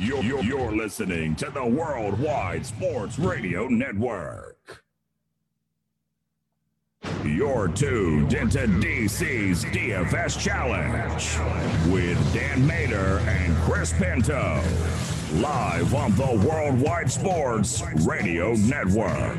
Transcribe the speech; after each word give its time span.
You're, 0.00 0.22
you're, 0.22 0.44
you're 0.44 0.70
listening 0.70 1.34
to 1.36 1.50
the 1.50 1.66
Worldwide 1.66 2.64
Sports 2.64 3.18
Radio 3.18 3.66
Network. 3.66 4.84
You're 7.24 7.66
tuned 7.66 8.32
into 8.32 8.58
DC's 8.60 9.64
DFS 9.64 10.38
Challenge 10.38 11.92
with 11.92 12.32
Dan 12.32 12.64
Mater 12.64 13.18
and 13.26 13.56
Chris 13.56 13.92
Pinto. 13.92 14.62
Live 15.34 15.92
on 15.92 16.12
the 16.12 16.46
Worldwide 16.48 17.10
Sports 17.10 17.82
Radio 18.06 18.52
Network. 18.54 19.36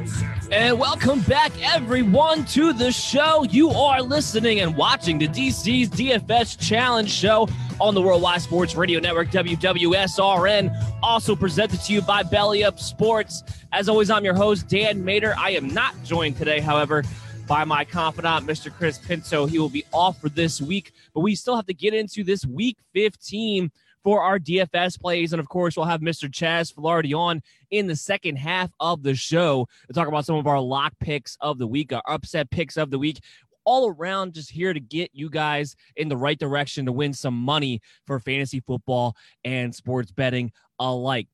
And 0.51 0.77
welcome 0.77 1.21
back, 1.21 1.53
everyone, 1.73 2.43
to 2.47 2.73
the 2.73 2.91
show. 2.91 3.43
You 3.43 3.69
are 3.69 4.01
listening 4.01 4.59
and 4.59 4.75
watching 4.75 5.19
the 5.19 5.29
DC's 5.29 5.89
DFS 5.89 6.59
Challenge 6.59 7.09
show 7.09 7.47
on 7.81 7.93
the 7.93 8.01
Worldwide 8.01 8.41
Sports 8.41 8.75
Radio 8.75 8.99
Network, 8.99 9.29
WWSRN. 9.29 10.99
Also 11.01 11.35
presented 11.35 11.81
to 11.81 11.93
you 11.93 12.01
by 12.01 12.23
Belly 12.23 12.63
Up 12.63 12.79
Sports. 12.79 13.43
As 13.71 13.87
always, 13.87 14.09
I'm 14.09 14.25
your 14.25 14.33
host, 14.33 14.67
Dan 14.67 15.03
Mater. 15.03 15.33
I 15.37 15.51
am 15.51 15.67
not 15.67 15.95
joined 16.03 16.37
today, 16.37 16.59
however, 16.59 17.03
by 17.47 17.63
my 17.63 17.85
confidant, 17.85 18.45
Mr. 18.45 18.71
Chris 18.71 18.97
Pinto. 18.97 19.45
He 19.45 19.59
will 19.59 19.69
be 19.69 19.85
off 19.93 20.19
for 20.19 20.29
this 20.29 20.61
week, 20.61 20.91
but 21.13 21.21
we 21.21 21.35
still 21.35 21.55
have 21.55 21.67
to 21.67 21.73
get 21.73 21.93
into 21.93 22.23
this 22.23 22.45
week 22.45 22.77
15 22.93 23.71
for 24.03 24.21
our 24.21 24.39
DFS 24.39 24.99
plays. 24.99 25.33
And 25.33 25.39
of 25.39 25.47
course, 25.49 25.77
we'll 25.77 25.85
have 25.85 26.01
Mr. 26.01 26.29
Chaz 26.29 26.73
Filardi 26.73 27.17
on 27.17 27.41
in 27.71 27.87
the 27.87 27.95
second 27.95 28.37
half 28.37 28.71
of 28.79 29.03
the 29.03 29.15
show 29.15 29.67
to 29.87 29.93
talk 29.93 30.07
about 30.07 30.25
some 30.25 30.35
of 30.35 30.47
our 30.47 30.59
lock 30.59 30.93
picks 30.99 31.37
of 31.41 31.57
the 31.57 31.67
week, 31.67 31.93
our 31.93 32.03
upset 32.07 32.49
picks 32.49 32.77
of 32.77 32.91
the 32.91 32.99
week. 32.99 33.19
All 33.65 33.89
around, 33.89 34.33
just 34.33 34.51
here 34.51 34.73
to 34.73 34.79
get 34.79 35.11
you 35.13 35.29
guys 35.29 35.75
in 35.95 36.09
the 36.09 36.17
right 36.17 36.39
direction 36.39 36.85
to 36.85 36.91
win 36.91 37.13
some 37.13 37.35
money 37.35 37.81
for 38.07 38.19
fantasy 38.19 38.59
football 38.59 39.15
and 39.43 39.73
sports 39.73 40.11
betting 40.11 40.51
alike 40.79 41.27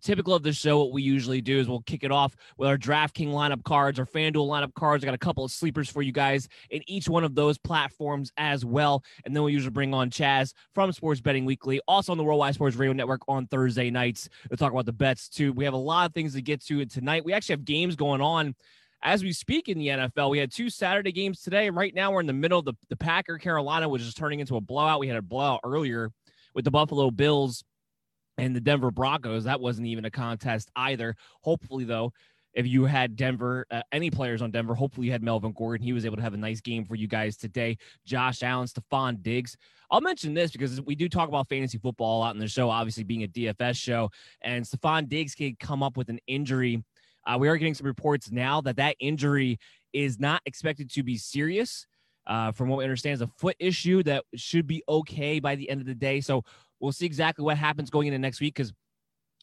typical 0.00 0.34
of 0.34 0.42
the 0.42 0.52
show, 0.52 0.78
what 0.78 0.92
we 0.92 1.02
usually 1.02 1.40
do 1.40 1.58
is 1.58 1.68
we'll 1.68 1.82
kick 1.82 2.04
it 2.04 2.12
off 2.12 2.36
with 2.56 2.68
our 2.68 2.78
DraftKings 2.78 3.32
lineup 3.32 3.64
cards, 3.64 3.98
our 3.98 4.06
FanDuel 4.06 4.48
lineup 4.48 4.74
cards. 4.74 5.02
I 5.02 5.06
got 5.06 5.14
a 5.14 5.18
couple 5.18 5.44
of 5.44 5.50
sleepers 5.50 5.88
for 5.88 6.02
you 6.02 6.12
guys 6.12 6.48
in 6.70 6.82
each 6.86 7.08
one 7.08 7.24
of 7.24 7.34
those 7.34 7.58
platforms 7.58 8.30
as 8.36 8.64
well. 8.64 9.02
And 9.24 9.34
then 9.34 9.42
we 9.42 9.52
usually 9.52 9.70
bring 9.70 9.94
on 9.94 10.10
Chaz 10.10 10.52
from 10.74 10.92
Sports 10.92 11.20
Betting 11.20 11.44
Weekly, 11.44 11.80
also 11.88 12.12
on 12.12 12.18
the 12.18 12.24
Worldwide 12.24 12.54
Sports 12.54 12.76
Radio 12.76 12.92
Network 12.92 13.22
on 13.28 13.46
Thursday 13.46 13.90
nights. 13.90 14.28
We'll 14.48 14.56
talk 14.56 14.72
about 14.72 14.86
the 14.86 14.92
bets 14.92 15.28
too. 15.28 15.52
We 15.52 15.64
have 15.64 15.74
a 15.74 15.78
lot 15.78 16.06
of 16.06 16.14
things 16.14 16.34
to 16.34 16.42
get 16.42 16.64
to 16.66 16.84
tonight. 16.86 17.24
We 17.24 17.32
actually 17.32 17.54
have 17.54 17.64
games 17.64 17.96
going 17.96 18.20
on 18.20 18.54
as 19.02 19.22
we 19.22 19.32
speak 19.32 19.68
in 19.68 19.78
the 19.78 19.88
NFL, 19.88 20.30
we 20.30 20.38
had 20.38 20.52
two 20.52 20.70
Saturday 20.70 21.12
games 21.12 21.42
today. 21.42 21.66
And 21.66 21.76
right 21.76 21.94
now 21.94 22.12
we're 22.12 22.20
in 22.20 22.26
the 22.26 22.32
middle 22.32 22.58
of 22.58 22.64
the, 22.64 22.74
the 22.88 22.96
Packer 22.96 23.38
Carolina, 23.38 23.88
which 23.88 24.02
is 24.02 24.14
turning 24.14 24.40
into 24.40 24.56
a 24.56 24.60
blowout. 24.60 25.00
We 25.00 25.08
had 25.08 25.16
a 25.16 25.22
blowout 25.22 25.60
earlier 25.64 26.10
with 26.54 26.64
the 26.64 26.70
Buffalo 26.70 27.10
Bills 27.10 27.64
and 28.38 28.54
the 28.54 28.60
Denver 28.60 28.90
Broncos. 28.90 29.44
That 29.44 29.60
wasn't 29.60 29.88
even 29.88 30.04
a 30.04 30.10
contest 30.10 30.70
either. 30.76 31.16
Hopefully, 31.42 31.84
though, 31.84 32.12
if 32.54 32.66
you 32.66 32.84
had 32.84 33.16
Denver, 33.16 33.66
uh, 33.70 33.82
any 33.92 34.10
players 34.10 34.42
on 34.42 34.50
Denver, 34.50 34.74
hopefully 34.74 35.06
you 35.06 35.12
had 35.12 35.22
Melvin 35.22 35.52
Gordon. 35.52 35.84
He 35.84 35.92
was 35.92 36.04
able 36.04 36.16
to 36.16 36.22
have 36.22 36.34
a 36.34 36.38
nice 36.38 36.60
game 36.60 36.84
for 36.84 36.94
you 36.94 37.08
guys 37.08 37.36
today. 37.36 37.78
Josh 38.04 38.42
Allen, 38.42 38.68
Stefon 38.68 39.22
Diggs. 39.22 39.56
I'll 39.90 40.00
mention 40.00 40.34
this 40.34 40.52
because 40.52 40.80
we 40.82 40.94
do 40.94 41.08
talk 41.08 41.28
about 41.28 41.48
fantasy 41.48 41.78
football 41.78 42.18
a 42.18 42.20
lot 42.20 42.34
in 42.34 42.40
the 42.40 42.48
show, 42.48 42.70
obviously 42.70 43.04
being 43.04 43.24
a 43.24 43.28
DFS 43.28 43.76
show. 43.76 44.10
And 44.42 44.64
Stefon 44.64 45.08
Diggs 45.08 45.34
could 45.34 45.58
come 45.58 45.82
up 45.82 45.96
with 45.96 46.08
an 46.08 46.18
injury. 46.26 46.82
Uh, 47.26 47.36
we 47.38 47.48
are 47.48 47.56
getting 47.56 47.74
some 47.74 47.86
reports 47.86 48.30
now 48.30 48.60
that 48.60 48.76
that 48.76 48.96
injury 49.00 49.58
is 49.92 50.18
not 50.18 50.42
expected 50.46 50.90
to 50.92 51.02
be 51.02 51.16
serious. 51.16 51.86
Uh, 52.24 52.52
from 52.52 52.68
what 52.68 52.76
we 52.76 52.84
understand, 52.84 53.14
is 53.14 53.20
a 53.20 53.26
foot 53.26 53.56
issue 53.58 54.00
that 54.00 54.22
should 54.36 54.64
be 54.64 54.80
okay 54.88 55.40
by 55.40 55.56
the 55.56 55.68
end 55.68 55.80
of 55.80 55.88
the 55.88 55.94
day. 55.94 56.20
So 56.20 56.44
We'll 56.82 56.90
see 56.90 57.06
exactly 57.06 57.44
what 57.44 57.56
happens 57.56 57.90
going 57.90 58.08
into 58.08 58.18
next 58.18 58.40
week 58.40 58.56
because 58.56 58.72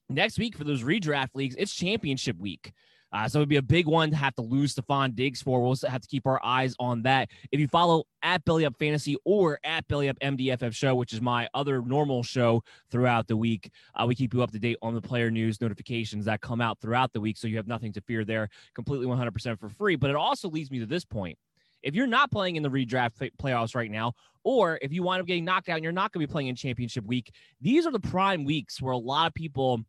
next 0.09 0.37
week 0.37 0.57
for 0.57 0.65
those 0.65 0.83
redraft 0.83 1.29
leagues, 1.35 1.55
it's 1.57 1.73
championship 1.73 2.37
week. 2.37 2.73
Uh, 3.11 3.27
so 3.27 3.39
it'd 3.39 3.49
be 3.49 3.55
a 3.55 3.61
big 3.61 3.87
one 3.87 4.11
to 4.11 4.15
have 4.15 4.35
to 4.35 4.41
lose 4.41 4.75
Stefon 4.75 5.15
Diggs 5.15 5.41
for. 5.41 5.61
We'll 5.61 5.75
have 5.87 6.01
to 6.01 6.07
keep 6.07 6.27
our 6.27 6.39
eyes 6.43 6.75
on 6.79 7.01
that. 7.03 7.29
If 7.51 7.59
you 7.59 7.67
follow 7.67 8.03
at 8.21 8.45
Belly 8.45 8.65
Up 8.65 8.75
Fantasy 8.77 9.17
or 9.25 9.59
at 9.63 9.87
Belly 9.87 10.09
Up 10.09 10.17
MDFF 10.19 10.73
Show, 10.73 10.95
which 10.95 11.13
is 11.13 11.21
my 11.21 11.47
other 11.53 11.81
normal 11.81 12.23
show 12.23 12.63
throughout 12.91 13.27
the 13.27 13.37
week, 13.37 13.71
uh, 13.95 14.05
we 14.05 14.15
keep 14.15 14.33
you 14.33 14.43
up 14.43 14.51
to 14.51 14.59
date 14.59 14.77
on 14.81 14.93
the 14.93 15.01
player 15.01 15.31
news 15.31 15.59
notifications 15.61 16.25
that 16.25 16.41
come 16.41 16.61
out 16.61 16.79
throughout 16.79 17.13
the 17.13 17.21
week. 17.21 17.37
So 17.37 17.47
you 17.47 17.57
have 17.57 17.67
nothing 17.67 17.93
to 17.93 18.01
fear 18.01 18.23
there, 18.23 18.49
completely 18.75 19.07
100% 19.07 19.59
for 19.59 19.69
free. 19.69 19.95
But 19.95 20.09
it 20.09 20.15
also 20.15 20.49
leads 20.49 20.69
me 20.69 20.79
to 20.79 20.85
this 20.85 21.05
point. 21.05 21.37
If 21.81 21.95
you're 21.95 22.07
not 22.07 22.29
playing 22.29 22.57
in 22.57 22.63
the 22.63 22.69
redraft 22.69 23.31
playoffs 23.41 23.73
right 23.73 23.89
now, 23.89 24.13
or 24.43 24.79
if 24.81 24.91
you 24.91 25.03
wind 25.03 25.21
up 25.21 25.27
getting 25.27 25.45
knocked 25.45 25.69
out 25.69 25.75
and 25.75 25.83
you're 25.83 25.93
not 25.93 26.11
going 26.11 26.21
to 26.21 26.27
be 26.27 26.31
playing 26.31 26.49
in 26.49 26.55
championship 26.55 27.05
week, 27.05 27.33
these 27.61 27.85
are 27.85 27.91
the 27.91 27.99
prime 27.99 28.43
weeks 28.43 28.81
where 28.81 28.93
a 28.93 28.97
lot 28.97 29.27
of 29.27 29.33
people 29.33 29.81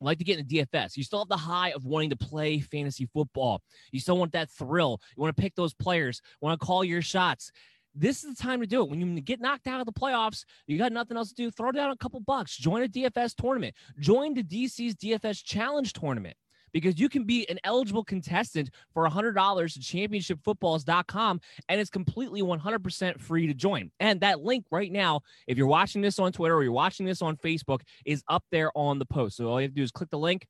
like 0.00 0.18
to 0.18 0.24
get 0.24 0.38
in 0.38 0.46
the 0.46 0.58
DFS. 0.58 0.96
You 0.96 1.02
still 1.02 1.20
have 1.20 1.28
the 1.28 1.36
high 1.36 1.70
of 1.70 1.84
wanting 1.84 2.10
to 2.10 2.16
play 2.16 2.60
fantasy 2.60 3.06
football. 3.06 3.62
You 3.90 4.00
still 4.00 4.18
want 4.18 4.32
that 4.32 4.50
thrill. 4.50 5.00
You 5.16 5.22
want 5.22 5.36
to 5.36 5.40
pick 5.40 5.54
those 5.54 5.74
players, 5.74 6.20
you 6.24 6.46
want 6.46 6.60
to 6.60 6.66
call 6.66 6.84
your 6.84 7.02
shots. 7.02 7.50
This 7.96 8.24
is 8.24 8.34
the 8.34 8.42
time 8.42 8.60
to 8.60 8.66
do 8.66 8.82
it. 8.82 8.90
When 8.90 9.00
you 9.00 9.20
get 9.20 9.40
knocked 9.40 9.68
out 9.68 9.78
of 9.78 9.86
the 9.86 9.92
playoffs, 9.92 10.44
you 10.66 10.78
got 10.78 10.90
nothing 10.90 11.16
else 11.16 11.28
to 11.28 11.34
do. 11.36 11.50
Throw 11.50 11.70
down 11.70 11.92
a 11.92 11.96
couple 11.96 12.18
bucks. 12.18 12.56
Join 12.56 12.82
a 12.82 12.88
DFS 12.88 13.36
tournament. 13.36 13.74
Join 14.00 14.34
the 14.34 14.42
DC's 14.42 14.96
DFS 14.96 15.44
Challenge 15.44 15.92
tournament 15.92 16.36
because 16.74 17.00
you 17.00 17.08
can 17.08 17.24
be 17.24 17.48
an 17.48 17.58
eligible 17.64 18.04
contestant 18.04 18.68
for 18.92 19.08
$100 19.08 19.28
at 19.28 19.38
championshipfootballs.com 19.38 21.40
and 21.70 21.80
it's 21.80 21.88
completely 21.88 22.42
100% 22.42 23.20
free 23.20 23.46
to 23.46 23.54
join. 23.54 23.90
And 24.00 24.20
that 24.20 24.40
link 24.40 24.66
right 24.70 24.92
now, 24.92 25.22
if 25.46 25.56
you're 25.56 25.66
watching 25.66 26.02
this 26.02 26.18
on 26.18 26.32
Twitter 26.32 26.54
or 26.54 26.62
you're 26.62 26.72
watching 26.72 27.06
this 27.06 27.22
on 27.22 27.38
Facebook, 27.38 27.80
is 28.04 28.22
up 28.28 28.44
there 28.50 28.70
on 28.74 28.98
the 28.98 29.06
post. 29.06 29.38
So 29.38 29.46
all 29.46 29.58
you 29.60 29.64
have 29.64 29.70
to 29.70 29.76
do 29.76 29.82
is 29.82 29.92
click 29.92 30.10
the 30.10 30.18
link. 30.18 30.46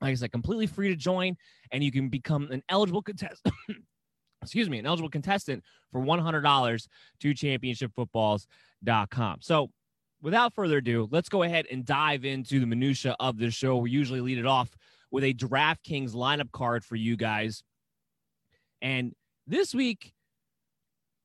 Like 0.00 0.12
I 0.12 0.14
said, 0.14 0.30
completely 0.30 0.66
free 0.66 0.90
to 0.90 0.96
join, 0.96 1.36
and 1.72 1.82
you 1.82 1.90
can 1.90 2.10
become 2.10 2.50
an 2.50 2.62
eligible 2.68 3.00
contestant. 3.00 3.54
excuse 4.42 4.68
me, 4.68 4.78
an 4.78 4.84
eligible 4.84 5.08
contestant 5.08 5.64
for 5.90 6.02
$100 6.02 6.88
to 7.20 7.34
championshipfootballs.com. 7.34 9.38
So 9.40 9.70
without 10.20 10.54
further 10.54 10.76
ado, 10.76 11.08
let's 11.10 11.30
go 11.30 11.42
ahead 11.42 11.64
and 11.72 11.84
dive 11.84 12.26
into 12.26 12.60
the 12.60 12.66
minutia 12.66 13.16
of 13.18 13.38
this 13.38 13.54
show. 13.54 13.78
We 13.78 13.90
usually 13.90 14.20
lead 14.20 14.38
it 14.38 14.46
off 14.46 14.76
with 15.16 15.24
a 15.24 15.32
DraftKings 15.32 16.12
lineup 16.12 16.52
card 16.52 16.84
for 16.84 16.94
you 16.94 17.16
guys. 17.16 17.62
And 18.82 19.14
this 19.46 19.74
week, 19.74 20.12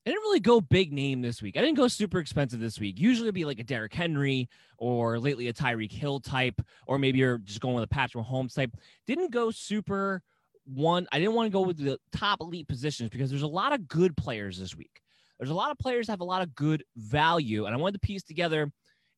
I 0.06 0.12
didn't 0.12 0.22
really 0.22 0.40
go 0.40 0.62
big 0.62 0.94
name 0.94 1.22
this 1.22 1.42
week. 1.42 1.58
I 1.58 1.60
didn't 1.60 1.76
go 1.76 1.90
super 1.90 2.20
expensive 2.20 2.62
this 2.62 2.80
week. 2.80 2.98
Usually 2.98 3.28
it'd 3.28 3.36
be 3.36 3.44
like 3.44 3.60
a 3.60 3.66
Derrick 3.66 3.94
Henry 3.94 4.48
or 4.78 5.20
lately 5.20 5.50
a 5.50 5.54
Tyreek 5.54 5.92
Hill 5.92 6.22
type, 6.22 6.62
or 6.88 7.00
maybe 7.00 7.20
you're 7.20 7.40
just 7.40 7.60
going 7.60 7.76
with 7.76 7.84
a 7.84 7.88
Patrick 7.88 8.26
Mahomes 8.26 8.56
type. 8.56 8.72
Didn't 9.08 9.30
go 9.30 9.52
super 9.52 10.24
one. 10.64 11.06
I 11.12 11.20
didn't 11.20 11.34
want 11.34 11.48
to 11.48 11.52
go 11.52 11.60
with 11.60 11.76
the 11.76 12.00
top 12.14 12.40
elite 12.40 12.70
positions 12.70 13.10
because 13.10 13.30
there's 13.30 13.42
a 13.42 13.48
lot 13.48 13.74
of 13.74 13.90
good 13.90 14.16
players 14.16 14.58
this 14.58 14.74
week. 14.74 15.02
There's 15.38 15.52
a 15.52 15.54
lot 15.54 15.72
of 15.72 15.78
players 15.78 16.08
have 16.08 16.22
a 16.22 16.24
lot 16.24 16.44
of 16.44 16.56
good 16.56 16.86
value, 16.96 17.66
and 17.66 17.76
I 17.76 17.78
wanted 17.78 18.00
to 18.02 18.08
piece 18.08 18.24
together 18.24 18.72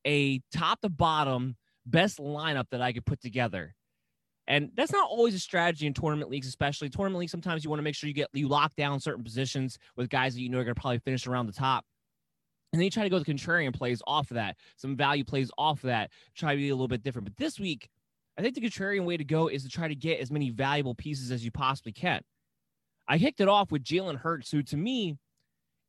a 0.04 0.42
top 0.52 0.82
to 0.82 0.90
bottom 0.90 1.58
best 1.86 2.18
lineup 2.18 2.66
that 2.72 2.82
I 2.82 2.92
could 2.92 3.06
put 3.06 3.22
together 3.22 3.76
and 4.48 4.72
that's 4.76 4.92
not 4.92 5.10
always 5.10 5.34
a 5.34 5.40
strategy 5.40 5.88
in 5.88 5.94
tournament 5.94 6.30
leagues, 6.30 6.48
especially 6.48 6.90
tournament 6.90 7.20
leagues. 7.20 7.32
Sometimes 7.32 7.64
you 7.64 7.70
want 7.70 7.80
to 7.80 7.84
make 7.84 7.96
sure 7.96 8.08
you 8.08 8.14
get 8.14 8.28
you 8.34 8.48
lock 8.48 8.76
down 8.76 9.00
certain 9.00 9.24
positions 9.24 9.78
with 9.96 10.10
guys 10.10 10.34
that 10.34 10.42
you 10.42 10.50
know 10.50 10.60
are 10.60 10.64
going 10.64 10.76
to 10.76 10.82
probably 10.82 11.00
finish 11.00 11.28
around 11.28 11.48
the 11.48 11.54
top. 11.54 11.86
And 12.72 12.80
then 12.80 12.86
you 12.86 12.92
try 12.92 13.04
to 13.04 13.10
go 13.10 13.20
the 13.20 13.26
contrarian 13.26 13.74
plays 13.74 14.02
off 14.08 14.32
of 14.32 14.36
that, 14.36 14.58
some 14.78 14.98
value 14.98 15.24
plays 15.24 15.52
off 15.58 15.84
of 15.84 15.88
that, 15.88 16.10
try 16.36 16.54
to 16.54 16.58
be 16.58 16.70
a 16.70 16.76
little 16.76 16.88
bit 16.88 17.04
different. 17.04 17.26
But 17.26 17.38
this 17.38 17.60
week, 17.60 17.88
I 18.38 18.42
think 18.42 18.56
the 18.56 18.62
contrarian 18.62 19.06
way 19.06 19.16
to 19.16 19.24
go 19.24 19.48
is 19.48 19.64
to 19.64 19.70
try 19.70 19.88
to 19.88 19.96
get 19.96 20.20
as 20.20 20.32
many 20.32 20.50
valuable 20.50 20.96
pieces 20.96 21.32
as 21.32 21.46
you 21.46 21.52
possibly 21.52 21.92
can. 21.92 22.22
I 23.08 23.20
kicked 23.20 23.42
it 23.42 23.48
off 23.48 23.72
with 23.72 23.84
Jalen 23.84 24.18
Hurts, 24.18 24.50
who 24.50 24.64
to 24.64 24.78
me 24.78 25.18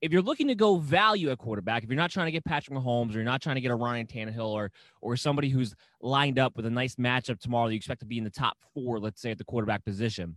if 0.00 0.12
you're 0.12 0.22
looking 0.22 0.48
to 0.48 0.54
go 0.54 0.76
value 0.76 1.30
a 1.30 1.36
quarterback, 1.36 1.82
if 1.82 1.88
you're 1.88 1.96
not 1.96 2.10
trying 2.10 2.26
to 2.26 2.32
get 2.32 2.44
Patrick 2.44 2.76
Mahomes 2.76 3.10
or 3.10 3.14
you're 3.14 3.24
not 3.24 3.40
trying 3.40 3.54
to 3.54 3.60
get 3.60 3.70
a 3.70 3.74
Ryan 3.74 4.06
Tannehill 4.06 4.48
or 4.48 4.70
or 5.00 5.16
somebody 5.16 5.48
who's 5.48 5.74
lined 6.00 6.38
up 6.38 6.56
with 6.56 6.66
a 6.66 6.70
nice 6.70 6.96
matchup 6.96 7.40
tomorrow 7.40 7.66
that 7.68 7.74
you 7.74 7.78
expect 7.78 8.00
to 8.00 8.06
be 8.06 8.18
in 8.18 8.24
the 8.24 8.30
top 8.30 8.58
four, 8.74 8.98
let's 8.98 9.20
say 9.20 9.30
at 9.30 9.38
the 9.38 9.44
quarterback 9.44 9.84
position, 9.84 10.36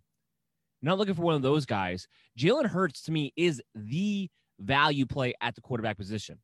you're 0.81 0.89
not 0.89 0.98
looking 0.98 1.15
for 1.15 1.24
one 1.24 1.36
of 1.36 1.42
those 1.42 1.65
guys. 1.65 2.07
Jalen 2.38 2.68
Hurts 2.68 3.01
to 3.04 3.12
me 3.12 3.33
is 3.36 3.62
the 3.75 4.30
value 4.59 5.06
play 5.06 5.33
at 5.42 5.56
the 5.56 5.62
quarterback 5.62 5.98
position. 5.98 6.39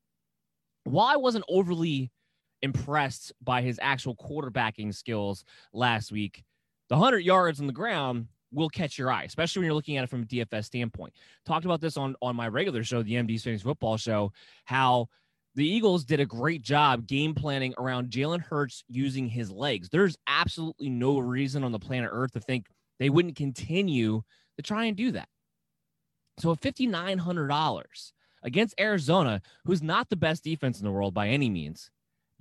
While 0.84 1.08
I 1.08 1.16
wasn't 1.16 1.46
overly 1.48 2.12
impressed 2.62 3.32
by 3.42 3.62
his 3.62 3.80
actual 3.82 4.16
quarterbacking 4.16 4.94
skills 4.94 5.46
last 5.72 6.12
week, 6.12 6.44
the 6.90 6.96
100 6.96 7.20
yards 7.20 7.60
on 7.60 7.68
the 7.68 7.74
ground 7.74 8.28
will 8.54 8.70
catch 8.70 8.98
your 8.98 9.12
eye, 9.12 9.24
especially 9.24 9.60
when 9.60 9.66
you're 9.66 9.76
looking 9.76 9.98
at 9.98 10.04
it 10.04 10.10
from 10.10 10.24
a 10.24 10.26
DFS 10.26 10.66
standpoint. 10.66 11.14
Talked 11.46 11.66
about 11.66 11.82
this 11.82 11.98
on 11.98 12.16
on 12.22 12.36
my 12.36 12.48
regular 12.48 12.84
show, 12.84 13.04
the 13.04 13.14
MD's 13.14 13.44
Fantasy 13.44 13.64
Football 13.64 13.98
Show, 13.98 14.32
how 14.66 15.08
the 15.56 15.68
Eagles 15.68 16.04
did 16.04 16.20
a 16.20 16.26
great 16.26 16.62
job 16.62 17.08
game 17.08 17.36
planning 17.36 17.74
around 17.78 18.10
Jalen 18.10 18.42
Hurts 18.42 18.84
using 18.88 19.28
his 19.28 19.52
legs. 19.52 19.90
There's 19.90 20.18
absolutely 20.28 20.90
no 20.90 21.20
reason 21.20 21.64
on 21.64 21.72
the 21.72 21.80
planet 21.80 22.10
Earth 22.12 22.32
to 22.32 22.40
think 22.40 22.68
they 23.00 23.10
wouldn't 23.10 23.36
continue 23.36 24.24
to 24.58 24.64
try 24.64 24.86
and 24.86 24.98
do 24.98 25.12
that. 25.12 25.28
So 26.40 26.52
at 26.52 26.62
$5,900 26.62 28.12
against 28.44 28.80
Arizona, 28.80 29.42
who's 29.66 29.84
not 29.84 30.10
the 30.10 30.16
best 30.16 30.44
defense 30.44 30.80
in 30.80 30.86
the 30.86 30.92
world 30.92 31.14
by 31.14 31.30
any 31.30 31.50
means, 31.50 31.92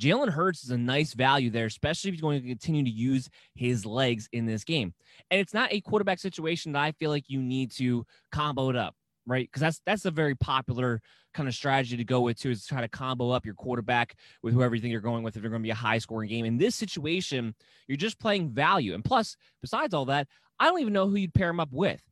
Jalen 0.02 0.30
Hurts 0.30 0.64
is 0.64 0.70
a 0.70 0.78
nice 0.78 1.14
value 1.14 1.48
there, 1.48 1.66
especially 1.66 2.08
if 2.08 2.14
he's 2.14 2.20
going 2.20 2.42
to 2.42 2.48
continue 2.48 2.82
to 2.82 2.90
use 2.90 3.30
his 3.54 3.86
legs 3.86 4.28
in 4.32 4.46
this 4.46 4.64
game. 4.64 4.92
And 5.30 5.40
it's 5.40 5.54
not 5.54 5.72
a 5.72 5.80
quarterback 5.80 6.18
situation 6.18 6.72
that 6.72 6.82
I 6.82 6.90
feel 6.90 7.10
like 7.10 7.24
you 7.28 7.40
need 7.40 7.70
to 7.72 8.04
combo 8.32 8.68
it 8.70 8.74
up, 8.76 8.96
right? 9.26 9.46
Because 9.46 9.60
that's 9.60 9.80
that's 9.86 10.04
a 10.04 10.10
very 10.10 10.34
popular 10.34 11.00
kind 11.34 11.48
of 11.48 11.54
strategy 11.54 11.96
to 11.96 12.04
go 12.04 12.20
with 12.20 12.36
too, 12.36 12.50
is 12.50 12.62
to 12.62 12.68
try 12.68 12.80
to 12.80 12.88
combo 12.88 13.30
up 13.30 13.46
your 13.46 13.54
quarterback 13.54 14.16
with 14.42 14.54
whoever 14.54 14.74
you 14.74 14.80
think 14.80 14.90
you're 14.90 15.00
going 15.00 15.22
with 15.22 15.36
if 15.36 15.42
you're 15.42 15.50
going 15.50 15.62
to 15.62 15.66
be 15.66 15.70
a 15.70 15.74
high 15.74 15.98
scoring 15.98 16.28
game. 16.28 16.44
In 16.46 16.58
this 16.58 16.74
situation, 16.74 17.54
you're 17.86 17.96
just 17.96 18.18
playing 18.18 18.50
value. 18.50 18.94
And 18.94 19.04
plus, 19.04 19.36
besides 19.60 19.94
all 19.94 20.06
that, 20.06 20.26
I 20.58 20.66
don't 20.66 20.80
even 20.80 20.92
know 20.92 21.08
who 21.08 21.14
you'd 21.14 21.32
pair 21.32 21.48
him 21.48 21.60
up 21.60 21.70
with. 21.70 22.02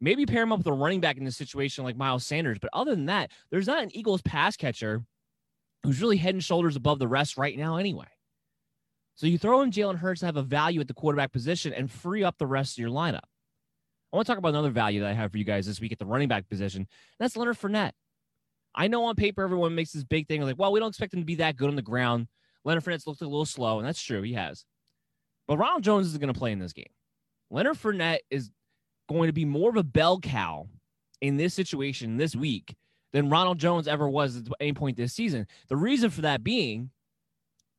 Maybe 0.00 0.24
pair 0.24 0.42
him 0.42 0.52
up 0.52 0.58
with 0.58 0.66
a 0.68 0.72
running 0.72 1.00
back 1.00 1.16
in 1.16 1.24
this 1.24 1.36
situation 1.36 1.82
like 1.82 1.96
Miles 1.96 2.24
Sanders. 2.24 2.58
But 2.60 2.70
other 2.72 2.94
than 2.94 3.06
that, 3.06 3.32
there's 3.50 3.66
not 3.66 3.82
an 3.82 3.96
Eagles 3.96 4.22
pass 4.22 4.56
catcher 4.56 5.02
who's 5.84 6.00
really 6.00 6.16
head 6.16 6.34
and 6.34 6.42
shoulders 6.42 6.76
above 6.76 6.98
the 6.98 7.06
rest 7.06 7.36
right 7.36 7.56
now 7.56 7.76
anyway. 7.76 8.06
So 9.16 9.26
you 9.26 9.38
throw 9.38 9.60
in 9.60 9.70
Jalen 9.70 9.98
Hurts 9.98 10.20
to 10.20 10.26
have 10.26 10.36
a 10.36 10.42
value 10.42 10.80
at 10.80 10.88
the 10.88 10.94
quarterback 10.94 11.30
position 11.30 11.72
and 11.72 11.90
free 11.90 12.24
up 12.24 12.36
the 12.38 12.46
rest 12.46 12.74
of 12.74 12.78
your 12.78 12.90
lineup. 12.90 13.20
I 14.12 14.16
want 14.16 14.26
to 14.26 14.32
talk 14.32 14.38
about 14.38 14.48
another 14.48 14.70
value 14.70 15.00
that 15.00 15.10
I 15.10 15.12
have 15.12 15.30
for 15.30 15.38
you 15.38 15.44
guys 15.44 15.66
this 15.66 15.80
week 15.80 15.92
at 15.92 15.98
the 15.98 16.06
running 16.06 16.28
back 16.28 16.48
position. 16.48 16.88
That's 17.20 17.36
Leonard 17.36 17.58
Fournette. 17.58 17.92
I 18.74 18.88
know 18.88 19.04
on 19.04 19.14
paper 19.14 19.42
everyone 19.42 19.74
makes 19.74 19.92
this 19.92 20.04
big 20.04 20.26
thing 20.26 20.42
like, 20.42 20.58
well, 20.58 20.72
we 20.72 20.80
don't 20.80 20.88
expect 20.88 21.14
him 21.14 21.20
to 21.20 21.26
be 21.26 21.36
that 21.36 21.56
good 21.56 21.68
on 21.68 21.76
the 21.76 21.82
ground. 21.82 22.28
Leonard 22.64 22.82
Fournette's 22.82 23.06
looked 23.06 23.20
a 23.20 23.24
little 23.24 23.44
slow, 23.44 23.78
and 23.78 23.86
that's 23.86 24.02
true. 24.02 24.22
He 24.22 24.32
has. 24.32 24.64
But 25.46 25.58
Ronald 25.58 25.84
Jones 25.84 26.06
is 26.06 26.16
going 26.16 26.32
to 26.32 26.38
play 26.38 26.50
in 26.50 26.58
this 26.58 26.72
game. 26.72 26.90
Leonard 27.50 27.76
Fournette 27.76 28.20
is 28.30 28.50
going 29.08 29.28
to 29.28 29.32
be 29.32 29.44
more 29.44 29.68
of 29.68 29.76
a 29.76 29.84
bell 29.84 30.18
cow 30.18 30.66
in 31.20 31.36
this 31.36 31.54
situation 31.54 32.16
this 32.16 32.34
week 32.34 32.74
than 33.14 33.30
Ronald 33.30 33.58
Jones 33.58 33.86
ever 33.88 34.08
was 34.08 34.36
at 34.36 34.48
any 34.60 34.72
point 34.72 34.96
this 34.96 35.14
season. 35.14 35.46
The 35.68 35.76
reason 35.76 36.10
for 36.10 36.22
that 36.22 36.42
being, 36.42 36.90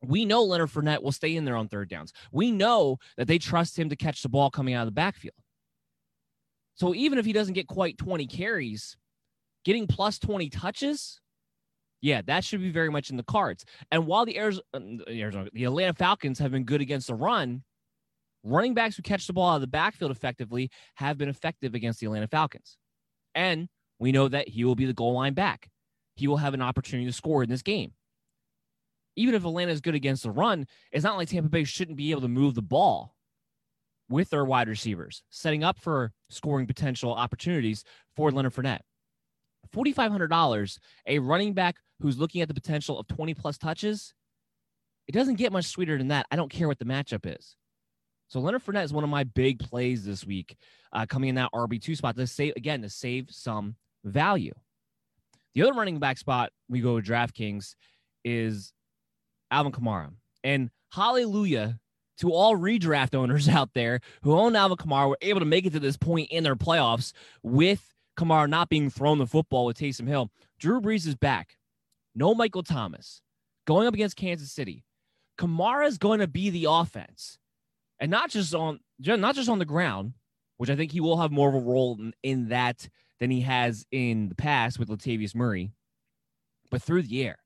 we 0.02 0.24
know 0.24 0.44
Leonard 0.44 0.70
Fournette 0.70 1.04
will 1.04 1.12
stay 1.12 1.36
in 1.36 1.44
there 1.44 1.58
on 1.58 1.68
third 1.68 1.90
downs. 1.90 2.14
We 2.32 2.52
know 2.52 2.98
that 3.18 3.28
they 3.28 3.38
trust 3.38 3.78
him 3.78 3.90
to 3.90 3.98
catch 3.98 4.24
the 4.24 4.30
ball 4.30 4.50
coming 4.50 4.74
out 4.74 4.84
of 4.84 4.88
the 4.88 4.92
backfield. 4.94 5.36
So 6.76 6.96
even 6.96 7.20
if 7.20 7.26
he 7.26 7.34
doesn't 7.34 7.54
get 7.54 7.68
quite 7.68 7.98
20 7.98 8.26
carries, 8.28 8.96
getting 9.66 9.88
plus 9.88 10.20
20 10.20 10.50
touches, 10.50 11.20
yeah, 12.02 12.22
that 12.28 12.46
should 12.46 12.62
be 12.62 12.72
very 12.72 12.90
much 12.90 13.10
in 13.10 13.18
the 13.18 13.24
cards. 13.24 13.66
And 13.92 14.08
while 14.08 14.26
the 14.26 14.38
Arizona, 14.38 14.64
the 15.54 15.66
Atlanta 15.66 15.94
Falcons 15.96 16.40
have 16.40 16.52
been 16.52 16.64
good 16.64 16.82
against 16.82 17.08
the 17.08 17.16
run, 17.16 17.64
running 18.44 18.74
backs 18.74 18.96
who 18.96 19.02
catch 19.02 19.28
the 19.28 19.34
ball 19.34 19.52
out 19.52 19.56
of 19.56 19.62
the 19.62 19.68
backfield 19.68 20.12
effectively 20.12 20.70
have 20.96 21.18
been 21.18 21.30
effective 21.30 21.76
against 21.76 22.00
the 22.00 22.06
Atlanta 22.06 22.28
Falcons. 22.28 22.78
And 23.34 23.68
we 24.00 24.12
know 24.12 24.28
that 24.28 24.50
he 24.50 24.64
will 24.64 24.76
be 24.76 24.86
the 24.86 24.94
goal 24.94 25.14
line 25.14 25.34
back. 25.34 25.70
He 26.16 26.28
will 26.28 26.38
have 26.38 26.54
an 26.54 26.62
opportunity 26.62 27.08
to 27.08 27.14
score 27.14 27.44
in 27.44 27.50
this 27.50 27.62
game. 27.62 27.94
Even 29.16 29.36
if 29.36 29.46
Atlanta 29.46 29.72
is 29.72 29.82
good 29.82 29.96
against 29.96 30.24
the 30.24 30.32
run, 30.32 30.68
it's 30.92 31.04
not 31.04 31.18
like 31.18 31.30
Tampa 31.30 31.50
Bay 31.50 31.64
shouldn't 31.64 31.98
be 31.98 32.12
able 32.12 32.22
to 32.22 32.28
move 32.28 32.56
the 32.56 32.62
ball 32.62 33.16
with 34.10 34.30
their 34.30 34.46
wide 34.46 34.68
receivers, 34.68 35.24
setting 35.30 35.64
up 35.64 35.80
for 35.80 36.12
scoring 36.30 36.68
potential 36.68 37.14
opportunities 37.14 37.84
for 38.16 38.32
Leonard 38.32 38.54
Fournette. 38.54 38.82
$4,500, 39.74 40.80
a 41.08 41.20
running 41.20 41.54
back 41.54 41.78
who's 42.02 42.18
looking 42.18 42.42
at 42.42 42.48
the 42.48 42.54
potential 42.54 43.00
of 43.00 43.08
20 43.08 43.34
plus 43.34 43.58
touches, 43.58 44.14
it 45.08 45.14
doesn't 45.14 45.36
get 45.36 45.52
much 45.52 45.66
sweeter 45.66 45.98
than 45.98 46.10
that. 46.10 46.26
I 46.30 46.36
don't 46.36 46.52
care 46.52 46.68
what 46.68 46.80
the 46.80 46.86
matchup 46.86 47.26
is. 47.26 47.56
So 48.28 48.40
Leonard 48.40 48.66
Fournette 48.66 48.86
is 48.86 48.94
one 48.94 49.04
of 49.04 49.10
my 49.10 49.24
big 49.24 49.60
plays 49.60 50.04
this 50.06 50.26
week, 50.26 50.58
uh, 50.92 51.06
coming 51.06 51.30
in 51.30 51.36
that 51.36 51.52
RB2 51.54 51.96
spot 51.98 52.16
to 52.18 52.28
save, 52.28 52.54
again, 52.56 52.82
to 52.82 52.90
save 52.90 53.28
some 53.30 53.76
value. 54.06 54.54
The 55.54 55.64
other 55.64 55.74
running 55.74 56.00
back 56.00 56.18
spot 56.18 56.52
we 56.70 56.82
go 56.82 56.96
with 56.96 57.06
DraftKings 57.06 57.76
is 58.24 58.74
Alvin 59.52 59.72
Kamara. 59.72 60.12
And 60.44 60.70
hallelujah 60.92 61.80
to 62.20 62.32
all 62.32 62.56
redraft 62.56 63.16
owners 63.16 63.50
out 63.50 63.74
there 63.74 64.00
who 64.22 64.38
own 64.38 64.56
Alvin 64.56 64.78
Kamara 64.78 65.10
were 65.10 65.18
able 65.22 65.40
to 65.40 65.46
make 65.46 65.66
it 65.66 65.74
to 65.74 65.80
this 65.80 65.98
point 65.98 66.30
in 66.32 66.44
their 66.44 66.56
playoffs 66.56 67.14
with 67.44 67.94
Kamara 68.18 68.50
not 68.50 68.70
being 68.70 68.90
thrown 68.90 69.18
the 69.18 69.28
football 69.28 69.66
with 69.66 69.78
Taysom 69.78 70.08
Hill. 70.08 70.30
Drew 70.60 70.80
Brees 70.82 71.08
is 71.08 71.16
back. 71.16 71.58
No 72.14 72.34
Michael 72.34 72.64
Thomas. 72.64 73.22
Going 73.68 73.88
up 73.88 73.94
against 73.94 74.16
Kansas 74.16 74.52
City. 74.52 74.86
Kamara 75.38 75.88
is 75.88 75.98
going 75.98 76.20
to 76.20 76.28
be 76.28 76.50
the 76.50 76.68
offense. 76.70 77.38
And 78.00 78.12
not 78.12 78.30
just 78.30 78.54
on 78.54 78.80
not 79.00 79.36
just 79.36 79.50
on 79.50 79.60
the 79.60 79.66
ground, 79.66 80.14
which 80.58 80.70
I 80.70 80.76
think 80.76 80.92
he 80.92 81.02
will 81.02 81.18
have 81.18 81.32
more 81.32 81.50
of 81.50 81.56
a 81.56 81.60
role 81.60 81.98
in, 82.00 82.14
in 82.24 82.50
that 82.50 82.88
than 83.20 83.32
he 83.32 83.42
has 83.42 83.86
in 83.92 84.30
the 84.30 84.36
past 84.36 84.80
with 84.80 84.90
Latavius 84.90 85.36
Murray, 85.36 85.72
but 86.70 86.82
through 86.82 87.04
the 87.04 87.24
air. 87.24 87.38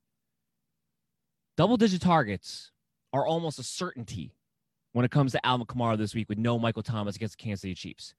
Double 1.57 1.77
digit 1.77 2.01
targets 2.01 2.71
are 3.13 3.25
almost 3.25 3.59
a 3.59 3.63
certainty 3.63 4.33
when 4.93 5.05
it 5.05 5.11
comes 5.11 5.31
to 5.33 5.45
Alvin 5.45 5.67
Kamara 5.67 5.97
this 5.97 6.15
week 6.15 6.29
with 6.29 6.37
no 6.37 6.57
Michael 6.57 6.83
Thomas 6.83 7.15
against 7.15 7.37
the 7.37 7.43
Kansas 7.43 7.61
City 7.61 7.75
Chiefs. 7.75 8.13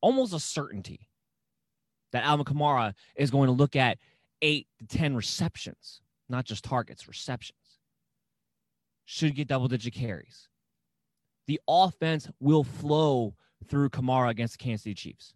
Almost 0.00 0.34
a 0.34 0.40
certainty 0.40 1.08
that 2.12 2.24
Alvin 2.24 2.44
Kamara 2.44 2.94
is 3.16 3.30
going 3.30 3.46
to 3.46 3.52
look 3.52 3.74
at 3.74 3.98
eight 4.42 4.66
to 4.78 4.86
10 4.86 5.16
receptions, 5.16 6.02
not 6.28 6.44
just 6.44 6.64
targets, 6.64 7.08
receptions. 7.08 7.58
Should 9.04 9.34
get 9.34 9.48
double 9.48 9.68
digit 9.68 9.94
carries. 9.94 10.48
The 11.46 11.60
offense 11.68 12.28
will 12.38 12.64
flow 12.64 13.34
through 13.68 13.90
Kamara 13.90 14.30
against 14.30 14.58
the 14.58 14.64
Kansas 14.64 14.84
City 14.84 14.94
Chiefs. 14.94 15.34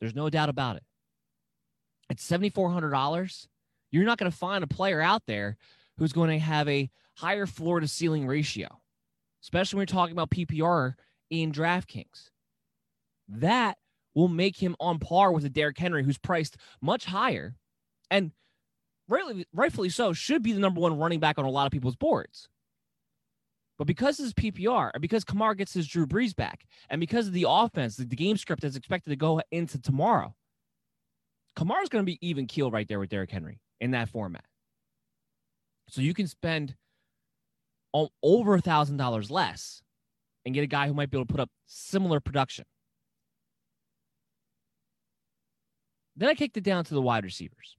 There's 0.00 0.14
no 0.14 0.30
doubt 0.30 0.48
about 0.48 0.76
it. 0.76 0.82
At 2.10 2.18
$7,400, 2.18 3.46
you're 3.90 4.04
not 4.04 4.18
going 4.18 4.30
to 4.30 4.36
find 4.36 4.62
a 4.62 4.68
player 4.68 5.00
out 5.00 5.22
there 5.26 5.56
who's 5.98 6.12
going 6.12 6.30
to 6.30 6.38
have 6.38 6.68
a 6.68 6.90
higher 7.14 7.46
floor 7.46 7.80
to 7.80 7.88
ceiling 7.88 8.26
ratio, 8.26 8.80
especially 9.42 9.78
when 9.78 9.82
you're 9.82 9.94
talking 9.94 10.12
about 10.12 10.30
PPR 10.30 10.94
in 11.30 11.50
DraftKings. 11.50 12.30
That 13.28 13.78
will 14.14 14.28
make 14.28 14.58
him 14.58 14.76
on 14.78 14.98
par 14.98 15.32
with 15.32 15.44
a 15.44 15.48
Derrick 15.50 15.78
Henry, 15.78 16.04
who's 16.04 16.18
priced 16.18 16.56
much 16.80 17.06
higher 17.06 17.54
and 18.10 18.32
rightfully 19.52 19.88
so, 19.88 20.12
should 20.12 20.42
be 20.42 20.52
the 20.52 20.60
number 20.60 20.80
one 20.80 20.98
running 20.98 21.20
back 21.20 21.38
on 21.38 21.44
a 21.44 21.50
lot 21.50 21.66
of 21.66 21.72
people's 21.72 21.96
boards. 21.96 22.48
But 23.78 23.86
because 23.86 24.16
his 24.16 24.32
PPR, 24.32 24.90
and 24.94 25.02
because 25.02 25.24
Kamara 25.24 25.56
gets 25.56 25.74
his 25.74 25.86
Drew 25.86 26.06
Brees 26.06 26.34
back, 26.34 26.64
and 26.88 27.00
because 27.00 27.26
of 27.26 27.34
the 27.34 27.46
offense, 27.48 27.96
the, 27.96 28.04
the 28.04 28.16
game 28.16 28.36
script 28.36 28.64
is 28.64 28.76
expected 28.76 29.10
to 29.10 29.16
go 29.16 29.40
into 29.50 29.78
tomorrow, 29.78 30.34
Kamara's 31.56 31.88
going 31.88 32.04
to 32.04 32.10
be 32.10 32.18
even 32.26 32.46
keel 32.46 32.70
right 32.70 32.88
there 32.88 32.98
with 32.98 33.10
Derrick 33.10 33.30
Henry 33.30 33.60
in 33.80 33.90
that 33.90 34.08
format. 34.08 34.44
So 35.88 36.00
you 36.00 36.14
can 36.14 36.26
spend 36.26 36.74
over 38.22 38.54
a 38.54 38.60
thousand 38.60 38.96
dollars 38.96 39.30
less 39.30 39.82
and 40.44 40.54
get 40.54 40.62
a 40.62 40.66
guy 40.66 40.86
who 40.86 40.94
might 40.94 41.10
be 41.10 41.16
able 41.16 41.26
to 41.26 41.32
put 41.32 41.40
up 41.40 41.50
similar 41.66 42.20
production. 42.20 42.64
Then 46.16 46.28
I 46.28 46.34
kicked 46.34 46.56
it 46.56 46.64
down 46.64 46.84
to 46.84 46.94
the 46.94 47.02
wide 47.02 47.24
receivers. 47.24 47.76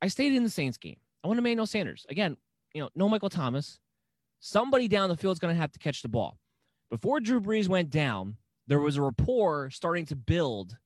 I 0.00 0.08
stayed 0.08 0.34
in 0.34 0.42
the 0.42 0.50
Saints 0.50 0.78
game. 0.78 0.96
I 1.22 1.28
went 1.28 1.38
to 1.38 1.40
Emmanuel 1.40 1.66
Sanders. 1.66 2.06
Again, 2.08 2.36
you 2.74 2.82
know, 2.82 2.90
no 2.94 3.08
Michael 3.08 3.30
Thomas. 3.30 3.78
Somebody 4.40 4.88
down 4.88 5.08
the 5.08 5.16
field 5.16 5.32
is 5.32 5.38
going 5.38 5.54
to 5.54 5.60
have 5.60 5.72
to 5.72 5.78
catch 5.78 6.02
the 6.02 6.08
ball. 6.08 6.38
Before 6.90 7.20
Drew 7.20 7.40
Brees 7.40 7.68
went 7.68 7.88
down, 7.88 8.36
there 8.66 8.80
was 8.80 8.96
a 8.96 9.02
rapport 9.02 9.70
starting 9.70 10.04
to 10.06 10.16
build 10.16 10.76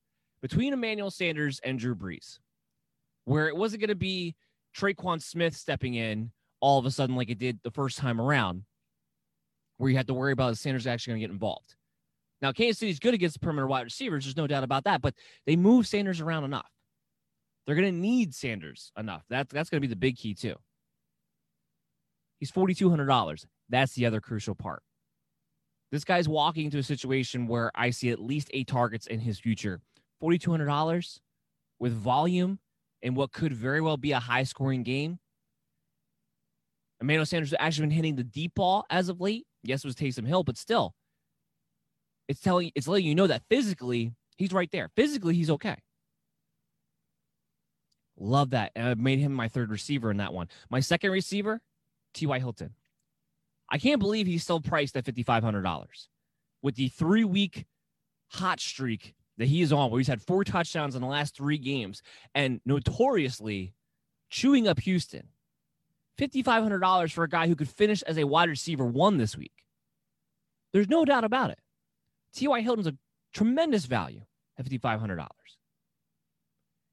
between 0.41 0.71
Emmanuel 0.71 1.11
Sanders 1.11 1.59
and 1.63 1.77
Drew 1.77 1.95
Brees, 1.95 2.39
where 3.25 3.49
it 3.49 3.55
wasn't 3.55 3.81
going 3.81 3.89
to 3.89 3.95
be 3.95 4.35
Tre'Quan 4.77 5.21
Smith 5.21 5.55
stepping 5.57 5.95
in 5.95 6.31
all 6.61 6.79
of 6.79 6.85
a 6.85 6.91
sudden 6.91 7.15
like 7.15 7.29
it 7.29 7.37
did 7.37 7.59
the 7.63 7.71
first 7.71 7.97
time 7.97 8.21
around, 8.21 8.63
where 9.77 9.89
you 9.89 9.97
had 9.97 10.07
to 10.07 10.13
worry 10.13 10.31
about 10.31 10.53
if 10.53 10.57
Sanders 10.59 10.87
actually 10.87 11.11
going 11.11 11.21
to 11.21 11.27
get 11.27 11.33
involved. 11.33 11.75
Now, 12.41 12.53
Kansas 12.53 12.79
City's 12.79 12.99
good 12.99 13.13
against 13.13 13.33
the 13.33 13.39
perimeter 13.39 13.67
wide 13.67 13.83
receivers. 13.83 14.23
There's 14.23 14.37
no 14.37 14.47
doubt 14.47 14.63
about 14.63 14.85
that, 14.85 15.01
but 15.01 15.13
they 15.45 15.57
move 15.57 15.87
Sanders 15.87 16.21
around 16.21 16.45
enough. 16.45 16.69
They're 17.65 17.75
going 17.75 17.93
to 17.93 17.99
need 17.99 18.33
Sanders 18.33 18.91
enough. 18.97 19.23
That, 19.29 19.49
that's 19.49 19.69
going 19.69 19.81
to 19.81 19.87
be 19.87 19.91
the 19.91 19.99
big 19.99 20.15
key, 20.15 20.33
too. 20.33 20.55
He's 22.39 22.51
$4,200. 22.51 23.45
That's 23.69 23.93
the 23.93 24.05
other 24.05 24.21
crucial 24.21 24.55
part. 24.55 24.81
This 25.91 26.03
guy's 26.03 26.29
walking 26.29 26.65
into 26.65 26.77
a 26.77 26.83
situation 26.83 27.47
where 27.47 27.71
I 27.75 27.89
see 27.89 28.11
at 28.11 28.19
least 28.19 28.49
eight 28.53 28.67
targets 28.67 29.07
in 29.07 29.19
his 29.19 29.39
future. 29.39 29.81
$4,200 30.21 31.19
with 31.79 31.93
volume 31.93 32.59
and 33.01 33.15
what 33.15 33.31
could 33.31 33.53
very 33.53 33.81
well 33.81 33.97
be 33.97 34.11
a 34.11 34.19
high 34.19 34.43
scoring 34.43 34.83
game. 34.83 35.19
Emmanuel 37.01 37.25
Sanders 37.25 37.51
has 37.51 37.57
actually 37.59 37.87
been 37.87 37.95
hitting 37.95 38.15
the 38.15 38.23
deep 38.23 38.55
ball 38.55 38.85
as 38.89 39.09
of 39.09 39.21
late. 39.21 39.45
Yes, 39.63 39.83
it 39.83 39.87
was 39.87 39.95
Taysom 39.95 40.27
Hill, 40.27 40.43
but 40.43 40.57
still, 40.57 40.93
it's 42.27 42.41
telling 42.41 42.71
it's 42.75 42.87
letting 42.87 43.07
you 43.07 43.15
know 43.15 43.27
that 43.27 43.43
physically 43.49 44.13
he's 44.37 44.51
right 44.51 44.69
there. 44.71 44.89
Physically, 44.95 45.35
he's 45.35 45.49
okay. 45.49 45.77
Love 48.17 48.49
that. 48.49 48.71
And 48.75 48.87
I 48.87 48.93
made 48.95 49.19
him 49.19 49.33
my 49.33 49.47
third 49.47 49.71
receiver 49.71 50.11
in 50.11 50.17
that 50.17 50.33
one. 50.33 50.49
My 50.69 50.81
second 50.81 51.11
receiver, 51.11 51.61
T.Y. 52.13 52.39
Hilton. 52.39 52.73
I 53.69 53.77
can't 53.77 53.99
believe 53.99 54.27
he's 54.27 54.43
still 54.43 54.61
priced 54.61 54.97
at 54.97 55.05
$5,500 55.05 55.85
with 56.61 56.75
the 56.75 56.89
three 56.89 57.23
week 57.23 57.65
hot 58.29 58.59
streak 58.59 59.13
that 59.37 59.47
he 59.47 59.61
is 59.61 59.71
on, 59.71 59.89
where 59.89 59.99
he's 59.99 60.07
had 60.07 60.21
four 60.21 60.43
touchdowns 60.43 60.95
in 60.95 61.01
the 61.01 61.07
last 61.07 61.35
three 61.35 61.57
games 61.57 62.01
and 62.35 62.59
notoriously 62.65 63.73
chewing 64.29 64.67
up 64.67 64.79
Houston. 64.81 65.29
$5,500 66.17 67.11
for 67.13 67.23
a 67.23 67.29
guy 67.29 67.47
who 67.47 67.55
could 67.55 67.69
finish 67.69 68.01
as 68.03 68.17
a 68.17 68.25
wide 68.25 68.49
receiver 68.49 68.85
one 68.85 69.17
this 69.17 69.37
week. 69.37 69.53
There's 70.73 70.89
no 70.89 71.05
doubt 71.05 71.23
about 71.23 71.51
it. 71.51 71.59
T.Y. 72.33 72.61
Hilton's 72.61 72.87
a 72.87 72.97
tremendous 73.33 73.85
value 73.85 74.21
at 74.57 74.65
$5,500. 74.65 75.27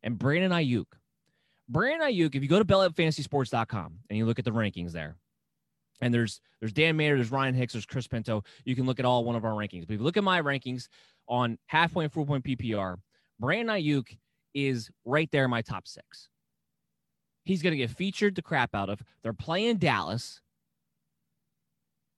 And 0.03 0.19
Brandon 0.19 0.53
Aiyuk. 0.53 0.87
Brandon 1.69 2.09
Aiyuk, 2.09 2.35
if 2.35 2.43
you 2.43 2.49
go 2.49 2.59
to 2.59 2.65
bellyupfantasysports.com 2.65 3.99
and 4.09 4.19
you 4.19 4.25
look 4.27 4.39
at 4.39 4.45
the 4.45 4.53
rankings 4.53 4.93
there, 4.93 5.17
and 6.01 6.13
there's 6.13 6.41
there's 6.61 6.73
Dan 6.73 6.97
Mayer, 6.97 7.17
there's 7.17 7.31
Ryan 7.31 7.55
Hicks, 7.55 7.73
there's 7.73 7.87
Chris 7.87 8.07
Pinto. 8.07 8.45
You 8.65 8.77
can 8.77 8.87
look 8.87 8.99
at 8.99 9.05
all 9.05 9.25
one 9.25 9.37
of 9.37 9.45
our 9.45 9.53
rankings. 9.53 9.87
But 9.87 9.95
if 9.95 10.01
you 10.01 10.05
look 10.05 10.17
at 10.17 10.25
my 10.25 10.41
rankings 10.41 10.89
on 11.29 11.59
half 11.67 11.93
point, 11.93 12.13
full 12.13 12.27
point 12.27 12.45
PPR, 12.45 12.97
Brandon 13.41 13.77
Aiyuk 13.77 14.17
is 14.55 14.91
right 15.05 15.29
there 15.33 15.45
in 15.45 15.51
my 15.51 15.63
top 15.63 15.89
six. 15.89 16.29
He's 17.45 17.63
going 17.63 17.73
to 17.73 17.77
get 17.77 17.91
featured 17.91 18.35
the 18.35 18.43
crap 18.43 18.75
out 18.75 18.89
of. 18.89 19.01
They're 19.23 19.33
playing 19.33 19.77
Dallas. 19.77 20.41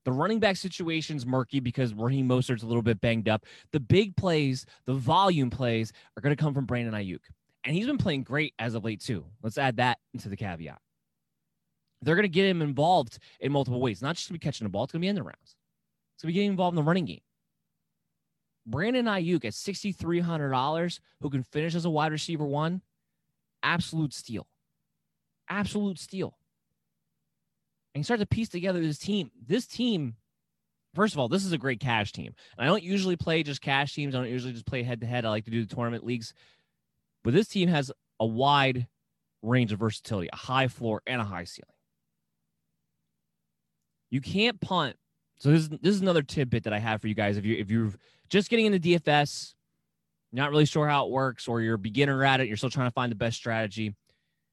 The 0.05 0.13
running 0.13 0.41
back 0.41 0.57
situation's 0.57 1.27
murky 1.27 1.61
because 1.61 1.93
Raheem 1.93 2.29
Mostert's 2.29 2.63
a 2.63 2.67
little 2.67 2.83
bit 2.83 3.01
banged 3.01 3.29
up. 3.29 3.45
The 3.73 3.81
big 3.81 4.17
plays, 4.17 4.65
the 4.87 4.95
volume 4.95 5.51
plays 5.51 5.93
are 6.17 6.23
going 6.23 6.35
to 6.35 6.43
come 6.43 6.55
from 6.55 6.65
Brandon 6.65 6.95
Aiyuk. 6.95 7.21
And 7.65 7.75
he's 7.75 7.87
been 7.87 7.99
playing 7.99 8.23
great 8.23 8.55
as 8.59 8.75
of 8.75 8.85
late, 8.85 9.01
too. 9.01 9.25
Let's 9.43 9.59
add 9.59 9.77
that 9.77 9.99
into 10.15 10.29
the 10.29 10.37
caveat. 10.37 10.81
They're 12.03 12.15
going 12.15 12.23
to 12.23 12.29
get 12.29 12.47
him 12.47 12.63
involved 12.63 13.19
in 13.41 13.53
multiple 13.53 13.81
ways, 13.81 14.01
not 14.01 14.15
just 14.15 14.29
to 14.29 14.33
be 14.33 14.39
catching 14.39 14.65
the 14.65 14.71
ball, 14.71 14.85
it's 14.85 14.93
going 14.93 15.01
to 15.01 15.05
be 15.05 15.09
in 15.09 15.17
the 15.17 15.23
rounds. 15.23 15.57
It's 16.15 16.23
going 16.23 16.29
to 16.29 16.33
be 16.33 16.33
getting 16.35 16.51
involved 16.51 16.75
in 16.77 16.85
the 16.85 16.89
running 16.89 17.05
game. 17.05 17.21
Brandon 18.67 19.07
Aiyuk 19.07 19.45
at 19.45 19.53
$6,300, 19.55 21.01
who 21.21 21.31
can 21.31 21.43
finish 21.43 21.75
as 21.75 21.85
a 21.85 21.91
wide 21.91 22.13
receiver 22.13 22.45
one, 22.45 22.83
absolute 23.63 24.13
steal. 24.13 24.47
Absolute 25.49 25.99
steal. 25.99 26.37
And 27.95 28.01
you 28.01 28.05
start 28.05 28.21
to 28.21 28.27
piece 28.27 28.51
together 28.51 28.81
this 28.81 28.99
team. 28.99 29.31
This 29.47 29.67
team, 29.67 30.17
first 30.95 31.15
of 31.15 31.19
all, 31.19 31.29
this 31.29 31.45
is 31.45 31.53
a 31.53 31.59
great 31.59 31.81
cash 31.81 32.13
team. 32.13 32.35
And 32.57 32.65
I 32.65 32.69
don't 32.69 32.83
usually 32.83 33.17
play 33.17 33.43
just 33.43 33.63
cash 33.63 33.95
teams. 33.95 34.15
I 34.15 34.19
don't 34.19 34.31
usually 34.31 34.53
just 34.53 34.67
play 34.67 34.83
head 34.83 35.01
to 35.01 35.07
head. 35.07 35.25
I 35.25 35.31
like 35.31 35.47
to 35.47 35.51
do 35.51 35.65
the 35.65 35.75
tournament 35.75 36.05
leagues. 36.05 36.35
But 37.25 37.35
this 37.35 37.49
team 37.49 37.69
has 37.69 37.93
a 38.21 38.27
wide 38.27 38.87
range 39.43 39.73
of 39.73 39.79
versatility, 39.79 40.29
a 40.33 40.37
high 40.37 40.69
floor 40.69 41.03
and 41.07 41.21
a 41.21 41.25
high 41.25 41.45
ceiling. 41.45 41.69
You 44.11 44.21
can't 44.21 44.61
punt. 44.61 44.97
So 45.39 45.51
this 45.51 45.63
is 45.63 45.69
this 45.69 45.95
is 45.95 46.01
another 46.01 46.23
tidbit 46.23 46.65
that 46.65 46.73
I 46.73 46.79
have 46.79 47.01
for 47.01 47.09
you 47.09 47.15
guys. 47.15 47.37
If 47.37 47.45
you 47.45 47.57
if 47.57 47.71
you're 47.71 47.93
just 48.29 48.51
getting 48.51 48.67
into 48.67 48.79
DFS, 48.79 49.55
not 50.33 50.51
really 50.51 50.65
sure 50.65 50.89
how 50.89 51.07
it 51.07 51.13
works, 51.13 51.47
or 51.47 51.61
you're 51.61 51.75
a 51.75 51.79
beginner 51.79 52.25
at 52.25 52.41
it, 52.41 52.49
you're 52.49 52.57
still 52.57 52.71
trying 52.71 52.89
to 52.89 52.95
find 52.95 53.13
the 53.13 53.17
best 53.17 53.37
strategy. 53.37 53.95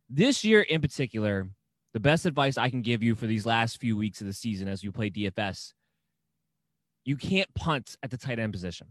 This 0.10 0.44
year 0.44 0.62
in 0.62 0.82
particular, 0.82 1.50
the 1.94 2.00
best 2.00 2.26
advice 2.26 2.58
I 2.58 2.70
can 2.70 2.82
give 2.82 3.02
you 3.02 3.16
for 3.16 3.26
these 3.26 3.46
last 3.46 3.80
few 3.80 3.98
weeks 3.98 4.22
of 4.22 4.28
the 4.28 4.34
season 4.34 4.68
as 4.68 4.84
you 4.84 4.92
play 4.92 5.10
DFS, 5.10 5.74
you 7.06 7.16
can't 7.16 7.52
punt 7.56 7.96
at 8.04 8.12
the 8.12 8.18
tight 8.18 8.38
end 8.38 8.54
position. 8.54 8.88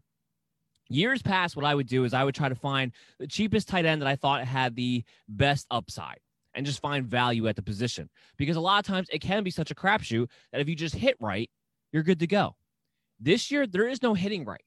Years 0.89 1.23
past, 1.23 1.57
what 1.57 1.65
I 1.65 1.75
would 1.75 1.87
do 1.87 2.05
is 2.05 2.13
I 2.13 2.25
would 2.25 2.35
try 2.35 2.49
to 2.49 2.55
find 2.55 2.93
the 3.19 3.27
cheapest 3.27 3.69
tight 3.69 3.87
end 3.87 4.03
that 4.03 4.09
I 4.09 4.17
thought 4.17 4.45
had 4.45 4.77
the 4.77 5.03
best 5.29 5.67
upside 5.71 6.19
and 6.55 6.67
just 6.67 6.81
find 6.81 7.07
value 7.07 7.49
at 7.49 7.57
the 7.57 7.63
position. 7.63 8.11
Because 8.37 8.57
a 8.57 8.61
lot 8.61 8.79
of 8.79 8.87
times 8.87 9.09
it 9.11 9.21
can 9.21 9.43
be 9.43 9.51
such 9.51 9.71
a 9.71 9.75
crapshoot 9.75 10.29
that 10.53 10.61
if 10.61 10.69
you 10.69 10.77
just 10.77 10.95
hit 10.95 11.17
right, 11.21 11.51
you're 11.93 12.03
good 12.03 12.21
to 12.21 12.27
go. 12.27 12.55
This 13.19 13.51
year, 13.51 13.67
there 13.67 13.89
is 13.89 14.03
no 14.03 14.15
hitting 14.15 14.45
right. 14.45 14.65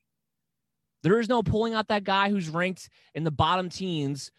There 1.04 1.20
is 1.20 1.30
no 1.30 1.44
pulling 1.44 1.74
out 1.74 1.90
that 1.90 2.04
guy 2.04 2.30
who's 2.30 2.50
ranked 2.50 2.90
in 3.14 3.24
the 3.24 3.32
bottom 3.32 3.70
teens 3.70 4.32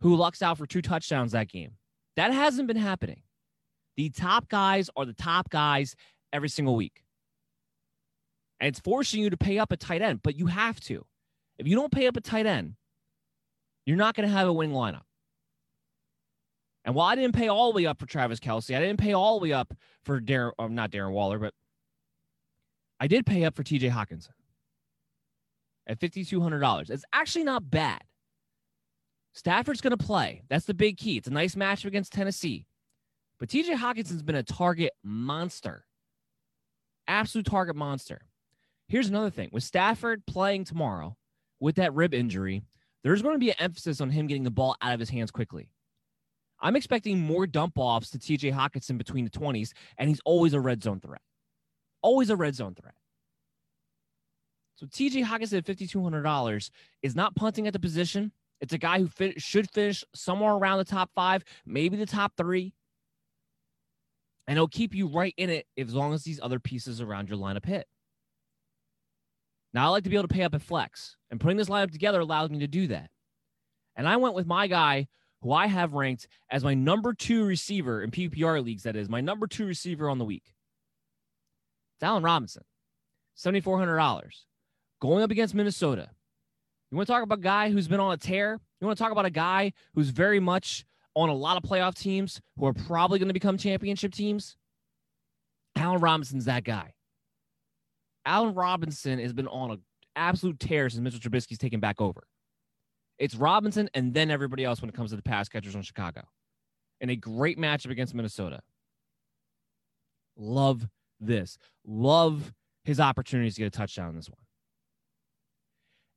who 0.00 0.16
lucks 0.16 0.42
out 0.42 0.58
for 0.58 0.66
two 0.66 0.82
touchdowns 0.82 1.32
that 1.32 1.48
game. 1.48 1.72
That 2.16 2.32
hasn't 2.32 2.68
been 2.68 2.76
happening. 2.76 3.22
The 3.96 4.10
top 4.10 4.48
guys 4.48 4.90
are 4.96 5.06
the 5.06 5.14
top 5.14 5.48
guys 5.48 5.96
every 6.32 6.48
single 6.48 6.76
week. 6.76 7.02
And 8.60 8.68
it's 8.68 8.80
forcing 8.80 9.22
you 9.22 9.30
to 9.30 9.36
pay 9.36 9.58
up 9.58 9.72
a 9.72 9.76
tight 9.76 10.02
end, 10.02 10.20
but 10.22 10.36
you 10.36 10.46
have 10.46 10.78
to. 10.80 11.04
If 11.62 11.68
you 11.68 11.76
don't 11.76 11.92
pay 11.92 12.08
up 12.08 12.16
a 12.16 12.20
tight 12.20 12.44
end, 12.44 12.74
you're 13.86 13.96
not 13.96 14.16
going 14.16 14.28
to 14.28 14.34
have 14.34 14.48
a 14.48 14.52
winning 14.52 14.74
lineup. 14.74 15.02
And 16.84 16.92
while 16.92 17.06
I 17.06 17.14
didn't 17.14 17.36
pay 17.36 17.46
all 17.46 17.72
the 17.72 17.76
way 17.76 17.86
up 17.86 18.00
for 18.00 18.06
Travis 18.06 18.40
Kelce, 18.40 18.76
I 18.76 18.80
didn't 18.80 18.98
pay 18.98 19.12
all 19.12 19.38
the 19.38 19.44
way 19.44 19.52
up 19.52 19.72
for 20.04 20.20
Darren, 20.20 20.50
or 20.58 20.64
um, 20.64 20.74
not 20.74 20.90
Darren 20.90 21.12
Waller, 21.12 21.38
but 21.38 21.54
I 22.98 23.06
did 23.06 23.24
pay 23.24 23.44
up 23.44 23.54
for 23.54 23.62
TJ 23.62 23.92
Hockenson 23.92 24.30
at 25.86 26.00
$5,200. 26.00 26.90
It's 26.90 27.04
actually 27.12 27.44
not 27.44 27.70
bad. 27.70 28.00
Stafford's 29.32 29.80
going 29.80 29.96
to 29.96 30.04
play. 30.04 30.42
That's 30.48 30.64
the 30.64 30.74
big 30.74 30.96
key. 30.96 31.16
It's 31.16 31.28
a 31.28 31.32
nice 31.32 31.54
matchup 31.54 31.84
against 31.84 32.12
Tennessee. 32.12 32.66
But 33.38 33.50
TJ 33.50 33.76
Hockenson's 33.76 34.22
been 34.22 34.34
a 34.34 34.42
target 34.42 34.90
monster. 35.04 35.84
Absolute 37.06 37.46
target 37.46 37.76
monster. 37.76 38.22
Here's 38.88 39.08
another 39.08 39.30
thing 39.30 39.48
with 39.52 39.62
Stafford 39.62 40.26
playing 40.26 40.64
tomorrow 40.64 41.16
with 41.62 41.76
that 41.76 41.94
rib 41.94 42.12
injury, 42.12 42.64
there's 43.04 43.22
going 43.22 43.34
to 43.34 43.38
be 43.38 43.50
an 43.50 43.56
emphasis 43.60 44.00
on 44.00 44.10
him 44.10 44.26
getting 44.26 44.42
the 44.42 44.50
ball 44.50 44.76
out 44.82 44.94
of 44.94 45.00
his 45.00 45.08
hands 45.08 45.30
quickly. 45.30 45.70
I'm 46.60 46.76
expecting 46.76 47.20
more 47.20 47.46
dump 47.46 47.74
offs 47.76 48.10
to 48.10 48.18
TJ 48.18 48.52
Hockenson 48.52 48.98
between 48.98 49.24
the 49.24 49.30
20s, 49.30 49.70
and 49.96 50.08
he's 50.08 50.20
always 50.24 50.54
a 50.54 50.60
red 50.60 50.82
zone 50.82 51.00
threat. 51.00 51.22
Always 52.02 52.30
a 52.30 52.36
red 52.36 52.56
zone 52.56 52.74
threat. 52.74 52.94
So 54.74 54.86
TJ 54.86 55.24
Hockenson 55.24 55.58
at 55.58 55.64
$5,200 55.64 56.70
is 57.02 57.14
not 57.14 57.36
punting 57.36 57.68
at 57.68 57.72
the 57.72 57.78
position. 57.78 58.32
It's 58.60 58.72
a 58.72 58.78
guy 58.78 59.00
who 59.00 59.08
should 59.38 59.70
finish 59.70 60.04
somewhere 60.14 60.54
around 60.54 60.78
the 60.78 60.84
top 60.84 61.10
five, 61.14 61.44
maybe 61.64 61.96
the 61.96 62.06
top 62.06 62.32
three. 62.36 62.74
And 64.48 64.56
it'll 64.56 64.66
keep 64.66 64.94
you 64.94 65.06
right 65.06 65.34
in 65.36 65.50
it 65.50 65.66
as 65.78 65.94
long 65.94 66.12
as 66.12 66.24
these 66.24 66.40
other 66.42 66.58
pieces 66.58 67.00
around 67.00 67.28
your 67.28 67.38
lineup 67.38 67.64
hit. 67.64 67.86
Now, 69.74 69.86
I 69.86 69.88
like 69.88 70.04
to 70.04 70.10
be 70.10 70.16
able 70.16 70.28
to 70.28 70.34
pay 70.34 70.42
up 70.42 70.54
at 70.54 70.62
flex, 70.62 71.16
and 71.30 71.40
putting 71.40 71.56
this 71.56 71.68
lineup 71.68 71.92
together 71.92 72.20
allows 72.20 72.50
me 72.50 72.58
to 72.58 72.66
do 72.66 72.88
that. 72.88 73.10
And 73.96 74.06
I 74.06 74.16
went 74.16 74.34
with 74.34 74.46
my 74.46 74.66
guy 74.66 75.08
who 75.42 75.52
I 75.52 75.66
have 75.66 75.94
ranked 75.94 76.28
as 76.50 76.62
my 76.62 76.74
number 76.74 77.14
two 77.14 77.44
receiver 77.44 78.02
in 78.02 78.10
PPR 78.10 78.62
leagues, 78.62 78.84
that 78.84 78.96
is, 78.96 79.08
my 79.08 79.20
number 79.20 79.46
two 79.46 79.66
receiver 79.66 80.08
on 80.08 80.18
the 80.18 80.24
week. 80.24 80.54
It's 81.96 82.04
Allen 82.04 82.22
Robinson, 82.22 82.62
$7,400, 83.38 84.30
going 85.00 85.22
up 85.22 85.30
against 85.30 85.54
Minnesota. 85.54 86.10
You 86.90 86.96
want 86.96 87.06
to 87.06 87.12
talk 87.12 87.22
about 87.22 87.38
a 87.38 87.42
guy 87.42 87.70
who's 87.70 87.88
been 87.88 88.00
on 88.00 88.12
a 88.12 88.18
tear? 88.18 88.60
You 88.80 88.86
want 88.86 88.98
to 88.98 89.02
talk 89.02 89.12
about 89.12 89.24
a 89.24 89.30
guy 89.30 89.72
who's 89.94 90.10
very 90.10 90.40
much 90.40 90.84
on 91.14 91.28
a 91.28 91.34
lot 91.34 91.56
of 91.56 91.62
playoff 91.68 91.94
teams 91.94 92.40
who 92.56 92.66
are 92.66 92.74
probably 92.74 93.18
going 93.18 93.28
to 93.28 93.34
become 93.34 93.56
championship 93.56 94.12
teams? 94.12 94.56
Allen 95.76 96.00
Robinson's 96.00 96.44
that 96.44 96.64
guy. 96.64 96.92
Allen 98.24 98.54
Robinson 98.54 99.18
has 99.18 99.32
been 99.32 99.48
on 99.48 99.72
an 99.72 99.82
absolute 100.16 100.58
tear 100.60 100.88
since 100.88 101.00
Mitchell 101.00 101.20
Trubisky's 101.20 101.58
taken 101.58 101.80
back 101.80 102.00
over. 102.00 102.22
It's 103.18 103.34
Robinson 103.34 103.88
and 103.94 104.14
then 104.14 104.30
everybody 104.30 104.64
else 104.64 104.80
when 104.80 104.88
it 104.88 104.94
comes 104.94 105.10
to 105.10 105.16
the 105.16 105.22
pass 105.22 105.48
catchers 105.48 105.76
on 105.76 105.82
Chicago. 105.82 106.22
And 107.00 107.10
a 107.10 107.16
great 107.16 107.58
matchup 107.58 107.90
against 107.90 108.14
Minnesota. 108.14 108.60
Love 110.36 110.86
this. 111.20 111.58
Love 111.84 112.52
his 112.84 113.00
opportunities 113.00 113.54
to 113.54 113.60
get 113.60 113.66
a 113.66 113.70
touchdown 113.70 114.10
in 114.10 114.16
this 114.16 114.28
one. 114.28 114.38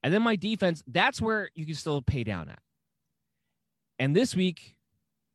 And 0.03 0.13
then 0.13 0.21
my 0.21 0.35
defense, 0.35 0.83
that's 0.87 1.19
where 1.19 1.49
you 1.55 1.65
can 1.65 1.75
still 1.75 2.01
pay 2.01 2.23
down 2.23 2.49
at. 2.49 2.59
And 3.97 4.15
this 4.15 4.35
week, 4.35 4.75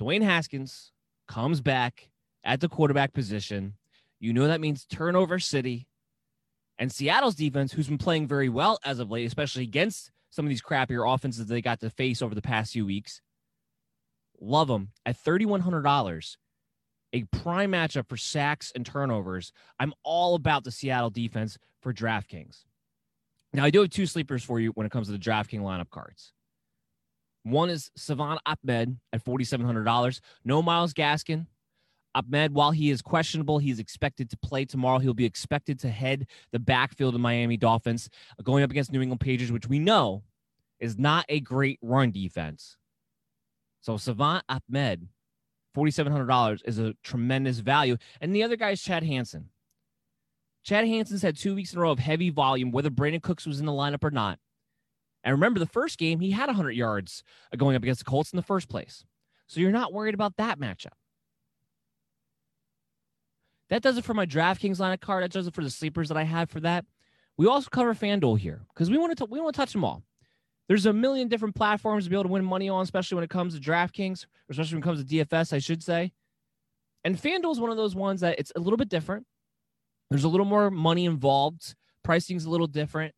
Dwayne 0.00 0.23
Haskins 0.23 0.93
comes 1.27 1.61
back 1.61 2.09
at 2.45 2.61
the 2.61 2.69
quarterback 2.69 3.12
position. 3.12 3.75
You 4.19 4.33
know 4.33 4.47
that 4.47 4.61
means 4.61 4.87
turnover 4.87 5.39
city. 5.39 5.89
And 6.81 6.91
Seattle's 6.91 7.35
defense, 7.35 7.73
who's 7.73 7.89
been 7.89 7.99
playing 7.99 8.27
very 8.27 8.49
well 8.49 8.79
as 8.85 8.99
of 8.99 9.11
late, 9.11 9.27
especially 9.27 9.63
against 9.65 10.11
some 10.31 10.47
of 10.47 10.49
these 10.49 10.63
crappier 10.63 11.07
offenses 11.07 11.47
they 11.47 11.61
got 11.61 11.79
to 11.81 11.91
face 11.91 12.23
over 12.23 12.35
the 12.35 12.41
past 12.41 12.73
few 12.73 12.87
weeks. 12.87 13.21
Love 14.41 14.69
them 14.69 14.89
at 15.05 15.23
$3,100. 15.23 16.37
A 17.13 17.25
prime 17.25 17.73
matchup 17.73 18.09
for 18.09 18.17
sacks 18.17 18.73
and 18.75 18.87
turnovers. 18.87 19.53
I'm 19.79 19.93
all 20.05 20.35
about 20.35 20.65
the 20.65 20.71
Seattle 20.71 21.11
defense 21.11 21.59
for 21.83 21.93
DraftKings. 21.93 22.65
Now, 23.53 23.65
I 23.65 23.71
do 23.71 23.81
have 23.81 23.91
two 23.91 24.07
sleepers 24.07 24.43
for 24.43 24.59
you 24.59 24.71
when 24.71 24.87
it 24.87 24.93
comes 24.93 25.09
to 25.09 25.13
the 25.13 25.19
DraftKings 25.19 25.61
lineup 25.61 25.91
cards. 25.91 26.33
One 27.43 27.69
is 27.69 27.91
Salvon 27.95 28.39
Ahmed 28.47 28.97
at 29.13 29.25
$4,700. 29.25 30.21
No 30.45 30.63
Myles 30.63 30.95
Gaskin. 30.95 31.47
Ahmed, 32.14 32.52
while 32.52 32.71
he 32.71 32.90
is 32.90 33.02
questionable, 33.02 33.59
he's 33.59 33.79
expected 33.79 34.31
to 34.31 34.37
play 34.37 34.64
tomorrow. 34.64 34.99
He'll 34.99 35.14
be 35.14 35.25
expected 35.25 35.79
to 35.81 35.88
head 35.88 36.26
the 36.52 36.59
backfield 36.59 37.14
of 37.14 37.21
Miami 37.21 37.57
Dolphins, 37.57 38.09
uh, 38.38 38.43
going 38.43 38.62
up 38.62 38.71
against 38.71 38.93
New 38.93 39.00
England 39.00 39.21
Patriots, 39.21 39.52
which 39.52 39.69
we 39.69 39.79
know 39.79 40.23
is 40.79 40.99
not 40.99 41.25
a 41.29 41.40
great 41.40 41.79
run 41.83 42.11
defense. 42.11 42.76
So 43.81 43.97
Salvon 43.97 44.43
Ahmed, 44.49 45.09
$4,700 45.76 46.61
is 46.64 46.79
a 46.79 46.95
tremendous 47.02 47.59
value. 47.59 47.97
And 48.21 48.35
the 48.35 48.43
other 48.43 48.57
guy 48.57 48.71
is 48.71 48.83
Chad 48.83 49.02
Hansen. 49.02 49.50
Chad 50.62 50.87
Hansen's 50.87 51.23
had 51.23 51.37
two 51.37 51.55
weeks 51.55 51.73
in 51.73 51.79
a 51.79 51.83
row 51.83 51.90
of 51.90 51.99
heavy 51.99 52.31
volume, 52.31 52.71
whether 52.71 52.90
Brandin 52.90 53.23
Cooks 53.23 53.47
was 53.47 53.61
in 53.61 53.67
the 53.67 53.73
lineup 53.73 54.05
or 54.05 54.11
not. 54.11 54.38
And 55.23 55.33
remember, 55.33 55.59
the 55.59 55.67
first 55.67 55.99
game, 55.99 56.21
he 56.21 56.31
had 56.31 56.47
100 56.47 56.73
yards 56.73 57.23
uh, 57.52 57.57
going 57.57 57.76
up 57.76 57.83
against 57.83 58.00
the 58.00 58.11
Colts 58.11 58.33
in 58.33 58.37
the 58.37 58.43
first 58.43 58.69
place. 58.69 59.05
So 59.47 59.61
you're 59.61 59.71
not 59.71 59.93
worried 59.93 60.14
about 60.14 60.37
that 60.37 60.59
matchup. 60.59 60.93
That 63.71 63.83
does 63.83 63.97
it 63.97 64.05
for 64.05 64.15
my 64.15 64.27
DraftKings 64.27 64.81
line 64.81 64.93
of 64.93 65.00
card. 65.00 65.23
That 65.23 65.31
does 65.31 65.47
it 65.47 65.55
for 65.55 65.62
the 65.62 65.71
sleepers 65.71 66.09
that 66.09 66.17
I 66.17 66.25
have 66.25 66.50
for 66.50 66.61
that. 66.61 66.85
We 67.37 67.47
also 67.47 67.69
cover 67.71 67.95
FanDuel 67.95 68.39
here 68.39 68.67
because 68.75 68.91
we 68.91 68.99
want 68.99 69.17
to 69.17 69.25
we 69.25 69.41
want 69.41 69.55
to 69.55 69.61
touch 69.61 69.73
them 69.73 69.85
all. 69.85 70.03
There's 70.69 70.87
a 70.87 70.93
million 70.93 71.29
different 71.29 71.55
platforms 71.55 72.05
to 72.05 72.11
be 72.11 72.17
able 72.17 72.25
to 72.25 72.29
win 72.31 72.45
money 72.45 72.69
on, 72.69 72.83
especially 72.83 73.17
when 73.17 73.25
it 73.25 73.31
comes 73.31 73.55
to 73.55 73.61
DraftKings, 73.61 74.27
especially 74.50 74.75
when 74.75 74.83
it 74.83 74.85
comes 74.85 75.05
to 75.05 75.25
DFS, 75.25 75.53
I 75.53 75.59
should 75.59 75.83
say. 75.83 76.12
And 77.05 77.17
FanDuel 77.17 77.53
is 77.53 77.61
one 77.61 77.71
of 77.71 77.77
those 77.77 77.95
ones 77.95 78.21
that 78.21 78.39
it's 78.39 78.53
a 78.55 78.61
little 78.61 78.77
bit 78.77 78.89
different. 78.89 79.27
There's 80.11 80.25
a 80.25 80.29
little 80.29 80.47
more 80.47 80.71
money 80.71 81.07
involved. 81.07 81.75
Pricing's 82.05 82.45
a 82.45 82.50
little 82.50 82.67
different. 82.67 83.15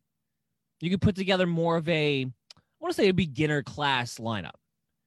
You 0.79 0.89
can 0.89 0.99
put 0.99 1.15
together 1.15 1.45
more 1.47 1.77
of 1.77 1.87
a, 1.89 2.25
I 2.25 2.61
want 2.79 2.93
to 2.93 3.01
say 3.01 3.09
a 3.09 3.13
beginner 3.13 3.63
class 3.63 4.19
lineup 4.19 4.51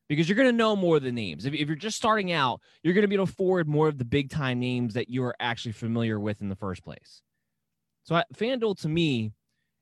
because 0.09 0.29
you're 0.29 0.37
going 0.37 0.49
to 0.49 0.57
know 0.57 0.77
more 0.77 0.97
of 0.97 1.03
the 1.03 1.13
names. 1.13 1.47
If, 1.47 1.55
if 1.55 1.67
you're 1.67 1.77
just 1.77 1.97
starting 1.97 2.33
out, 2.33 2.61
you're 2.83 2.95
going 2.95 3.03
to 3.03 3.09
be 3.09 3.15
able 3.15 3.27
to 3.27 3.33
afford 3.33 3.69
more 3.69 3.89
of 3.89 3.99
the 3.99 4.05
big 4.05 4.31
time 4.31 4.61
names 4.61 4.95
that 4.95 5.09
you 5.09 5.25
are 5.25 5.35
actually 5.41 5.73
familiar 5.73 6.21
with 6.21 6.41
in 6.41 6.49
the 6.49 6.57
first 6.57 6.85
place. 6.85 7.23
So 8.05 8.15
I, 8.15 8.25
FanDuel 8.35 8.81
to 8.83 8.89
me 8.89 9.33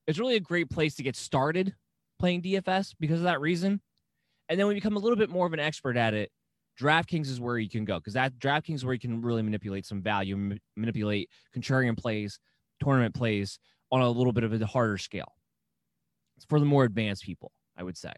is 0.07 0.19
really 0.19 0.37
a 0.37 0.41
great 0.41 0.71
place 0.71 0.95
to 0.97 1.03
get 1.03 1.17
started 1.17 1.75
playing 2.19 2.43
DFS 2.43 2.95
because 2.99 3.19
of 3.19 3.25
that 3.25 3.41
reason. 3.41 3.81
And 4.49 4.59
then 4.59 4.67
when 4.67 4.77
you 4.77 4.81
become 4.81 4.97
a 4.97 5.01
little 5.01 5.17
bit 5.17 5.31
more 5.31 5.47
of 5.47 5.53
an 5.53 5.61
expert 5.61 5.97
at 5.97 6.15
it, 6.15 6.31
DraftKings 6.81 7.29
is 7.29 7.41
where 7.41 7.59
you 7.59 7.71
can 7.71 7.85
go 7.85 7.99
because 7.99 8.15
that 8.15 8.39
DraftKings 8.39 8.77
is 8.77 8.85
where 8.85 8.95
you 8.95 9.01
can 9.01 9.21
really 9.21 9.43
manipulate 9.43 9.87
some 9.87 10.03
value, 10.03 10.59
manipulate 10.77 11.31
contrarian 11.57 11.97
plays, 11.97 12.39
tournament 12.83 13.15
plays 13.15 13.59
on 13.93 14.01
a 14.01 14.11
little 14.11 14.33
bit 14.33 14.45
of 14.45 14.53
a 14.53 14.67
harder 14.67 14.99
scale. 14.99 15.33
It's 16.37 16.47
for 16.47 16.59
the 16.59 16.67
more 16.67 16.85
advanced 16.85 17.23
people, 17.23 17.53
I 17.77 17.85
would 17.85 17.97
say. 17.97 18.13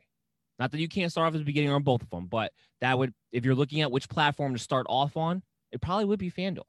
Not 0.59 0.73
that 0.73 0.81
you 0.81 0.89
can't 0.89 1.11
start 1.11 1.29
off 1.29 1.35
at 1.35 1.39
the 1.39 1.45
beginning 1.45 1.71
on 1.71 1.83
both 1.83 2.03
of 2.03 2.11
them, 2.11 2.27
but 2.27 2.53
that 2.81 2.99
would, 2.99 3.13
if 3.33 3.45
you're 3.45 3.55
looking 3.55 3.83
at 3.83 3.91
which 3.91 4.09
platform 4.09 4.55
to 4.55 4.59
start 4.59 4.87
off 4.89 5.17
on, 5.17 5.43
it 5.73 5.81
probably 5.81 6.07
would 6.07 6.19
be 6.19 6.31
FanDuel. 6.31 6.63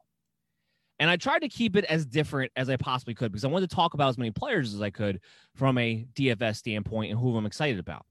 And 0.99 1.09
I 1.09 1.15
tried 1.15 1.39
to 1.39 1.49
keep 1.49 1.75
it 1.75 1.85
as 1.85 2.05
different 2.05 2.51
as 2.55 2.69
I 2.69 2.75
possibly 2.75 3.13
could 3.13 3.31
because 3.31 3.45
I 3.45 3.49
wanted 3.49 3.69
to 3.69 3.75
talk 3.75 3.93
about 3.93 4.09
as 4.09 4.17
many 4.17 4.31
players 4.31 4.73
as 4.73 4.81
I 4.81 4.89
could 4.89 5.19
from 5.55 5.77
a 5.77 6.07
DFS 6.13 6.57
standpoint 6.57 7.11
and 7.11 7.19
who 7.19 7.37
I'm 7.37 7.45
excited 7.45 7.79
about. 7.79 8.05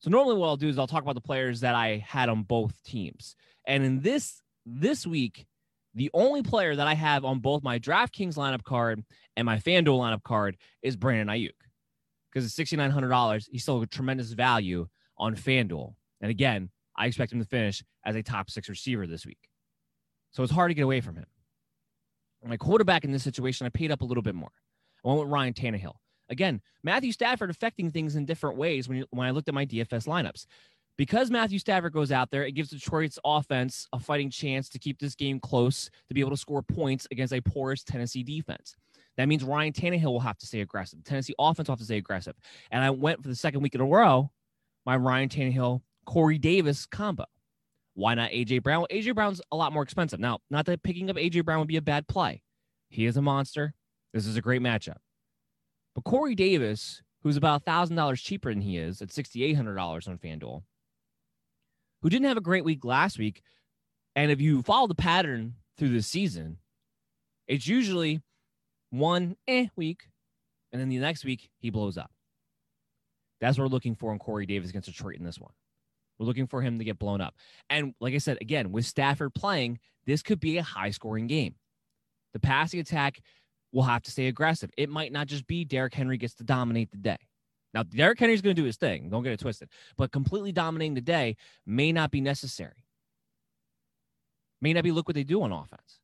So 0.00 0.10
normally 0.10 0.36
what 0.36 0.46
I'll 0.46 0.56
do 0.56 0.68
is 0.68 0.78
I'll 0.78 0.86
talk 0.86 1.02
about 1.02 1.16
the 1.16 1.20
players 1.20 1.60
that 1.60 1.74
I 1.74 2.04
had 2.06 2.28
on 2.28 2.44
both 2.44 2.80
teams. 2.84 3.34
And 3.66 3.82
in 3.82 4.00
this 4.00 4.40
this 4.64 5.06
week, 5.06 5.46
the 5.94 6.10
only 6.14 6.42
player 6.42 6.76
that 6.76 6.86
I 6.86 6.94
have 6.94 7.24
on 7.24 7.40
both 7.40 7.64
my 7.64 7.80
DraftKings 7.80 8.34
lineup 8.34 8.62
card 8.62 9.02
and 9.36 9.46
my 9.46 9.56
FanDuel 9.58 9.98
lineup 9.98 10.22
card 10.22 10.56
is 10.82 10.96
Brandon 10.96 11.26
Aiyuk. 11.26 11.50
Because 12.38 12.58
at 12.58 12.66
$6,900, 12.66 13.48
he's 13.50 13.62
still 13.62 13.82
a 13.82 13.86
tremendous 13.86 14.32
value 14.32 14.86
on 15.16 15.34
FanDuel. 15.34 15.94
And 16.20 16.30
again, 16.30 16.70
I 16.96 17.06
expect 17.06 17.32
him 17.32 17.40
to 17.40 17.46
finish 17.46 17.82
as 18.04 18.16
a 18.16 18.22
top 18.22 18.50
six 18.50 18.68
receiver 18.68 19.06
this 19.06 19.26
week. 19.26 19.38
So 20.30 20.42
it's 20.42 20.52
hard 20.52 20.70
to 20.70 20.74
get 20.74 20.82
away 20.82 21.00
from 21.00 21.16
him. 21.16 21.26
My 22.44 22.56
quarterback 22.56 23.04
in 23.04 23.10
this 23.10 23.24
situation, 23.24 23.66
I 23.66 23.70
paid 23.70 23.90
up 23.90 24.02
a 24.02 24.04
little 24.04 24.22
bit 24.22 24.34
more. 24.34 24.52
I 25.04 25.08
went 25.08 25.20
with 25.20 25.28
Ryan 25.28 25.54
Tannehill. 25.54 25.94
Again, 26.30 26.60
Matthew 26.82 27.12
Stafford 27.12 27.50
affecting 27.50 27.90
things 27.90 28.14
in 28.14 28.24
different 28.24 28.56
ways 28.56 28.88
when, 28.88 28.98
you, 28.98 29.06
when 29.10 29.26
I 29.26 29.30
looked 29.30 29.48
at 29.48 29.54
my 29.54 29.66
DFS 29.66 30.06
lineups. 30.06 30.46
Because 30.96 31.30
Matthew 31.30 31.58
Stafford 31.58 31.92
goes 31.92 32.10
out 32.10 32.30
there, 32.30 32.44
it 32.44 32.52
gives 32.52 32.70
Detroit's 32.70 33.18
offense 33.24 33.86
a 33.92 34.00
fighting 34.00 34.30
chance 34.30 34.68
to 34.70 34.78
keep 34.78 34.98
this 34.98 35.14
game 35.14 35.38
close, 35.40 35.90
to 36.08 36.14
be 36.14 36.20
able 36.20 36.30
to 36.30 36.36
score 36.36 36.62
points 36.62 37.06
against 37.10 37.32
a 37.32 37.40
porous 37.40 37.84
Tennessee 37.84 38.24
defense. 38.24 38.74
That 39.18 39.28
means 39.28 39.42
Ryan 39.42 39.72
Tannehill 39.72 40.04
will 40.04 40.20
have 40.20 40.38
to 40.38 40.46
stay 40.46 40.60
aggressive. 40.60 41.02
Tennessee 41.02 41.34
offense 41.38 41.68
will 41.68 41.74
have 41.74 41.80
to 41.80 41.84
stay 41.84 41.98
aggressive. 41.98 42.36
And 42.70 42.82
I 42.82 42.90
went 42.90 43.20
for 43.20 43.28
the 43.28 43.34
second 43.34 43.62
week 43.62 43.74
in 43.74 43.80
a 43.80 43.84
row, 43.84 44.30
my 44.86 44.96
Ryan 44.96 45.28
Tannehill, 45.28 45.82
Corey 46.06 46.38
Davis 46.38 46.86
combo. 46.86 47.24
Why 47.94 48.14
not 48.14 48.30
AJ 48.30 48.62
Brown? 48.62 48.82
Well, 48.82 48.88
AJ 48.92 49.16
Brown's 49.16 49.42
a 49.50 49.56
lot 49.56 49.72
more 49.72 49.82
expensive. 49.82 50.20
Now, 50.20 50.38
not 50.50 50.66
that 50.66 50.84
picking 50.84 51.10
up 51.10 51.16
AJ 51.16 51.44
Brown 51.44 51.58
would 51.58 51.66
be 51.66 51.76
a 51.76 51.82
bad 51.82 52.06
play. 52.06 52.42
He 52.90 53.06
is 53.06 53.16
a 53.16 53.22
monster. 53.22 53.74
This 54.14 54.24
is 54.24 54.36
a 54.36 54.40
great 54.40 54.62
matchup. 54.62 54.98
But 55.96 56.04
Corey 56.04 56.36
Davis, 56.36 57.02
who's 57.24 57.36
about 57.36 57.64
$1,000 57.64 58.22
cheaper 58.22 58.54
than 58.54 58.62
he 58.62 58.78
is 58.78 59.02
at 59.02 59.08
$6,800 59.08 60.08
on 60.08 60.16
FanDuel, 60.16 60.62
who 62.02 62.08
didn't 62.08 62.26
have 62.26 62.36
a 62.36 62.40
great 62.40 62.64
week 62.64 62.84
last 62.84 63.18
week. 63.18 63.42
And 64.14 64.30
if 64.30 64.40
you 64.40 64.62
follow 64.62 64.86
the 64.86 64.94
pattern 64.94 65.54
through 65.76 65.90
the 65.90 66.02
season, 66.02 66.58
it's 67.48 67.66
usually 67.66 68.22
one 68.90 69.36
eh 69.46 69.66
week, 69.76 70.08
and 70.72 70.80
then 70.80 70.88
the 70.88 70.98
next 70.98 71.24
week 71.24 71.50
he 71.58 71.70
blows 71.70 71.98
up. 71.98 72.10
That's 73.40 73.56
what 73.56 73.64
we're 73.64 73.74
looking 73.74 73.94
for 73.94 74.12
in 74.12 74.18
Corey 74.18 74.46
Davis 74.46 74.70
against 74.70 74.88
Detroit 74.88 75.16
in 75.16 75.24
this 75.24 75.38
one. 75.38 75.52
We're 76.18 76.26
looking 76.26 76.46
for 76.48 76.60
him 76.60 76.78
to 76.78 76.84
get 76.84 76.98
blown 76.98 77.20
up. 77.20 77.34
And 77.70 77.94
like 78.00 78.14
I 78.14 78.18
said, 78.18 78.38
again, 78.40 78.72
with 78.72 78.84
Stafford 78.84 79.34
playing, 79.34 79.78
this 80.06 80.22
could 80.22 80.40
be 80.40 80.58
a 80.58 80.62
high 80.62 80.90
scoring 80.90 81.28
game. 81.28 81.54
The 82.32 82.40
passing 82.40 82.80
attack 82.80 83.20
will 83.72 83.84
have 83.84 84.02
to 84.02 84.10
stay 84.10 84.26
aggressive. 84.26 84.70
It 84.76 84.88
might 84.88 85.12
not 85.12 85.28
just 85.28 85.46
be 85.46 85.64
Derrick 85.64 85.94
Henry 85.94 86.16
gets 86.16 86.34
to 86.34 86.44
dominate 86.44 86.90
the 86.90 86.96
day. 86.96 87.18
Now, 87.74 87.82
Derrick 87.82 88.18
Henry's 88.18 88.40
going 88.40 88.56
to 88.56 88.60
do 88.60 88.66
his 88.66 88.76
thing. 88.76 89.10
Don't 89.10 89.22
get 89.22 89.32
it 89.32 89.40
twisted. 89.40 89.68
But 89.96 90.10
completely 90.10 90.52
dominating 90.52 90.94
the 90.94 91.00
day 91.00 91.36
may 91.66 91.92
not 91.92 92.10
be 92.10 92.20
necessary. 92.20 92.84
May 94.60 94.72
not 94.72 94.84
be 94.84 94.90
look 94.90 95.06
what 95.06 95.14
they 95.14 95.24
do 95.24 95.42
on 95.42 95.52
offense. 95.52 96.00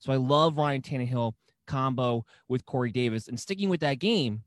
So 0.00 0.12
I 0.12 0.16
love 0.16 0.58
Ryan 0.58 0.82
Tannehill 0.82 1.32
combo 1.66 2.24
with 2.48 2.66
Corey 2.66 2.90
Davis. 2.90 3.28
And 3.28 3.38
sticking 3.38 3.68
with 3.68 3.80
that 3.80 3.98
game, 3.98 4.42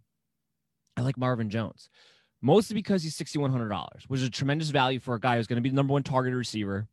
I 0.98 1.02
like 1.02 1.18
Marvin 1.18 1.50
Jones. 1.50 1.90
Mostly 2.42 2.74
because 2.74 3.04
he's 3.04 3.18
$6,100, 3.18 4.04
which 4.08 4.22
is 4.22 4.28
a 4.28 4.32
tremendous 4.32 4.70
value 4.70 5.00
for 5.00 5.16
a 5.16 5.20
guy 5.20 5.36
who's 5.36 5.48
going 5.48 5.58
to 5.58 5.62
be 5.62 5.70
the 5.70 5.76
number 5.76 5.92
one 5.92 6.04
target 6.04 6.34
receiver 6.34 6.88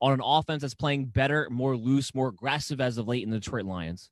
on 0.00 0.12
an 0.12 0.20
offense 0.24 0.62
that's 0.62 0.74
playing 0.74 1.06
better, 1.06 1.48
more 1.50 1.76
loose, 1.76 2.14
more 2.14 2.28
aggressive 2.28 2.80
as 2.80 2.96
of 2.98 3.06
late 3.06 3.22
in 3.22 3.30
the 3.30 3.38
Detroit 3.38 3.64
Lions. 3.64 4.10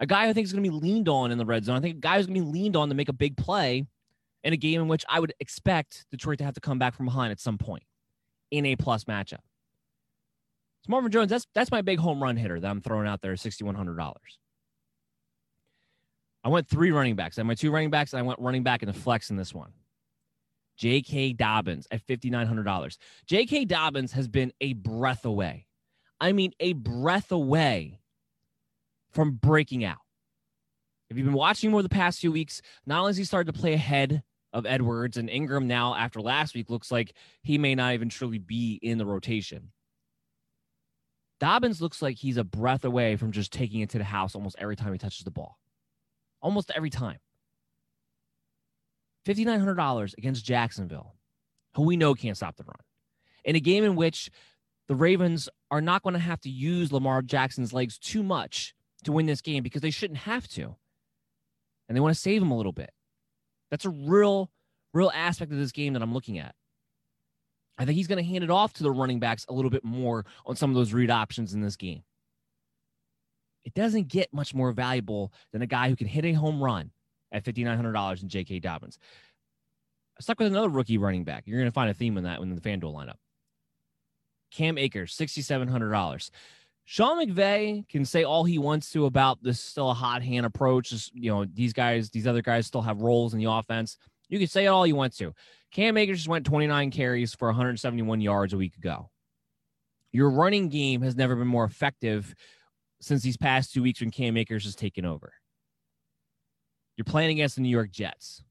A 0.00 0.06
guy 0.06 0.26
I 0.26 0.32
think 0.32 0.44
is 0.44 0.52
going 0.52 0.64
to 0.64 0.70
be 0.70 0.76
leaned 0.76 1.08
on 1.08 1.30
in 1.30 1.38
the 1.38 1.46
red 1.46 1.64
zone. 1.64 1.76
I 1.76 1.80
think 1.80 1.96
a 1.96 2.00
guy 2.00 2.16
who's 2.16 2.26
going 2.26 2.38
to 2.38 2.44
be 2.44 2.50
leaned 2.50 2.74
on 2.74 2.88
to 2.88 2.94
make 2.94 3.08
a 3.08 3.12
big 3.12 3.36
play 3.36 3.86
in 4.42 4.52
a 4.52 4.56
game 4.56 4.80
in 4.80 4.88
which 4.88 5.04
I 5.08 5.20
would 5.20 5.32
expect 5.38 6.06
Detroit 6.10 6.38
to 6.38 6.44
have 6.44 6.54
to 6.54 6.60
come 6.60 6.78
back 6.78 6.94
from 6.94 7.06
behind 7.06 7.30
at 7.30 7.40
some 7.40 7.58
point 7.58 7.84
in 8.50 8.66
a 8.66 8.76
plus 8.76 9.04
matchup. 9.04 9.38
So 10.84 10.90
Marvin 10.90 11.10
Jones, 11.10 11.30
that's 11.30 11.46
that's 11.54 11.70
my 11.70 11.80
big 11.80 11.98
home 11.98 12.22
run 12.22 12.36
hitter 12.36 12.60
that 12.60 12.70
I'm 12.70 12.82
throwing 12.82 13.08
out 13.08 13.22
there, 13.22 13.32
$6,100. 13.34 14.14
I 16.44 16.48
went 16.48 16.68
three 16.68 16.90
running 16.90 17.16
backs. 17.16 17.38
I 17.38 17.42
my 17.42 17.54
two 17.54 17.70
running 17.70 17.90
backs, 17.90 18.12
and 18.12 18.20
I 18.20 18.22
went 18.22 18.38
running 18.38 18.62
back 18.62 18.82
in 18.82 18.86
the 18.86 18.92
flex 18.92 19.30
in 19.30 19.36
this 19.36 19.54
one. 19.54 19.72
J.K. 20.76 21.34
Dobbins 21.34 21.86
at 21.90 22.04
$5,900. 22.06 22.98
J.K. 23.26 23.64
Dobbins 23.64 24.12
has 24.12 24.28
been 24.28 24.52
a 24.60 24.74
breath 24.74 25.24
away. 25.24 25.66
I 26.20 26.32
mean, 26.32 26.52
a 26.60 26.74
breath 26.74 27.32
away 27.32 28.00
from 29.12 29.32
breaking 29.32 29.84
out. 29.84 29.98
If 31.08 31.16
you've 31.16 31.26
been 31.26 31.34
watching 31.34 31.70
more 31.70 31.82
the 31.82 31.88
past 31.88 32.20
few 32.20 32.32
weeks, 32.32 32.60
not 32.86 32.98
only 33.00 33.10
has 33.10 33.16
he 33.16 33.24
started 33.24 33.52
to 33.52 33.58
play 33.58 33.72
ahead 33.72 34.22
of 34.52 34.66
Edwards 34.66 35.16
and 35.16 35.30
Ingram 35.30 35.66
now 35.68 35.94
after 35.94 36.20
last 36.20 36.54
week, 36.54 36.70
looks 36.70 36.90
like 36.90 37.14
he 37.42 37.56
may 37.56 37.74
not 37.74 37.94
even 37.94 38.08
truly 38.08 38.38
be 38.38 38.78
in 38.82 38.98
the 38.98 39.06
rotation. 39.06 39.70
Dobbins 41.44 41.82
looks 41.82 42.00
like 42.00 42.16
he's 42.16 42.38
a 42.38 42.42
breath 42.42 42.86
away 42.86 43.16
from 43.16 43.30
just 43.30 43.52
taking 43.52 43.82
it 43.82 43.90
to 43.90 43.98
the 43.98 44.04
house 44.04 44.34
almost 44.34 44.56
every 44.58 44.76
time 44.76 44.92
he 44.92 44.98
touches 44.98 45.24
the 45.24 45.30
ball. 45.30 45.58
Almost 46.40 46.72
every 46.74 46.88
time. 46.88 47.18
$5,900 49.26 50.14
against 50.16 50.42
Jacksonville, 50.42 51.16
who 51.74 51.82
we 51.82 51.98
know 51.98 52.14
can't 52.14 52.38
stop 52.38 52.56
the 52.56 52.64
run. 52.64 52.78
In 53.44 53.56
a 53.56 53.60
game 53.60 53.84
in 53.84 53.94
which 53.94 54.30
the 54.88 54.94
Ravens 54.94 55.50
are 55.70 55.82
not 55.82 56.02
going 56.02 56.14
to 56.14 56.18
have 56.18 56.40
to 56.40 56.48
use 56.48 56.90
Lamar 56.90 57.20
Jackson's 57.20 57.74
legs 57.74 57.98
too 57.98 58.22
much 58.22 58.74
to 59.02 59.12
win 59.12 59.26
this 59.26 59.42
game 59.42 59.62
because 59.62 59.82
they 59.82 59.90
shouldn't 59.90 60.20
have 60.20 60.48
to. 60.48 60.76
And 61.90 61.94
they 61.94 62.00
want 62.00 62.14
to 62.14 62.20
save 62.20 62.40
him 62.40 62.52
a 62.52 62.56
little 62.56 62.72
bit. 62.72 62.90
That's 63.70 63.84
a 63.84 63.90
real, 63.90 64.50
real 64.94 65.12
aspect 65.14 65.52
of 65.52 65.58
this 65.58 65.72
game 65.72 65.92
that 65.92 66.00
I'm 66.00 66.14
looking 66.14 66.38
at. 66.38 66.54
I 67.78 67.84
think 67.84 67.96
he's 67.96 68.06
going 68.06 68.22
to 68.22 68.28
hand 68.28 68.44
it 68.44 68.50
off 68.50 68.72
to 68.74 68.82
the 68.82 68.90
running 68.90 69.18
backs 69.18 69.46
a 69.48 69.52
little 69.52 69.70
bit 69.70 69.84
more 69.84 70.24
on 70.46 70.56
some 70.56 70.70
of 70.70 70.76
those 70.76 70.92
read 70.92 71.10
options 71.10 71.54
in 71.54 71.60
this 71.60 71.76
game. 71.76 72.02
It 73.64 73.74
doesn't 73.74 74.08
get 74.08 74.32
much 74.32 74.54
more 74.54 74.72
valuable 74.72 75.32
than 75.52 75.62
a 75.62 75.66
guy 75.66 75.88
who 75.88 75.96
can 75.96 76.06
hit 76.06 76.24
a 76.24 76.32
home 76.32 76.62
run 76.62 76.90
at 77.32 77.44
$5,900 77.44 78.22
in 78.22 78.28
J.K. 78.28 78.60
Dobbins. 78.60 78.98
I 80.18 80.22
stuck 80.22 80.38
with 80.38 80.48
another 80.48 80.68
rookie 80.68 80.98
running 80.98 81.24
back. 81.24 81.44
You're 81.46 81.58
going 81.58 81.70
to 81.70 81.74
find 81.74 81.90
a 81.90 81.94
theme 81.94 82.16
in 82.16 82.24
that 82.24 82.40
in 82.40 82.54
the 82.54 82.60
FanDuel 82.60 82.94
lineup. 82.94 83.16
Cam 84.52 84.78
Akers, 84.78 85.16
$6,700. 85.16 86.30
Sean 86.84 87.18
McVay 87.18 87.88
can 87.88 88.04
say 88.04 88.24
all 88.24 88.44
he 88.44 88.58
wants 88.58 88.90
to 88.90 89.06
about 89.06 89.42
this 89.42 89.58
still 89.58 89.90
a 89.90 89.94
hot 89.94 90.22
hand 90.22 90.46
approach. 90.46 90.90
Just, 90.90 91.14
you 91.14 91.30
know, 91.30 91.44
these 91.44 91.72
guys, 91.72 92.10
these 92.10 92.26
other 92.26 92.42
guys 92.42 92.66
still 92.66 92.82
have 92.82 93.00
roles 93.00 93.32
in 93.32 93.40
the 93.40 93.50
offense. 93.50 93.96
You 94.34 94.40
can 94.40 94.48
say 94.48 94.64
it 94.64 94.68
all 94.68 94.84
you 94.84 94.96
want 94.96 95.16
to. 95.18 95.32
Cam 95.70 95.96
Akers 95.96 96.18
just 96.18 96.28
went 96.28 96.44
29 96.44 96.90
carries 96.90 97.32
for 97.36 97.46
171 97.46 98.20
yards 98.20 98.52
a 98.52 98.56
week 98.56 98.76
ago. 98.76 99.08
Your 100.10 100.28
running 100.28 100.70
game 100.70 101.02
has 101.02 101.14
never 101.14 101.36
been 101.36 101.46
more 101.46 101.62
effective 101.62 102.34
since 103.00 103.22
these 103.22 103.36
past 103.36 103.72
two 103.72 103.80
weeks 103.80 104.00
when 104.00 104.10
Cam 104.10 104.36
Akers 104.36 104.64
has 104.64 104.74
taken 104.74 105.04
over. 105.04 105.34
You're 106.96 107.04
playing 107.04 107.30
against 107.30 107.54
the 107.54 107.62
New 107.62 107.68
York 107.68 107.92
Jets. 107.92 108.42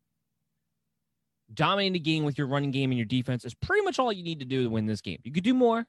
Dominating 1.54 1.92
the 1.92 2.00
game 2.00 2.24
with 2.24 2.38
your 2.38 2.48
running 2.48 2.72
game 2.72 2.92
and 2.92 2.98
your 2.98 3.06
defense 3.06 3.44
is 3.44 3.54
pretty 3.54 3.84
much 3.84 4.00
all 4.00 4.14
you 4.14 4.24
need 4.24 4.40
to 4.40 4.46
do 4.46 4.64
to 4.64 4.70
win 4.70 4.86
this 4.86 5.02
game. 5.02 5.20
You 5.26 5.34
could 5.34 5.44
do 5.44 5.54
more, 5.54 5.86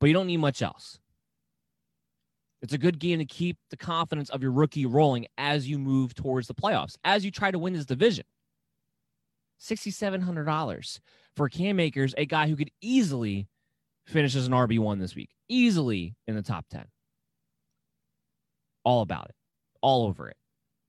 but 0.00 0.08
you 0.08 0.12
don't 0.12 0.26
need 0.26 0.38
much 0.38 0.62
else. 0.62 0.98
It's 2.60 2.72
a 2.72 2.78
good 2.78 2.98
game 2.98 3.20
to 3.20 3.24
keep 3.24 3.56
the 3.70 3.76
confidence 3.76 4.30
of 4.30 4.42
your 4.42 4.50
rookie 4.50 4.84
rolling 4.84 5.28
as 5.38 5.68
you 5.68 5.78
move 5.78 6.12
towards 6.12 6.48
the 6.48 6.54
playoffs, 6.54 6.96
as 7.04 7.24
you 7.24 7.30
try 7.30 7.52
to 7.52 7.58
win 7.60 7.74
this 7.74 7.86
division. 7.86 8.24
$6,700 9.60 11.00
for 11.36 11.48
Cam 11.48 11.80
Akers, 11.80 12.14
a 12.16 12.26
guy 12.26 12.48
who 12.48 12.56
could 12.56 12.70
easily 12.80 13.48
finish 14.06 14.34
as 14.34 14.46
an 14.46 14.52
RB1 14.52 14.98
this 14.98 15.14
week, 15.14 15.30
easily 15.48 16.16
in 16.26 16.34
the 16.34 16.42
top 16.42 16.66
10. 16.70 16.84
All 18.84 19.02
about 19.02 19.26
it, 19.26 19.34
all 19.82 20.06
over 20.06 20.28
it. 20.28 20.36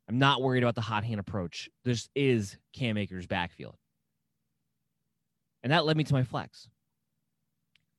I'm 0.07 0.19
not 0.19 0.41
worried 0.41 0.63
about 0.63 0.75
the 0.75 0.81
hot 0.81 1.03
hand 1.03 1.19
approach. 1.19 1.69
This 1.85 2.09
is 2.15 2.57
Cam 2.73 2.97
Akers' 2.97 3.27
backfield. 3.27 3.75
And 5.63 5.71
that 5.71 5.85
led 5.85 5.97
me 5.97 6.03
to 6.05 6.13
my 6.13 6.23
flex. 6.23 6.67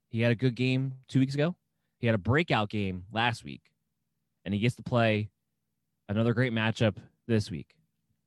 He 0.08 0.20
had 0.20 0.32
a 0.32 0.36
good 0.36 0.54
game 0.54 0.94
two 1.08 1.20
weeks 1.20 1.34
ago. 1.34 1.54
He 1.98 2.06
had 2.06 2.14
a 2.14 2.18
breakout 2.18 2.68
game 2.68 3.04
last 3.12 3.44
week. 3.44 3.62
And 4.44 4.52
he 4.52 4.60
gets 4.60 4.74
to 4.76 4.82
play 4.82 5.30
another 6.08 6.34
great 6.34 6.52
matchup 6.52 6.96
this 7.28 7.50
week. 7.50 7.76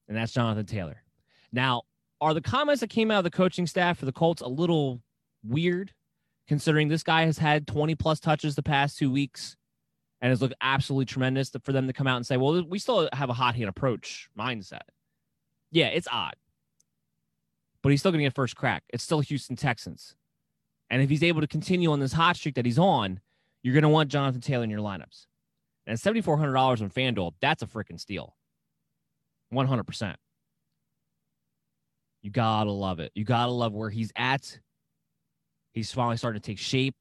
And 0.07 0.15
that's 0.15 0.31
Jonathan 0.31 0.65
Taylor. 0.65 1.03
Now, 1.51 1.83
are 2.21 2.33
the 2.33 2.41
comments 2.41 2.81
that 2.81 2.89
came 2.89 3.11
out 3.11 3.19
of 3.19 3.23
the 3.23 3.31
coaching 3.31 3.67
staff 3.67 3.97
for 3.97 4.05
the 4.05 4.11
Colts 4.11 4.41
a 4.41 4.47
little 4.47 5.01
weird, 5.43 5.93
considering 6.47 6.87
this 6.87 7.03
guy 7.03 7.25
has 7.25 7.37
had 7.37 7.67
20 7.67 7.95
plus 7.95 8.19
touches 8.19 8.55
the 8.55 8.63
past 8.63 8.97
two 8.97 9.11
weeks 9.11 9.55
and 10.21 10.29
has 10.29 10.41
looked 10.41 10.55
absolutely 10.61 11.05
tremendous 11.05 11.51
for 11.63 11.71
them 11.71 11.87
to 11.87 11.93
come 11.93 12.07
out 12.07 12.15
and 12.17 12.25
say, 12.25 12.37
well, 12.37 12.63
we 12.63 12.79
still 12.79 13.09
have 13.13 13.29
a 13.29 13.33
hot 13.33 13.55
hand 13.55 13.69
approach 13.69 14.29
mindset. 14.37 14.81
Yeah, 15.71 15.87
it's 15.87 16.07
odd. 16.11 16.35
But 17.83 17.89
he's 17.89 17.99
still 17.99 18.11
going 18.11 18.19
to 18.19 18.25
get 18.25 18.33
first 18.33 18.55
crack. 18.55 18.83
It's 18.89 19.03
still 19.03 19.19
Houston 19.19 19.55
Texans. 19.55 20.15
And 20.89 21.01
if 21.01 21.09
he's 21.09 21.23
able 21.23 21.41
to 21.41 21.47
continue 21.47 21.91
on 21.91 21.99
this 21.99 22.13
hot 22.13 22.37
streak 22.37 22.55
that 22.55 22.65
he's 22.65 22.79
on, 22.79 23.19
you're 23.61 23.73
going 23.73 23.83
to 23.83 23.89
want 23.89 24.09
Jonathan 24.09 24.41
Taylor 24.41 24.63
in 24.63 24.69
your 24.69 24.79
lineups. 24.79 25.25
And 25.87 25.97
$7,400 25.97 26.81
on 26.81 26.89
FanDuel, 26.89 27.33
that's 27.41 27.61
a 27.61 27.67
freaking 27.67 27.99
steal. 27.99 28.35
100%. 29.53 30.15
You 32.25 32.31
gotta 32.31 32.71
love 32.71 32.99
it. 32.99 33.11
You 33.13 33.23
gotta 33.23 33.51
love 33.51 33.71
where 33.75 33.91
he's 33.91 34.11
at. 34.15 34.59
He's 35.73 35.91
finally 35.91 36.17
starting 36.17 36.41
to 36.41 36.43
take 36.43 36.57
shape. 36.57 36.95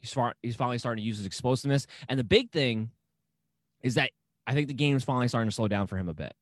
He's 0.00 0.12
far, 0.12 0.34
he's 0.42 0.54
finally 0.54 0.76
starting 0.76 1.02
to 1.02 1.06
use 1.06 1.16
his 1.16 1.24
explosiveness. 1.24 1.86
And 2.10 2.20
the 2.20 2.24
big 2.24 2.50
thing 2.50 2.90
is 3.82 3.94
that 3.94 4.10
I 4.46 4.52
think 4.52 4.68
the 4.68 4.74
game 4.74 4.94
is 4.94 5.02
finally 5.02 5.28
starting 5.28 5.48
to 5.48 5.54
slow 5.54 5.66
down 5.66 5.86
for 5.86 5.96
him 5.96 6.10
a 6.10 6.12
bit 6.12 6.34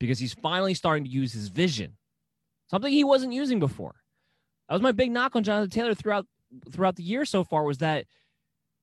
because 0.00 0.18
he's 0.18 0.34
finally 0.34 0.74
starting 0.74 1.04
to 1.04 1.10
use 1.10 1.32
his 1.32 1.46
vision, 1.46 1.96
something 2.72 2.92
he 2.92 3.04
wasn't 3.04 3.32
using 3.32 3.60
before. 3.60 3.94
That 4.68 4.74
was 4.74 4.82
my 4.82 4.90
big 4.90 5.12
knock 5.12 5.36
on 5.36 5.44
Jonathan 5.44 5.70
Taylor 5.70 5.94
throughout 5.94 6.26
throughout 6.72 6.96
the 6.96 7.04
year 7.04 7.24
so 7.24 7.44
far 7.44 7.62
was 7.62 7.78
that 7.78 8.06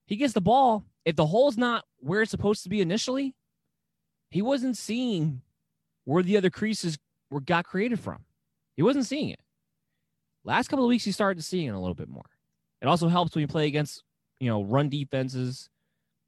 he 0.05 0.15
gets 0.15 0.31
the 0.31 0.39
ball. 0.39 0.85
If 1.03 1.17
the 1.17 1.25
hole's 1.25 1.57
not 1.57 1.83
where 1.97 2.21
it's 2.21 2.31
supposed 2.31 2.63
to 2.63 2.69
be 2.69 2.79
initially, 2.79 3.35
he 4.29 4.41
wasn't 4.41 4.77
seeing 4.77 5.41
where 6.05 6.23
the 6.23 6.37
other 6.37 6.49
creases 6.49 6.97
were 7.29 7.41
got 7.41 7.65
created 7.65 7.99
from. 7.99 8.23
He 8.81 8.83
wasn't 8.83 9.05
seeing 9.05 9.29
it. 9.29 9.39
Last 10.43 10.69
couple 10.69 10.83
of 10.83 10.89
weeks, 10.89 11.03
he 11.03 11.11
started 11.11 11.43
seeing 11.43 11.67
it 11.67 11.75
a 11.75 11.79
little 11.79 11.93
bit 11.93 12.09
more. 12.09 12.25
It 12.81 12.87
also 12.87 13.09
helps 13.09 13.35
when 13.35 13.41
you 13.41 13.47
play 13.47 13.67
against, 13.67 14.01
you 14.39 14.49
know, 14.49 14.63
run 14.63 14.89
defenses, 14.89 15.69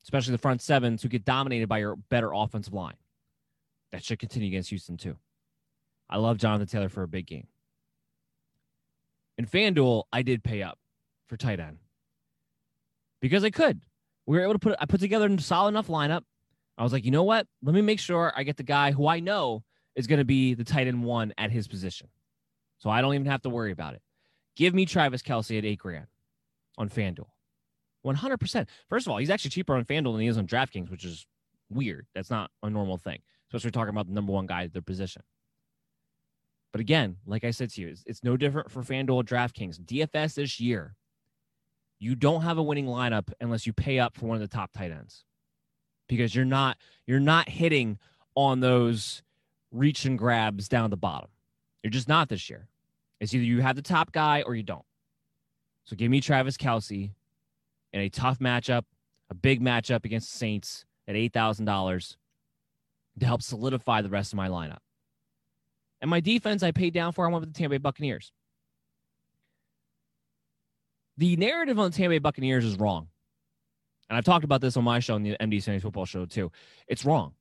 especially 0.03 0.33
the 0.33 0.37
front 0.37 0.61
sevens 0.61 1.01
who 1.01 1.09
get 1.09 1.25
dominated 1.25 1.67
by 1.67 1.79
your 1.79 1.95
better 1.95 2.31
offensive 2.31 2.71
line. 2.71 2.93
That 3.91 4.03
should 4.03 4.19
continue 4.19 4.49
against 4.49 4.69
Houston 4.69 4.97
too. 4.97 5.15
I 6.07 6.17
love 6.17 6.37
Jonathan 6.37 6.67
Taylor 6.67 6.89
for 6.89 7.01
a 7.01 7.07
big 7.07 7.25
game. 7.25 7.47
In 9.39 9.47
FanDuel, 9.47 10.03
I 10.13 10.21
did 10.21 10.43
pay 10.43 10.61
up 10.61 10.77
for 11.25 11.37
tight 11.37 11.59
end 11.59 11.79
because 13.19 13.43
I 13.43 13.49
could. 13.49 13.81
We 14.27 14.37
were 14.37 14.43
able 14.43 14.53
to 14.53 14.59
put 14.59 14.75
I 14.79 14.85
put 14.85 14.99
together 14.99 15.25
a 15.25 15.41
solid 15.41 15.69
enough 15.69 15.87
lineup. 15.87 16.21
I 16.77 16.83
was 16.83 16.93
like, 16.93 17.03
you 17.03 17.09
know 17.09 17.23
what? 17.23 17.47
Let 17.63 17.73
me 17.73 17.81
make 17.81 17.99
sure 17.99 18.31
I 18.37 18.43
get 18.43 18.57
the 18.57 18.61
guy 18.61 18.91
who 18.91 19.07
I 19.07 19.21
know 19.21 19.63
is 19.95 20.05
going 20.05 20.19
to 20.19 20.23
be 20.23 20.53
the 20.53 20.63
tight 20.63 20.85
end 20.85 21.03
one 21.03 21.33
at 21.39 21.49
his 21.49 21.67
position. 21.67 22.09
So 22.83 22.89
I 22.89 22.99
don't 22.99 23.13
even 23.13 23.27
have 23.27 23.41
to 23.43 23.49
worry 23.49 23.71
about 23.71 23.93
it. 23.93 24.01
Give 24.57 24.73
me 24.73 24.85
Travis 24.85 25.21
Kelce 25.21 25.57
at 25.57 25.63
eight 25.63 25.79
grand 25.79 26.07
on 26.77 26.89
FanDuel. 26.89 27.29
100%. 28.05 28.67
First 28.89 29.07
of 29.07 29.11
all, 29.11 29.19
he's 29.19 29.29
actually 29.29 29.51
cheaper 29.51 29.73
on 29.73 29.85
FanDuel 29.85 30.11
than 30.11 30.19
he 30.19 30.27
is 30.27 30.37
on 30.37 30.45
DraftKings, 30.45 30.91
which 30.91 31.05
is 31.05 31.25
weird. 31.69 32.07
That's 32.13 32.29
not 32.29 32.51
a 32.61 32.69
normal 32.69 32.97
thing, 32.97 33.21
especially 33.47 33.71
talking 33.71 33.91
about 33.91 34.07
the 34.07 34.13
number 34.13 34.33
one 34.33 34.47
guy 34.47 34.63
at 34.63 34.73
their 34.73 34.81
position. 34.81 35.21
But 36.73 36.81
again, 36.81 37.15
like 37.25 37.45
I 37.45 37.51
said 37.51 37.69
to 37.69 37.81
you, 37.81 37.87
it's, 37.87 38.03
it's 38.05 38.21
no 38.21 38.35
different 38.35 38.69
for 38.69 38.81
FanDuel 38.81 39.23
DraftKings. 39.23 39.79
DFS 39.79 40.33
this 40.33 40.59
year, 40.59 40.97
you 41.99 42.15
don't 42.15 42.41
have 42.41 42.57
a 42.57 42.63
winning 42.63 42.87
lineup 42.87 43.31
unless 43.39 43.65
you 43.65 43.71
pay 43.71 43.97
up 43.97 44.17
for 44.17 44.25
one 44.25 44.35
of 44.35 44.41
the 44.41 44.53
top 44.53 44.73
tight 44.73 44.91
ends 44.91 45.23
because 46.09 46.35
you're 46.35 46.43
not 46.43 46.75
you're 47.07 47.21
not 47.21 47.47
hitting 47.47 47.97
on 48.35 48.59
those 48.59 49.23
reach 49.71 50.03
and 50.03 50.19
grabs 50.19 50.67
down 50.67 50.89
the 50.89 50.97
bottom. 50.97 51.29
You're 51.81 51.91
just 51.91 52.09
not 52.09 52.27
this 52.27 52.49
year. 52.49 52.67
It's 53.23 53.33
either 53.33 53.45
you 53.45 53.61
have 53.61 53.77
the 53.77 53.81
top 53.81 54.11
guy 54.11 54.43
or 54.45 54.53
you 54.53 54.63
don't. 54.63 54.83
So 55.85 55.95
give 55.95 56.11
me 56.11 56.19
Travis 56.19 56.57
Kelce 56.57 57.11
in 57.93 58.01
a 58.01 58.09
tough 58.09 58.39
matchup, 58.39 58.83
a 59.29 59.33
big 59.33 59.61
matchup 59.61 60.03
against 60.03 60.29
the 60.33 60.37
Saints 60.37 60.83
at 61.07 61.15
$8,000 61.15 62.17
to 63.21 63.25
help 63.25 63.41
solidify 63.41 64.01
the 64.01 64.09
rest 64.09 64.33
of 64.33 64.37
my 64.37 64.49
lineup. 64.49 64.79
And 66.01 66.09
my 66.09 66.19
defense, 66.19 66.63
I 66.63 66.71
paid 66.71 66.93
down 66.93 67.13
for. 67.13 67.25
I 67.25 67.31
went 67.31 67.45
with 67.45 67.53
the 67.53 67.57
Tampa 67.57 67.75
Bay 67.75 67.77
Buccaneers. 67.77 68.33
The 71.15 71.37
narrative 71.37 71.79
on 71.79 71.91
the 71.91 71.95
Tampa 71.95 72.09
Bay 72.09 72.19
Buccaneers 72.19 72.65
is 72.65 72.75
wrong. 72.75 73.07
And 74.09 74.17
I've 74.17 74.25
talked 74.25 74.43
about 74.43 74.59
this 74.59 74.75
on 74.75 74.83
my 74.83 74.99
show, 74.99 75.15
on 75.15 75.23
the 75.23 75.37
MD 75.39 75.63
Sunday 75.63 75.79
Football 75.79 76.05
Show, 76.05 76.25
too. 76.25 76.51
It's 76.89 77.05
wrong. 77.05 77.35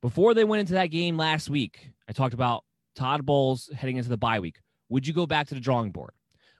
Before 0.00 0.32
they 0.32 0.44
went 0.44 0.60
into 0.60 0.74
that 0.74 0.92
game 0.92 1.16
last 1.16 1.50
week, 1.50 1.90
I 2.08 2.12
talked 2.12 2.34
about 2.34 2.62
Todd 3.00 3.24
Bowles 3.24 3.70
heading 3.74 3.96
into 3.96 4.10
the 4.10 4.18
bye 4.18 4.40
week. 4.40 4.58
Would 4.90 5.06
you 5.06 5.14
go 5.14 5.26
back 5.26 5.48
to 5.48 5.54
the 5.54 5.60
drawing 5.60 5.90
board? 5.90 6.12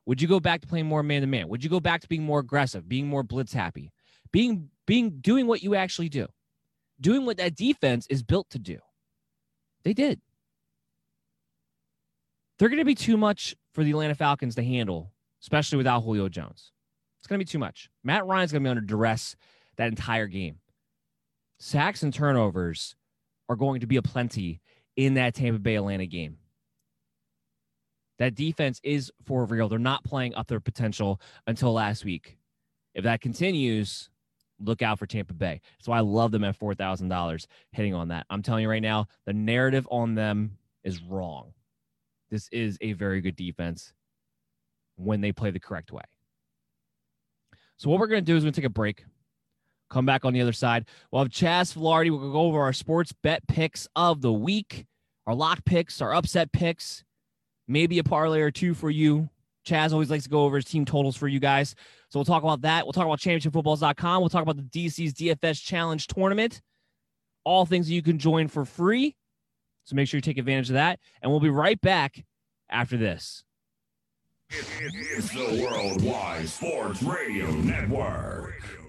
Would 0.07 0.22
you 0.22 0.26
go 0.26 0.40
back 0.40 0.62
to 0.62 0.66
playing 0.66 0.87
more 0.87 1.03
man 1.03 1.20
to 1.20 1.26
man? 1.26 1.48
Would 1.48 1.62
you 1.62 1.68
go 1.68 1.81
back 1.81 2.00
to 2.00 2.09
being 2.09 2.22
more 2.22 2.38
aggressive, 2.38 2.88
being 2.88 3.07
more 3.07 3.22
blitz 3.22 3.53
happy, 3.53 3.92
being 4.33 4.70
being 4.87 5.18
doing 5.20 5.46
what 5.46 5.62
you 5.62 5.74
actually 5.74 6.09
do, 6.09 6.26
doing 6.98 7.26
what 7.26 7.37
that 7.37 7.57
defense 7.57 8.07
is 8.09 8.22
built 8.22 8.48
to 8.50 8.59
do? 8.59 8.79
They 9.85 9.92
did. 9.92 10.18
They're 12.59 12.70
going 12.70 12.79
to 12.79 12.87
be 12.87 12.94
too 12.94 13.18
much 13.18 13.55
for 13.74 13.85
the 13.85 13.90
Atlanta 13.90 14.14
Falcons 14.14 14.55
to 14.55 14.62
handle, 14.62 15.12
especially 15.42 15.76
without 15.76 16.00
Julio 16.00 16.31
Jones. 16.31 16.72
It's 17.18 17.26
going 17.26 17.38
to 17.38 17.44
be 17.44 17.50
too 17.50 17.59
much. 17.59 17.90
Matt 18.03 18.24
Ryan's 18.24 18.50
going 18.50 18.62
to 18.62 18.66
be 18.66 18.70
under 18.70 18.81
duress 18.81 19.37
that 19.76 19.88
entire 19.88 20.26
game. 20.26 20.57
Sacks 21.59 22.03
and 22.03 22.14
turnovers 22.14 22.96
are 23.50 23.57
going 23.57 23.81
to 23.81 23.87
be 23.87 23.96
a 23.96 24.03
plenty 24.03 24.62
in 25.01 25.15
that 25.15 25.35
Tampa 25.35 25.59
Bay 25.59 25.77
Atlanta 25.77 26.07
game. 26.07 26.37
That 28.19 28.35
defense 28.35 28.81
is 28.85 29.11
for 29.25 29.47
real. 29.47 29.67
They're 29.67 29.79
not 29.79 30.05
playing 30.05 30.35
up 30.35 30.47
their 30.47 30.61
potential 30.61 31.23
until 31.47 31.73
last 31.73 32.05
week. 32.05 32.37
If 32.95 33.05
that 33.05 33.23
continues, 33.23 34.11
look 34.59 34.83
out 34.83 34.99
for 34.99 35.07
Tampa 35.07 35.33
Bay. 35.33 35.63
Why 35.87 35.97
I 35.97 36.01
love 36.01 36.33
them 36.33 36.45
at 36.45 36.61
$4,000 36.61 37.47
hitting 37.73 37.95
on 37.95 38.09
that. 38.09 38.27
I'm 38.29 38.43
telling 38.43 38.63
you 38.63 38.69
right 38.69 38.83
now, 38.83 39.07
the 39.25 39.33
narrative 39.33 39.89
on 39.91 40.15
them 40.15 40.59
is 40.85 41.03
wrong. 41.03 41.55
This 42.31 42.51
is 42.53 42.77
a 42.83 42.93
very 42.93 43.23
good 43.23 43.37
defense 43.37 43.95
when 44.97 45.23
they 45.23 45.33
play 45.33 45.51
the 45.51 45.61
correct 45.61 45.93
way. 45.93 46.03
So, 47.79 47.89
what 47.89 47.99
we're 47.99 48.07
going 48.07 48.23
to 48.23 48.31
do 48.31 48.37
is 48.37 48.43
we're 48.43 48.49
going 48.49 48.53
to 48.53 48.61
take 48.61 48.67
a 48.67 48.71
break. 48.71 49.07
Come 49.89 50.05
back 50.05 50.27
on 50.27 50.35
the 50.35 50.43
other 50.43 50.53
side. 50.53 50.85
We'll 51.11 51.23
have 51.23 51.33
Chaz 51.33 51.75
Filardi. 51.75 52.11
We'll 52.11 52.33
go 52.33 52.43
over 52.43 52.61
our 52.61 52.75
sports 52.75 53.13
bet 53.23 53.47
picks 53.49 53.89
of 53.97 54.21
the 54.21 54.33
week, 54.33 54.87
our 55.31 55.37
lock 55.37 55.64
picks, 55.64 56.01
our 56.03 56.12
upset 56.12 56.51
picks, 56.51 57.05
maybe 57.69 58.01
a 58.01 58.05
parlay 58.05 58.40
or 58.40 58.51
two 58.51 58.75
for 58.75 58.90
you. 58.90 59.31
Chaz 59.64 59.93
always 59.93 60.11
likes 60.11 60.25
to 60.25 60.31
go 60.31 60.43
over 60.43 60.57
his 60.57 60.64
team 60.64 60.85
totals 60.85 61.16
for 61.16 61.29
you 61.29 61.38
guys. 61.38 61.77
So 62.09 62.19
we'll 62.19 62.25
talk 62.25 62.43
about 62.43 62.62
that. 62.62 62.85
We'll 62.85 62.93
talk 62.93 63.07
about 63.07 63.21
championshipfootballs.com. 63.21 64.21
We'll 64.21 64.29
talk 64.29 64.43
about 64.43 64.57
the 64.57 64.62
DC's 64.64 65.14
DFS 65.14 65.62
Challenge 65.62 66.05
Tournament. 66.09 66.62
All 67.45 67.64
things 67.64 67.87
that 67.87 67.95
you 67.95 68.03
can 68.03 68.19
join 68.19 68.49
for 68.49 68.64
free. 68.64 69.14
So 69.85 69.95
make 69.95 70.09
sure 70.09 70.19
you 70.19 70.23
take 70.23 70.38
advantage 70.38 70.71
of 70.71 70.75
that. 70.75 70.99
And 71.23 71.31
we'll 71.31 71.40
be 71.40 71.49
right 71.49 71.81
back 71.81 72.25
after 72.69 72.97
this. 72.97 73.45
It, 74.49 74.66
it, 74.81 74.93
it's 75.16 75.31
the 75.31 75.64
Worldwide 75.64 76.49
Sports 76.49 77.05
Radio 77.05 77.53
Network. 77.53 78.80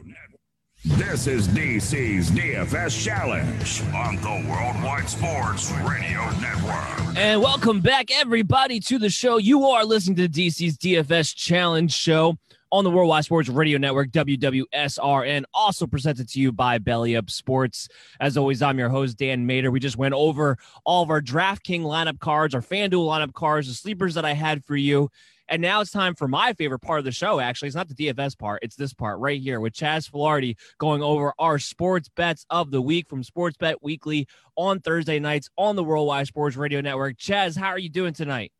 This 0.84 1.28
is 1.28 1.48
DC's 1.48 2.32
DFS 2.32 3.04
Challenge 3.04 3.84
on 3.94 4.16
the 4.16 4.50
Worldwide 4.50 5.08
Sports 5.08 5.72
Radio 5.88 6.28
Network. 6.40 7.16
And 7.16 7.40
welcome 7.40 7.82
back, 7.82 8.10
everybody, 8.10 8.80
to 8.80 8.98
the 8.98 9.12
show. 9.12 9.38
You 9.38 9.68
are 9.68 9.86
listening 9.86 10.16
to 10.16 10.28
DC's 10.28 10.80
DFS 10.80 11.36
Challenge 11.36 11.94
show 11.94 12.36
on 12.72 12.84
the 12.84 12.90
Worldwide 12.90 13.26
Sports 13.26 13.48
Radio 13.48 13.78
Network, 13.78 14.10
WWSRN, 14.10 15.44
also 15.54 15.86
presented 15.86 16.28
to 16.30 16.40
you 16.40 16.52
by 16.52 16.80
Belly 16.80 17.16
Up 17.16 17.30
Sports. 17.30 17.88
As 18.20 18.36
always, 18.36 18.64
I'm 18.64 18.80
your 18.80 18.90
host, 18.90 19.18
Dan 19.18 19.46
Mater. 19.46 19.70
We 19.70 19.80
just 19.80 19.98
went 19.98 20.16
over 20.16 20.58
all 20.84 21.04
of 21.04 21.12
our 21.12 21.22
DraftKings 21.22 21.84
lineup 21.84 22.18
cards, 22.18 22.56
our 22.56 22.62
FanDuel 22.62 23.06
lineup 23.06 23.34
cards, 23.34 23.68
the 23.68 23.76
sleepers 23.76 24.16
that 24.16 24.26
I 24.26 24.34
had 24.34 24.66
for 24.66 24.76
you. 24.76 25.12
And 25.52 25.62
now 25.62 25.82
it's 25.82 25.92
time 25.92 26.16
for 26.16 26.30
my 26.30 26.54
favorite 26.54 26.80
part 26.80 27.00
of 27.00 27.06
the 27.06 27.12
show. 27.12 27.42
Actually, 27.42 27.68
it's 27.68 27.76
not 27.76 27.90
the 27.90 27.94
DFS 27.94 28.40
part; 28.40 28.64
it's 28.64 28.78
this 28.78 28.94
part 28.94 29.20
right 29.20 29.40
here 29.40 29.60
with 29.60 29.74
Chaz 29.74 30.10
Filardi 30.10 30.56
going 30.78 31.04
over 31.04 31.34
our 31.38 31.60
sports 31.60 32.10
bets 32.16 32.46
of 32.50 32.72
the 32.72 32.82
week 32.82 33.10
from 33.10 33.22
Sports 33.22 33.58
Bet 33.58 33.84
Weekly 33.84 34.28
on 34.56 34.80
Thursday 34.80 35.20
nights 35.20 35.50
on 35.58 35.76
the 35.76 35.84
Worldwide 35.84 36.28
Sports 36.28 36.56
Radio 36.56 36.80
Network. 36.80 37.18
Chaz, 37.18 37.58
how 37.58 37.68
are 37.68 37.78
you 37.78 37.90
doing 37.90 38.14
tonight? 38.14 38.54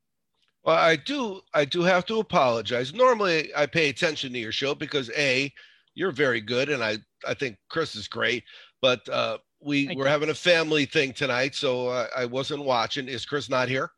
Well, 0.66 0.76
I 0.76 0.98
do. 0.98 1.40
I 1.54 1.64
do 1.64 1.82
have 1.84 2.06
to 2.08 2.20
apologize. 2.20 2.94
Normally, 2.94 3.56
I 3.56 3.68
pay 3.68 3.88
attention 3.88 4.34
to 4.34 4.40
your 4.40 4.52
show 4.52 4.76
because 4.76 5.10
a, 5.12 5.50
you're 5.96 6.12
very 6.12 6.42
good, 6.42 6.68
and 6.68 6.84
I 6.84 6.98
I 7.26 7.36
think 7.36 7.56
Chris 7.70 7.96
is 7.96 8.10
great. 8.10 8.44
But 8.82 9.08
uh, 9.08 9.38
we 9.62 9.86
Thank 9.86 9.98
we're 9.98 10.08
you. 10.08 10.12
having 10.12 10.30
a 10.30 10.36
family 10.36 10.84
thing 10.84 11.14
tonight, 11.14 11.56
so 11.56 11.88
uh, 11.88 12.08
I 12.18 12.26
wasn't 12.26 12.66
watching. 12.66 13.08
Is 13.08 13.26
Chris 13.26 13.50
not 13.50 13.70
here? 13.70 13.92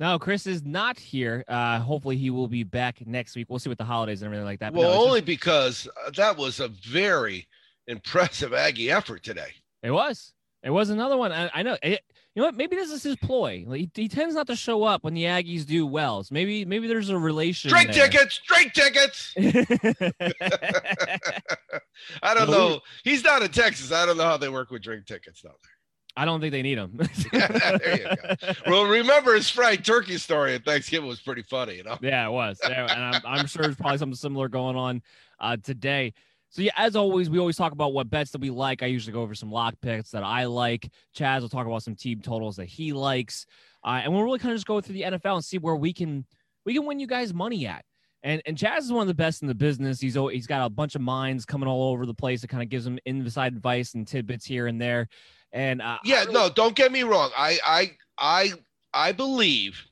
No, 0.00 0.18
Chris 0.18 0.46
is 0.46 0.64
not 0.64 0.98
here. 0.98 1.44
Uh, 1.46 1.78
hopefully, 1.78 2.16
he 2.16 2.30
will 2.30 2.48
be 2.48 2.64
back 2.64 3.06
next 3.06 3.36
week. 3.36 3.48
We'll 3.50 3.58
see 3.58 3.68
what 3.68 3.76
the 3.76 3.84
holidays 3.84 4.22
and 4.22 4.28
everything 4.28 4.46
like 4.46 4.60
that. 4.60 4.72
But 4.72 4.80
well, 4.80 4.94
no, 4.94 5.06
only 5.06 5.20
just... 5.20 5.26
because 5.26 5.88
uh, 6.06 6.10
that 6.16 6.38
was 6.38 6.58
a 6.58 6.68
very 6.68 7.46
impressive 7.86 8.54
Aggie 8.54 8.90
effort 8.90 9.22
today. 9.22 9.50
It 9.82 9.90
was. 9.90 10.32
It 10.62 10.70
was 10.70 10.88
another 10.88 11.18
one. 11.18 11.32
I, 11.32 11.50
I 11.52 11.62
know. 11.62 11.76
It, 11.82 12.00
you 12.34 12.40
know 12.40 12.46
what? 12.46 12.54
Maybe 12.54 12.76
this 12.76 12.90
is 12.90 13.02
his 13.02 13.16
ploy. 13.16 13.66
He, 13.70 13.90
he, 13.94 14.08
tends 14.08 14.34
not 14.34 14.46
to 14.46 14.56
show 14.56 14.84
up 14.84 15.04
when 15.04 15.12
the 15.12 15.24
Aggies 15.24 15.66
do 15.66 15.86
well. 15.86 16.24
So 16.24 16.32
maybe 16.32 16.64
maybe 16.64 16.86
there's 16.86 17.10
a 17.10 17.18
relation. 17.18 17.68
Straight 17.68 17.92
there. 17.92 18.08
tickets, 18.08 18.36
straight 18.36 18.72
tickets. 18.72 19.34
I 22.22 22.32
don't 22.32 22.50
know. 22.50 22.80
He's 23.04 23.22
not 23.22 23.42
in 23.42 23.50
Texas. 23.50 23.92
I 23.92 24.06
don't 24.06 24.16
know 24.16 24.24
how 24.24 24.38
they 24.38 24.48
work 24.48 24.70
with 24.70 24.80
drink 24.80 25.04
tickets 25.04 25.42
down 25.42 25.52
there. 25.62 25.72
I 26.16 26.24
don't 26.24 26.40
think 26.40 26.52
they 26.52 26.62
need 26.62 26.78
them. 26.78 26.98
there 27.32 27.96
you 27.96 28.04
go. 28.04 28.52
Well, 28.66 28.84
remember 28.84 29.34
his 29.34 29.48
fried 29.48 29.84
turkey 29.84 30.18
story 30.18 30.54
at 30.54 30.64
Thanksgiving 30.64 31.08
was 31.08 31.20
pretty 31.20 31.42
funny, 31.42 31.76
you 31.76 31.84
know? 31.84 31.98
Yeah, 32.02 32.26
it 32.26 32.32
was. 32.32 32.58
And 32.64 32.74
I'm, 32.74 33.22
I'm 33.24 33.46
sure 33.46 33.62
there's 33.62 33.76
probably 33.76 33.98
something 33.98 34.16
similar 34.16 34.48
going 34.48 34.76
on 34.76 35.02
uh, 35.38 35.56
today. 35.62 36.12
So 36.48 36.62
yeah, 36.62 36.72
as 36.76 36.96
always, 36.96 37.30
we 37.30 37.38
always 37.38 37.56
talk 37.56 37.72
about 37.72 37.92
what 37.92 38.10
bets 38.10 38.32
that 38.32 38.40
we 38.40 38.50
like. 38.50 38.82
I 38.82 38.86
usually 38.86 39.12
go 39.12 39.22
over 39.22 39.36
some 39.36 39.52
lock 39.52 39.74
picks 39.80 40.10
that 40.10 40.24
I 40.24 40.46
like. 40.46 40.90
Chaz 41.16 41.42
will 41.42 41.48
talk 41.48 41.66
about 41.66 41.84
some 41.84 41.94
team 41.94 42.20
totals 42.20 42.56
that 42.56 42.64
he 42.66 42.92
likes, 42.92 43.46
uh, 43.84 44.00
and 44.02 44.12
we'll 44.12 44.24
really 44.24 44.40
kind 44.40 44.50
of 44.50 44.56
just 44.56 44.66
go 44.66 44.80
through 44.80 44.94
the 44.94 45.02
NFL 45.02 45.36
and 45.36 45.44
see 45.44 45.58
where 45.58 45.76
we 45.76 45.92
can 45.92 46.26
we 46.66 46.74
can 46.74 46.84
win 46.86 46.98
you 46.98 47.06
guys 47.06 47.32
money 47.32 47.68
at. 47.68 47.84
And 48.24 48.42
and 48.46 48.56
Chaz 48.56 48.78
is 48.78 48.92
one 48.92 49.02
of 49.02 49.08
the 49.08 49.14
best 49.14 49.42
in 49.42 49.48
the 49.48 49.54
business. 49.54 50.00
He's 50.00 50.14
he's 50.14 50.48
got 50.48 50.66
a 50.66 50.68
bunch 50.68 50.96
of 50.96 51.02
minds 51.02 51.44
coming 51.44 51.68
all 51.68 51.92
over 51.92 52.04
the 52.04 52.14
place 52.14 52.40
that 52.40 52.48
kind 52.48 52.64
of 52.64 52.68
gives 52.68 52.84
him 52.84 52.98
inside 53.06 53.52
advice 53.52 53.94
and 53.94 54.04
tidbits 54.04 54.44
here 54.44 54.66
and 54.66 54.80
there. 54.80 55.08
And 55.52 55.82
uh, 55.82 55.98
yeah, 56.04 56.20
really- 56.20 56.34
no, 56.34 56.48
don't 56.48 56.76
get 56.76 56.92
me 56.92 57.02
wrong. 57.02 57.30
I 57.36 57.58
I 57.64 57.96
I 58.18 58.52
I 58.92 59.12
believe 59.12 59.84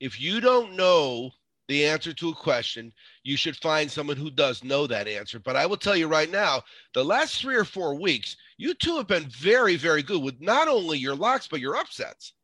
if 0.00 0.20
you 0.20 0.40
don't 0.40 0.76
know 0.76 1.30
the 1.68 1.84
answer 1.86 2.12
to 2.12 2.28
a 2.30 2.34
question, 2.34 2.92
you 3.24 3.36
should 3.36 3.56
find 3.56 3.90
someone 3.90 4.16
who 4.16 4.30
does 4.30 4.62
know 4.62 4.86
that 4.86 5.08
answer. 5.08 5.40
But 5.40 5.56
I 5.56 5.66
will 5.66 5.76
tell 5.76 5.96
you 5.96 6.06
right 6.06 6.30
now, 6.30 6.62
the 6.94 7.04
last 7.04 7.40
three 7.40 7.56
or 7.56 7.64
four 7.64 7.94
weeks, 7.94 8.36
you 8.56 8.72
two 8.74 8.96
have 8.96 9.08
been 9.08 9.28
very, 9.30 9.76
very 9.76 10.02
good 10.02 10.22
with 10.22 10.40
not 10.40 10.68
only 10.68 10.98
your 10.98 11.16
locks, 11.16 11.48
but 11.48 11.60
your 11.60 11.76
upsets. 11.76 12.34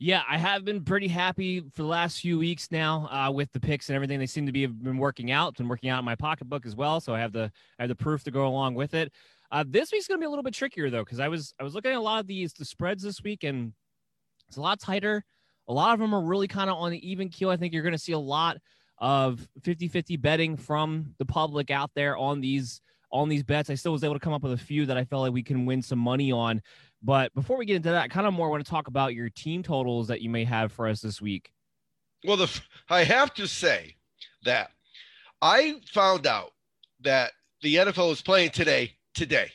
Yeah, 0.00 0.22
I 0.28 0.38
have 0.38 0.64
been 0.64 0.84
pretty 0.84 1.08
happy 1.08 1.60
for 1.60 1.82
the 1.82 1.88
last 1.88 2.20
few 2.20 2.38
weeks 2.38 2.70
now 2.70 3.08
uh, 3.10 3.32
with 3.32 3.50
the 3.52 3.58
picks 3.58 3.88
and 3.88 3.96
everything. 3.96 4.20
They 4.20 4.26
seem 4.26 4.46
to 4.46 4.52
be 4.52 4.62
have 4.62 4.80
been 4.80 4.98
working 4.98 5.32
out. 5.32 5.56
Been 5.56 5.66
working 5.66 5.90
out 5.90 5.98
in 5.98 6.04
my 6.04 6.14
pocketbook 6.14 6.66
as 6.66 6.76
well, 6.76 7.00
so 7.00 7.14
I 7.14 7.20
have 7.20 7.32
the 7.32 7.50
I 7.78 7.82
have 7.82 7.88
the 7.88 7.96
proof 7.96 8.22
to 8.24 8.30
go 8.30 8.46
along 8.46 8.74
with 8.74 8.94
it. 8.94 9.12
Uh, 9.50 9.64
this 9.66 9.92
week's 9.92 10.06
going 10.06 10.18
to 10.18 10.22
be 10.22 10.26
a 10.26 10.30
little 10.30 10.42
bit 10.42 10.54
trickier 10.54 10.90
though, 10.90 11.04
because 11.04 11.20
I 11.20 11.28
was 11.28 11.54
I 11.58 11.64
was 11.64 11.74
looking 11.74 11.90
at 11.90 11.96
a 11.96 12.00
lot 12.00 12.20
of 12.20 12.26
these 12.26 12.52
the 12.52 12.64
spreads 12.64 13.02
this 13.02 13.22
week, 13.22 13.44
and 13.44 13.72
it's 14.48 14.56
a 14.56 14.60
lot 14.60 14.78
tighter. 14.80 15.24
A 15.68 15.72
lot 15.72 15.92
of 15.92 16.00
them 16.00 16.14
are 16.14 16.22
really 16.22 16.48
kind 16.48 16.70
of 16.70 16.76
on 16.76 16.90
the 16.90 17.10
even 17.10 17.28
keel. 17.28 17.50
I 17.50 17.56
think 17.56 17.72
you're 17.72 17.82
going 17.82 17.92
to 17.92 17.98
see 17.98 18.12
a 18.12 18.18
lot 18.18 18.56
of 18.98 19.46
50-50 19.60 20.20
betting 20.20 20.56
from 20.56 21.14
the 21.18 21.26
public 21.26 21.70
out 21.70 21.90
there 21.94 22.16
on 22.16 22.40
these 22.40 22.80
on 23.10 23.28
these 23.28 23.42
bets. 23.42 23.70
I 23.70 23.74
still 23.74 23.92
was 23.92 24.04
able 24.04 24.14
to 24.14 24.20
come 24.20 24.32
up 24.32 24.42
with 24.42 24.52
a 24.52 24.58
few 24.58 24.86
that 24.86 24.96
I 24.96 25.04
felt 25.04 25.22
like 25.22 25.32
we 25.32 25.42
can 25.42 25.66
win 25.66 25.80
some 25.82 25.98
money 25.98 26.32
on. 26.32 26.60
But 27.02 27.32
before 27.34 27.56
we 27.56 27.64
get 27.64 27.76
into 27.76 27.90
that, 27.90 28.02
I 28.02 28.08
kind 28.08 28.26
of 28.26 28.34
more 28.34 28.50
want 28.50 28.64
to 28.64 28.70
talk 28.70 28.88
about 28.88 29.14
your 29.14 29.30
team 29.30 29.62
totals 29.62 30.08
that 30.08 30.20
you 30.20 30.28
may 30.28 30.44
have 30.44 30.72
for 30.72 30.88
us 30.88 31.00
this 31.00 31.22
week. 31.22 31.50
Well, 32.24 32.36
the 32.36 32.60
I 32.90 33.04
have 33.04 33.32
to 33.34 33.46
say 33.46 33.96
that 34.44 34.70
I 35.40 35.80
found 35.92 36.26
out 36.26 36.52
that 37.00 37.32
the 37.62 37.76
NFL 37.76 38.12
is 38.12 38.22
playing 38.22 38.50
today 38.50 38.97
today. 39.18 39.50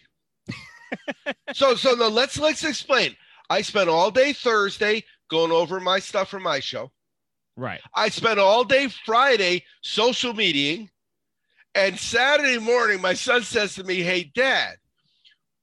so 1.53 1.75
so 1.75 1.95
no, 1.95 2.09
let's 2.09 2.37
let's 2.37 2.63
explain. 2.63 3.15
I 3.49 3.61
spent 3.61 3.89
all 3.89 4.11
day 4.11 4.33
Thursday 4.33 5.03
going 5.29 5.51
over 5.51 5.79
my 5.79 5.99
stuff 5.99 6.29
for 6.29 6.39
my 6.39 6.59
show. 6.59 6.91
Right. 7.55 7.81
I 7.95 8.09
spent 8.09 8.39
all 8.39 8.63
day 8.63 8.89
Friday 9.05 9.63
social 9.81 10.33
mediaing. 10.33 10.89
And 11.75 11.97
Saturday 11.97 12.59
morning, 12.59 13.01
my 13.01 13.15
son 13.15 13.41
says 13.41 13.73
to 13.75 13.83
me, 13.83 14.01
Hey, 14.01 14.31
dad, 14.35 14.75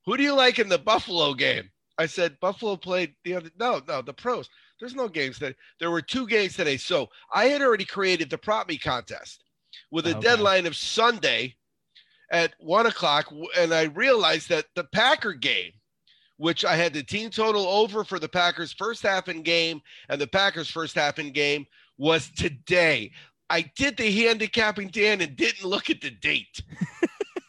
who 0.06 0.16
do 0.16 0.24
you 0.24 0.34
like 0.34 0.58
in 0.58 0.68
the 0.68 0.78
Buffalo 0.78 1.34
game? 1.34 1.70
I 1.98 2.06
said, 2.06 2.40
Buffalo 2.40 2.76
played 2.76 3.14
the 3.24 3.34
other. 3.36 3.50
No, 3.60 3.80
no, 3.86 4.02
the 4.02 4.12
pros. 4.12 4.48
There's 4.80 4.94
no 4.94 5.08
games 5.08 5.38
that 5.38 5.54
there 5.78 5.90
were 5.90 6.02
two 6.02 6.26
games 6.26 6.56
today. 6.56 6.78
So 6.78 7.08
I 7.32 7.44
had 7.44 7.60
already 7.60 7.84
created 7.84 8.30
the 8.30 8.38
prop 8.38 8.68
me 8.68 8.78
contest 8.78 9.44
with 9.90 10.06
a 10.06 10.16
okay. 10.16 10.20
deadline 10.20 10.66
of 10.66 10.74
Sunday 10.74 11.54
at 12.30 12.54
one 12.58 12.86
o'clock. 12.86 13.32
And 13.58 13.72
I 13.74 13.84
realized 13.84 14.48
that 14.48 14.66
the 14.74 14.84
Packer 14.84 15.32
game 15.32 15.72
which 16.40 16.64
I 16.64 16.74
had 16.74 16.94
the 16.94 17.02
team 17.02 17.28
total 17.28 17.66
over 17.66 18.02
for 18.02 18.18
the 18.18 18.26
Packers 18.26 18.72
first 18.72 19.02
half 19.02 19.28
in 19.28 19.42
game 19.42 19.82
and 20.08 20.18
the 20.18 20.26
Packers 20.26 20.70
first 20.70 20.94
half 20.94 21.18
in 21.18 21.32
game 21.32 21.66
was 21.98 22.30
today. 22.30 23.12
I 23.50 23.70
did 23.76 23.98
the 23.98 24.10
handicapping, 24.10 24.88
Dan, 24.88 25.20
and 25.20 25.36
didn't 25.36 25.68
look 25.68 25.90
at 25.90 26.00
the 26.00 26.10
date. 26.10 26.62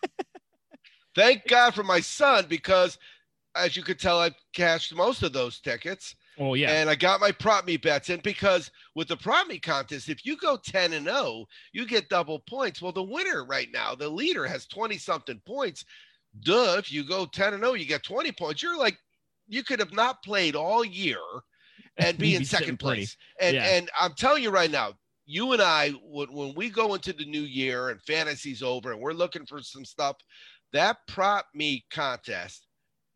Thank 1.15 1.47
God 1.47 1.73
for 1.73 1.83
my 1.83 2.01
son 2.01 2.47
because, 2.49 2.97
as 3.55 3.77
you 3.77 3.83
could 3.83 3.97
tell, 3.97 4.19
I 4.19 4.31
cashed 4.51 4.93
most 4.93 5.23
of 5.23 5.31
those 5.31 5.61
tickets. 5.61 6.15
Oh 6.39 6.53
yeah, 6.53 6.71
and 6.71 6.89
I 6.89 6.95
got 6.95 7.19
my 7.19 7.31
prop 7.31 7.65
me 7.65 7.77
bets 7.77 8.09
in 8.09 8.21
because 8.21 8.71
with 8.95 9.09
the 9.09 9.17
prop 9.17 9.47
me 9.47 9.59
contest, 9.59 10.09
if 10.09 10.25
you 10.25 10.37
go 10.37 10.57
ten 10.57 10.93
and 10.93 11.05
0, 11.05 11.45
you 11.73 11.85
get 11.85 12.09
double 12.09 12.39
points. 12.39 12.81
Well, 12.81 12.91
the 12.91 13.03
winner 13.03 13.45
right 13.45 13.67
now, 13.73 13.95
the 13.95 14.09
leader, 14.09 14.45
has 14.47 14.65
twenty 14.65 14.97
something 14.97 15.41
points 15.45 15.85
duh, 16.39 16.75
if 16.77 16.91
you 16.91 17.03
go 17.03 17.25
10 17.25 17.53
and 17.53 17.63
0, 17.63 17.73
you 17.73 17.85
get 17.85 18.03
20 18.03 18.31
points. 18.31 18.63
You're 18.63 18.77
like, 18.77 18.97
you 19.47 19.63
could 19.63 19.79
have 19.79 19.93
not 19.93 20.23
played 20.23 20.55
all 20.55 20.83
year 20.85 21.19
and 21.97 22.17
be 22.17 22.35
in 22.35 22.45
second 22.45 22.77
place. 22.77 23.17
And 23.39 23.55
yeah. 23.55 23.65
and 23.65 23.89
I'm 23.99 24.13
telling 24.13 24.43
you 24.43 24.49
right 24.49 24.71
now, 24.71 24.93
you 25.25 25.53
and 25.53 25.61
I, 25.61 25.91
when, 26.03 26.31
when 26.31 26.53
we 26.55 26.69
go 26.69 26.93
into 26.93 27.13
the 27.13 27.25
new 27.25 27.41
year 27.41 27.89
and 27.89 28.01
fantasy's 28.01 28.63
over 28.63 28.91
and 28.91 29.01
we're 29.01 29.13
looking 29.13 29.45
for 29.45 29.61
some 29.61 29.85
stuff, 29.85 30.17
that 30.73 30.97
prop 31.07 31.45
me 31.53 31.85
contest 31.91 32.67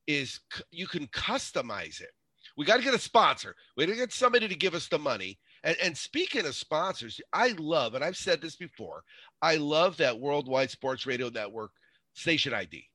is 0.07 0.39
you 0.71 0.87
can 0.87 1.07
customize 1.07 2.01
it. 2.01 2.11
We 2.57 2.65
got 2.65 2.77
to 2.77 2.83
get 2.83 2.93
a 2.93 2.99
sponsor. 2.99 3.55
We 3.75 3.85
got 3.85 3.93
to 3.93 3.97
get 3.97 4.13
somebody 4.13 4.47
to 4.47 4.55
give 4.55 4.73
us 4.73 4.87
the 4.87 4.99
money. 4.99 5.37
And, 5.63 5.75
and 5.83 5.97
speaking 5.97 6.45
of 6.45 6.55
sponsors, 6.55 7.19
I 7.33 7.55
love, 7.57 7.95
and 7.95 8.03
I've 8.03 8.17
said 8.17 8.41
this 8.41 8.55
before, 8.55 9.03
I 9.41 9.55
love 9.55 9.97
that 9.97 10.19
Worldwide 10.19 10.71
Sports 10.71 11.05
Radio 11.05 11.29
Network 11.29 11.71
station 12.13 12.53
ID. 12.53 12.85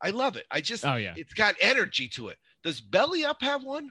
I 0.00 0.10
love 0.10 0.36
it. 0.36 0.46
I 0.50 0.60
just, 0.60 0.84
oh 0.86 0.96
yeah, 0.96 1.14
it's 1.16 1.34
got 1.34 1.56
energy 1.60 2.08
to 2.10 2.28
it. 2.28 2.38
Does 2.62 2.80
Belly 2.80 3.24
Up 3.24 3.42
have 3.42 3.64
one? 3.64 3.90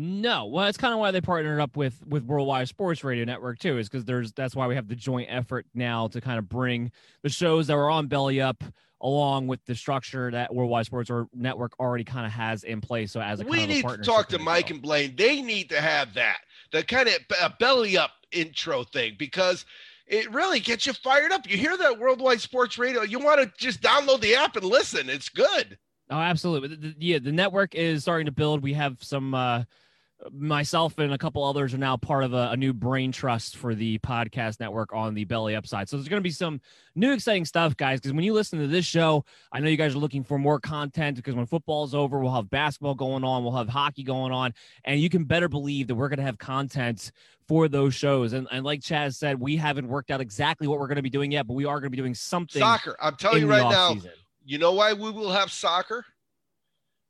No, 0.00 0.46
well, 0.46 0.64
that's 0.64 0.78
kind 0.78 0.94
of 0.94 1.00
why 1.00 1.10
they 1.10 1.20
partnered 1.20 1.60
up 1.60 1.76
with 1.76 2.06
with 2.06 2.22
Worldwide 2.22 2.68
Sports 2.68 3.02
Radio 3.02 3.24
Network 3.24 3.58
too, 3.58 3.78
is 3.78 3.88
because 3.88 4.04
there's 4.04 4.30
that's 4.30 4.54
why 4.54 4.68
we 4.68 4.76
have 4.76 4.86
the 4.86 4.94
joint 4.94 5.26
effort 5.28 5.66
now 5.74 6.06
to 6.06 6.20
kind 6.20 6.38
of 6.38 6.48
bring 6.48 6.92
the 7.22 7.28
shows 7.28 7.66
that 7.66 7.74
were 7.74 7.90
on 7.90 8.06
Belly 8.06 8.40
Up 8.40 8.62
along 9.00 9.48
with 9.48 9.64
the 9.64 9.74
structure 9.74 10.30
that 10.30 10.54
Worldwide 10.54 10.86
Sports 10.86 11.10
or 11.10 11.26
Network 11.34 11.72
already 11.80 12.04
kind 12.04 12.26
of 12.26 12.30
has 12.30 12.62
in 12.62 12.80
place. 12.80 13.10
So 13.10 13.20
as 13.20 13.40
a 13.40 13.44
we 13.44 13.66
need 13.66 13.84
to 13.88 13.96
talk 13.98 14.28
to 14.28 14.38
Mike 14.38 14.70
and 14.70 14.80
Blaine, 14.80 15.16
they 15.16 15.42
need 15.42 15.68
to 15.70 15.80
have 15.80 16.14
that 16.14 16.38
the 16.70 16.84
kind 16.84 17.08
of 17.08 17.58
Belly 17.58 17.98
Up 17.98 18.12
intro 18.30 18.84
thing 18.84 19.16
because 19.18 19.64
it 20.06 20.30
really 20.32 20.60
gets 20.60 20.86
you 20.86 20.92
fired 20.92 21.32
up. 21.32 21.50
You 21.50 21.56
hear 21.56 21.76
that 21.76 21.98
worldwide 21.98 22.40
sports 22.40 22.78
radio, 22.78 23.02
you 23.02 23.18
want 23.18 23.40
to 23.40 23.52
just 23.58 23.82
download 23.82 24.20
the 24.20 24.36
app 24.36 24.54
and 24.54 24.64
listen. 24.64 25.08
It's 25.08 25.28
good. 25.28 25.76
Oh, 26.08 26.18
absolutely. 26.18 26.94
Yeah, 26.98 27.18
the 27.18 27.32
network 27.32 27.74
is 27.74 28.02
starting 28.02 28.26
to 28.26 28.32
build. 28.32 28.62
We 28.62 28.74
have 28.74 29.02
some 29.02 29.34
uh, 29.34 29.64
myself 30.32 30.98
and 30.98 31.12
a 31.12 31.18
couple 31.18 31.44
others 31.44 31.74
are 31.74 31.78
now 31.78 31.96
part 31.96 32.24
of 32.24 32.34
a, 32.34 32.50
a, 32.50 32.56
new 32.56 32.72
brain 32.72 33.12
trust 33.12 33.56
for 33.56 33.74
the 33.74 33.98
podcast 34.00 34.58
network 34.58 34.92
on 34.92 35.14
the 35.14 35.24
belly 35.24 35.54
upside. 35.54 35.88
So 35.88 35.96
there's 35.96 36.08
going 36.08 36.20
to 36.20 36.24
be 36.24 36.30
some 36.30 36.60
new 36.96 37.12
exciting 37.12 37.44
stuff 37.44 37.76
guys 37.76 38.00
because 38.00 38.12
when 38.12 38.24
you 38.24 38.32
listen 38.32 38.58
to 38.58 38.66
this 38.66 38.84
show 38.84 39.24
i 39.52 39.60
know 39.60 39.68
you 39.68 39.76
guys 39.76 39.94
are 39.94 39.98
looking 39.98 40.24
for 40.24 40.36
more 40.36 40.58
content 40.58 41.16
because 41.16 41.36
when 41.36 41.46
football's 41.46 41.94
over 41.94 42.18
we'll 42.18 42.34
have 42.34 42.50
basketball 42.50 42.96
going 42.96 43.22
on 43.22 43.44
we'll 43.44 43.54
have 43.54 43.68
hockey 43.68 44.02
going 44.02 44.32
on 44.32 44.52
and 44.84 45.00
you 45.00 45.08
can 45.08 45.22
better 45.22 45.48
believe 45.48 45.86
that 45.86 45.94
we're 45.94 46.08
going 46.08 46.18
to 46.18 46.24
have 46.24 46.38
content 46.38 47.12
for 47.46 47.68
those 47.68 47.94
shows. 47.94 48.32
And, 48.32 48.48
and 48.50 48.64
like 48.64 48.80
chaz 48.80 49.14
said 49.14 49.38
we 49.38 49.56
haven't 49.56 49.86
worked 49.86 50.10
out 50.10 50.20
exactly 50.20 50.66
what 50.66 50.80
we're 50.80 50.88
going 50.88 50.96
to 50.96 51.02
be 51.02 51.10
doing 51.10 51.30
yet 51.30 51.46
but 51.46 51.54
we 51.54 51.64
are 51.64 51.78
going 51.78 51.86
to 51.86 51.90
be 51.90 51.96
doing 51.96 52.14
something 52.14 52.60
soccer. 52.60 52.96
I'm 53.00 53.14
telling 53.14 53.42
you 53.42 53.48
right 53.48 53.70
now 53.70 53.94
you 54.44 54.58
know 54.58 54.72
why 54.72 54.94
we 54.94 55.10
will 55.10 55.30
have 55.30 55.52
soccer? 55.52 56.04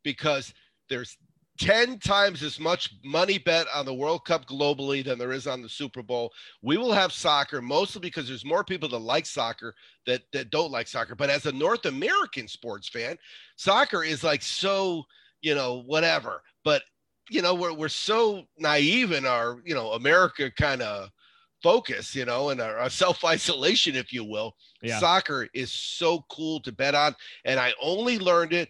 Because 0.03 0.53
there's 0.89 1.17
10 1.59 1.99
times 1.99 2.43
as 2.43 2.61
much 2.61 2.95
money 3.05 3.39
bet 3.39 3.67
on 3.75 3.85
the 3.85 3.95
World 3.95 4.25
Cup 4.25 4.47
globally 4.47 5.05
than 5.05 5.19
there 5.19 5.33
is 5.33 5.47
on 5.47 5.61
the 5.61 5.69
Super 5.69 6.03
Bowl. 6.03 6.33
We 6.63 6.77
will 6.77 6.93
have 6.93 7.13
soccer 7.13 7.61
mostly 7.61 8.01
because 8.01 8.29
there's 8.29 8.45
more 8.45 8.65
people 8.65 8.89
that 8.91 8.99
like 8.99 9.27
soccer 9.27 9.75
that, 10.07 10.23
that 10.33 10.51
don't 10.51 10.71
like 10.71 10.87
soccer. 10.87 11.15
But 11.15 11.31
as 11.31 11.47
a 11.47 11.53
North 11.53 11.85
American 11.85 12.47
sports 12.47 12.89
fan, 12.89 13.17
soccer 13.57 14.05
is 14.05 14.23
like 14.23 14.43
so, 14.43 15.03
you 15.43 15.55
know, 15.55 15.83
whatever. 15.87 16.43
But, 16.65 16.83
you 17.29 17.43
know, 17.43 17.55
we're, 17.55 17.75
we're 17.75 17.89
so 17.89 18.45
naive 18.57 19.13
in 19.13 19.27
our, 19.27 19.61
you 19.65 19.75
know, 19.75 19.93
America 19.93 20.51
kind 20.51 20.81
of 20.81 21.11
focus, 21.63 22.15
you 22.15 22.25
know, 22.25 22.51
and 22.51 22.61
our, 22.61 22.79
our 22.79 22.91
self 22.91 23.25
isolation, 23.25 23.97
if 23.97 24.13
you 24.13 24.25
will. 24.25 24.55
Yeah. 24.81 25.01
Soccer 25.01 25.49
is 25.55 25.73
so 25.73 26.25
cool 26.31 26.61
to 26.61 26.73
bet 26.73 26.95
on. 26.95 27.17
And 27.45 27.59
I 27.59 27.73
only 27.83 28.19
learned 28.19 28.53
it 28.53 28.69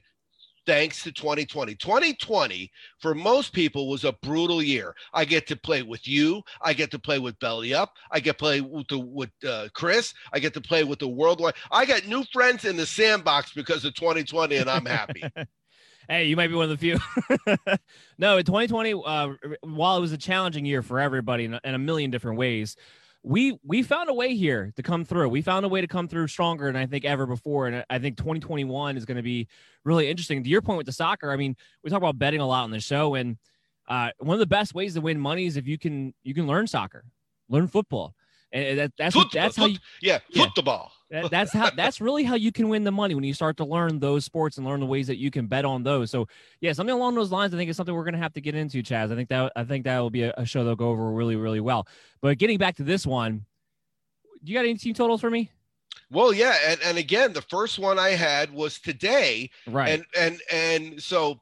thanks 0.69 1.03
to 1.03 1.11
2020. 1.11 1.75
2020 1.77 2.71
for 2.99 3.15
most 3.15 3.55
people 3.55 3.89
was 3.89 4.05
a 4.05 4.13
brutal 4.13 4.63
year. 4.63 4.95
I 5.15 5.25
get 5.25 5.47
to 5.47 5.57
play 5.57 5.83
with 5.83 6.07
you. 6.07 6.43
I 6.61 6.75
get 6.75 6.91
to 6.91 6.99
play 6.99 7.19
with 7.19 7.39
Belly 7.39 7.73
Up. 7.73 7.95
I 8.11 8.21
get 8.21 8.33
to 8.33 8.39
play 8.39 8.61
with 8.61 8.87
the, 8.89 8.99
with 8.99 9.31
uh, 9.49 9.69
Chris. 9.73 10.13
I 10.35 10.41
get 10.41 10.53
to 10.55 10.61
play 10.61 10.85
with 10.85 10.99
the 10.99 11.09
worldwide. 11.09 11.55
I 11.71 11.87
got 11.87 12.07
new 12.07 12.23
friends 12.35 12.67
in 12.67 12.77
the 12.77 12.85
sandbox 12.85 13.55
because 13.55 13.83
of 13.87 13.95
2020, 13.95 14.57
and 14.57 14.69
I'm 14.69 14.85
happy. 14.85 15.25
hey, 16.11 16.27
you 16.27 16.37
might 16.37 16.49
be 16.49 16.55
one 16.55 16.71
of 16.71 16.79
the 16.79 16.99
few. 16.99 16.99
no, 18.19 18.37
in 18.37 18.45
2020, 18.45 18.93
uh, 19.07 19.29
while 19.63 19.97
it 19.97 20.01
was 20.03 20.13
a 20.13 20.19
challenging 20.19 20.67
year 20.67 20.83
for 20.83 21.01
everybody 21.01 21.47
in, 21.47 21.59
in 21.65 21.75
a 21.75 21.79
million 21.79 22.11
different 22.11 22.37
ways, 22.37 22.77
we 23.23 23.59
we 23.65 23.83
found 23.83 24.09
a 24.09 24.15
way 24.15 24.35
here 24.35 24.73
to 24.77 24.83
come 24.83 25.05
through. 25.05 25.29
We 25.29 25.43
found 25.43 25.67
a 25.67 25.69
way 25.69 25.81
to 25.81 25.87
come 25.87 26.09
through 26.09 26.29
stronger 26.29 26.67
than 26.67 26.77
I 26.77 26.87
think 26.87 27.05
ever 27.05 27.27
before. 27.27 27.67
And 27.67 27.85
I 27.91 27.99
think 27.99 28.17
2021 28.17 28.97
is 28.97 29.05
going 29.05 29.17
to 29.17 29.23
be 29.23 29.49
really 29.85 30.09
interesting. 30.09 30.43
To 30.45 30.51
your 30.51 30.63
point 30.63 30.79
with 30.79 30.87
the 30.87 30.93
soccer, 30.93 31.31
I 31.31 31.37
mean, 31.37 31.57
we 31.83 31.91
talk 31.91 31.99
about 31.99 32.19
betting 32.19 32.41
a 32.41 32.47
lot 32.47 32.65
on 32.65 32.71
the 32.71 32.81
show, 32.81 33.15
and 33.15 33.37
uh, 33.89 34.11
one 34.19 34.35
of 34.35 34.41
the 34.41 34.47
best 34.47 34.75
ways 34.75 34.95
to 34.95 35.01
win 35.01 35.19
money 35.19 35.47
is 35.47 35.57
if 35.57 35.67
you 35.67 35.79
can 35.79 36.15
you 36.23 36.35
can 36.35 36.47
learn 36.47 36.67
soccer, 36.67 37.05
learn 37.49 37.67
football, 37.67 38.15
and 38.53 38.79
that, 38.79 38.93
that's 38.97 39.15
foot, 39.15 39.29
that's 39.33 39.59
uh, 39.59 39.63
foot, 39.63 39.71
how 39.71 39.73
you, 39.75 39.79
yeah, 40.01 40.19
yeah. 40.31 40.45
football. 40.45 40.93
That, 41.11 41.31
that's 41.31 41.53
how 41.53 41.71
that's 41.77 42.01
really 42.01 42.25
how 42.25 42.35
you 42.35 42.53
can 42.53 42.69
win 42.69 42.85
the 42.85 42.93
money 42.93 43.15
when 43.15 43.25
you 43.25 43.35
start 43.35 43.57
to 43.59 43.65
learn 43.65 43.99
those 43.99 44.25
sports 44.25 44.59
and 44.59 44.67
learn 44.67 44.81
the 44.81 44.87
ways 44.87 45.07
that 45.07 45.19
you 45.19 45.31
can 45.31 45.47
bet 45.47 45.65
on 45.65 45.83
those. 45.83 46.11
So 46.11 46.29
yeah, 46.61 46.73
something 46.73 46.95
along 46.95 47.15
those 47.15 47.31
lines, 47.31 47.55
I 47.55 47.57
think 47.57 47.71
is 47.71 47.77
something 47.77 47.95
we're 47.95 48.05
gonna 48.05 48.19
have 48.19 48.35
to 48.35 48.41
get 48.41 48.55
into, 48.55 48.83
Chaz. 48.83 49.13
I 49.13 49.17
think 49.17 49.29
that 49.29 49.53
I 49.57 49.65
think 49.65 49.85
that 49.85 49.99
will 49.99 50.11
be 50.11 50.23
a, 50.23 50.35
a 50.37 50.45
show 50.45 50.61
that'll 50.61 50.77
go 50.77 50.91
over 50.91 51.11
really 51.11 51.37
really 51.37 51.61
well. 51.61 51.87
But 52.21 52.39
getting 52.39 52.59
back 52.59 52.77
to 52.77 52.85
this 52.85 53.07
one, 53.07 53.45
do 54.43 54.53
you 54.53 54.59
got 54.59 54.65
any 54.65 54.77
team 54.77 54.95
totals 54.95 55.21
for 55.21 55.31
me? 55.31 55.51
Well, 56.11 56.33
yeah, 56.33 56.55
and, 56.67 56.81
and 56.83 56.99
again, 56.99 57.33
the 57.33 57.43
first 57.43 57.79
one 57.79 57.99
I 57.99 58.11
had 58.11 58.53
was 58.53 58.79
today, 58.79 59.51
right? 59.67 59.91
And 59.91 60.05
and 60.17 60.41
and 60.51 61.03
so 61.03 61.41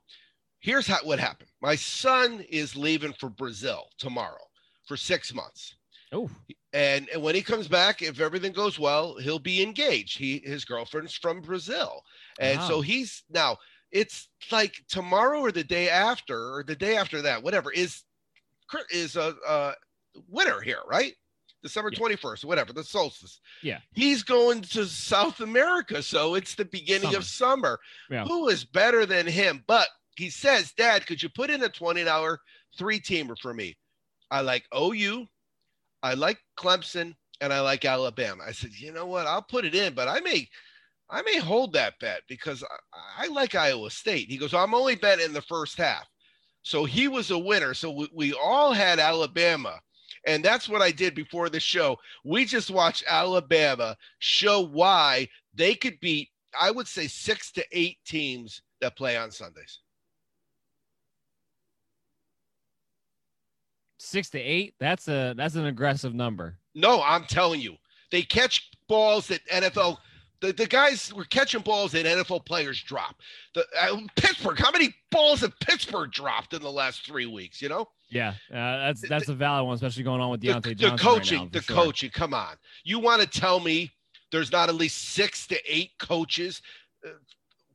here's 0.61 0.87
how 0.87 0.99
what 1.05 1.21
happened. 1.21 1.51
My 1.61 1.77
son 1.77 2.45
is 2.49 2.77
leaving 2.77 3.13
for 3.13 3.29
Brazil 3.29 3.89
tomorrow 3.99 4.43
for 4.87 4.97
six 4.97 5.33
months. 5.33 5.77
Oh, 6.13 6.31
and, 6.77 7.09
and 7.09 7.23
when 7.23 7.35
he 7.35 7.41
comes 7.41 7.69
back, 7.69 8.03
if 8.03 8.21
everything 8.21 8.53
goes 8.53 8.79
well, 8.79 9.17
he'll 9.17 9.39
be 9.39 9.63
engaged. 9.63 10.19
He 10.19 10.43
his 10.45 10.67
girlfriend's 10.67 11.15
from 11.15 11.41
Brazil, 11.41 12.03
and 12.39 12.59
wow. 12.59 12.69
so 12.69 12.81
he's 12.83 13.23
now. 13.31 13.57
It's 13.93 14.29
like 14.51 14.75
tomorrow 14.87 15.41
or 15.41 15.53
the 15.53 15.65
day 15.65 15.89
after 15.89 16.55
or 16.55 16.65
the 16.65 16.77
day 16.77 16.99
after 16.99 17.23
that, 17.23 17.43
whatever 17.43 17.73
is 17.73 18.03
is 18.91 19.17
a, 19.17 19.35
a 19.49 19.73
winter 20.29 20.61
here, 20.61 20.81
right? 20.87 21.15
December 21.63 21.91
yeah. 21.93 21.99
21st, 21.99 22.45
whatever, 22.45 22.75
the 22.75 22.85
solstice. 22.85 23.41
Yeah. 23.63 23.79
He's 23.95 24.23
going 24.23 24.61
to 24.61 24.85
South 24.85 25.41
America. 25.41 26.03
So 26.03 26.35
it's 26.35 26.55
the 26.55 26.67
beginning 26.67 27.11
summer. 27.11 27.17
of 27.17 27.25
summer. 27.25 27.81
Yeah. 28.11 28.25
Who 28.27 28.49
is 28.49 28.65
better 28.65 29.07
than 29.07 29.27
him? 29.27 29.65
But 29.67 29.89
he 30.17 30.29
says, 30.29 30.73
Dad, 30.77 31.07
could 31.07 31.23
you 31.23 31.31
put 31.31 31.51
in 31.51 31.63
a 31.63 31.69
$20 31.69 32.37
three 32.77 33.01
teamer 33.01 33.37
for 33.41 33.55
me? 33.55 33.77
I 34.31 34.43
like 34.43 34.65
oh, 34.73 34.93
OU, 34.93 35.27
I 36.03 36.15
like 36.15 36.39
Clemson, 36.59 37.15
and 37.41 37.53
I 37.53 37.61
like 37.61 37.85
Alabama. 37.85 38.45
I 38.47 38.53
said, 38.53 38.71
you 38.73 38.93
know 38.93 39.07
what? 39.07 39.27
I'll 39.27 39.43
put 39.43 39.65
it 39.65 39.75
in, 39.75 39.95
but 39.95 40.09
I 40.09 40.21
may. 40.21 40.49
I 41.09 41.23
may 41.23 41.39
hold 41.39 41.73
that 41.75 42.01
bet 42.01 42.23
because 42.29 42.65
I, 42.65 43.25
I 43.25 43.27
like 43.29 43.55
Iowa 43.55 43.91
State. 43.91 44.29
He 44.29 44.39
goes, 44.39 44.53
I'm 44.53 44.75
only 44.75 44.97
betting 44.97 45.25
in 45.25 45.33
the 45.33 45.43
first 45.43 45.79
half. 45.79 46.05
So 46.63 46.85
he 46.85 47.07
was 47.07 47.31
a 47.31 47.39
winner. 47.39 47.75
So 47.75 47.93
we, 47.93 48.09
we 48.13 48.33
all 48.33 48.73
had 48.73 48.99
Alabama 48.99 49.79
and 50.27 50.45
that's 50.45 50.69
what 50.69 50.83
I 50.83 50.91
did 50.91 51.15
before 51.15 51.49
the 51.49 51.61
show. 51.61 51.97
We 52.25 52.45
just 52.45 52.71
watched 52.71 53.05
Alabama 53.09 53.97
show 54.19 54.61
why 54.61 55.29
they 55.55 55.75
could 55.75 55.99
beat, 56.01 56.31
I 56.59 56.73
would 56.73 56.89
say, 56.89 57.07
six 57.07 57.53
to 57.53 57.65
eight 57.73 57.99
teams 58.05 58.61
that 58.81 58.97
play 58.97 59.17
on 59.17 59.31
Sundays. 59.31 59.81
Six 63.99 64.31
to 64.31 64.39
eight? 64.39 64.75
That's 64.79 65.09
a 65.09 65.35
that's 65.37 65.55
an 65.55 65.67
aggressive 65.67 66.15
number. 66.15 66.59
No, 66.75 67.03
I'm 67.03 67.25
telling 67.25 67.61
you. 67.61 67.77
They 68.13 68.23
catch 68.23 68.71
balls 68.89 69.27
that 69.29 69.45
NFL 69.49 69.99
the, 70.41 70.53
the 70.53 70.67
guys 70.67 71.13
were 71.15 71.25
catching 71.25 71.61
balls 71.63 71.93
that 71.93 72.05
NFL 72.05 72.45
players 72.45 72.83
drop. 72.83 73.17
The 73.55 73.65
uh, 73.81 73.97
Pittsburgh, 74.17 74.59
how 74.59 74.71
many 74.71 74.95
balls 75.11 75.41
have 75.41 75.59
Pittsburgh 75.61 76.11
dropped 76.11 76.53
in 76.53 76.63
the 76.63 76.71
last 76.71 77.07
three 77.07 77.27
weeks? 77.27 77.63
You 77.63 77.69
know. 77.69 77.89
Yeah, 78.11 78.35
uh, 78.51 78.55
that's 78.87 79.09
that's 79.09 79.29
a 79.29 79.35
valid 79.35 79.67
one, 79.67 79.75
especially 79.75 80.05
going 80.05 80.21
on 80.21 80.31
with 80.31 80.43
Diontae 80.43 80.63
the, 80.63 80.75
Johnson. 80.75 80.97
The 80.97 81.03
coaching, 81.03 81.39
right 81.39 81.53
now, 81.53 81.59
the 81.59 81.63
sure. 81.63 81.77
coaching. 81.77 82.11
Come 82.11 82.35
on, 82.35 82.57
you 82.85 82.99
want 82.99 83.23
to 83.23 83.27
tell 83.27 83.61
me 83.61 83.91
there's 84.31 84.53
not 84.53 84.69
at 84.69 84.75
least 84.75 85.11
six 85.11 85.47
to 85.49 85.59
eight 85.67 85.93
coaches? 85.99 86.63
Uh, 87.05 87.11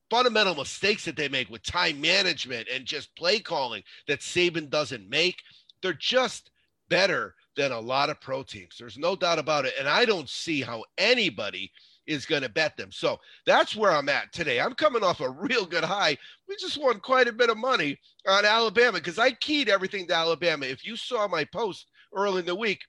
fundamental 0.09 0.53
mistakes 0.53 1.05
that 1.05 1.15
they 1.15 1.29
make 1.29 1.49
with 1.49 1.63
time 1.63 1.99
management 2.01 2.67
and 2.73 2.83
just 2.85 3.15
play 3.15 3.39
calling 3.39 3.81
that 4.09 4.19
Saban 4.19 4.69
doesn't 4.69 5.09
make. 5.09 5.37
They're 5.81 5.93
just 5.93 6.51
better 6.89 7.35
than 7.55 7.71
a 7.71 7.79
lot 7.79 8.09
of 8.09 8.21
pro 8.21 8.43
teams. 8.43 8.75
There's 8.77 8.97
no 8.97 9.15
doubt 9.15 9.39
about 9.39 9.65
it. 9.65 9.73
And 9.79 9.87
I 9.87 10.05
don't 10.05 10.29
see 10.29 10.61
how 10.61 10.83
anybody 10.97 11.71
is 12.07 12.25
going 12.25 12.41
to 12.41 12.49
bet 12.49 12.75
them. 12.77 12.91
So 12.91 13.19
that's 13.45 13.75
where 13.75 13.91
I'm 13.91 14.09
at 14.09 14.33
today. 14.33 14.59
I'm 14.59 14.73
coming 14.73 15.03
off 15.03 15.21
a 15.21 15.29
real 15.29 15.65
good 15.65 15.83
high. 15.83 16.17
We 16.47 16.55
just 16.57 16.81
won 16.81 16.99
quite 16.99 17.27
a 17.27 17.33
bit 17.33 17.49
of 17.49 17.57
money 17.57 17.97
on 18.27 18.45
Alabama 18.45 18.97
because 18.97 19.19
I 19.19 19.31
keyed 19.31 19.69
everything 19.69 20.07
to 20.07 20.15
Alabama. 20.15 20.65
If 20.65 20.85
you 20.85 20.95
saw 20.95 21.27
my 21.27 21.45
post 21.45 21.87
early 22.15 22.39
in 22.39 22.45
the 22.45 22.55
week, 22.55 22.81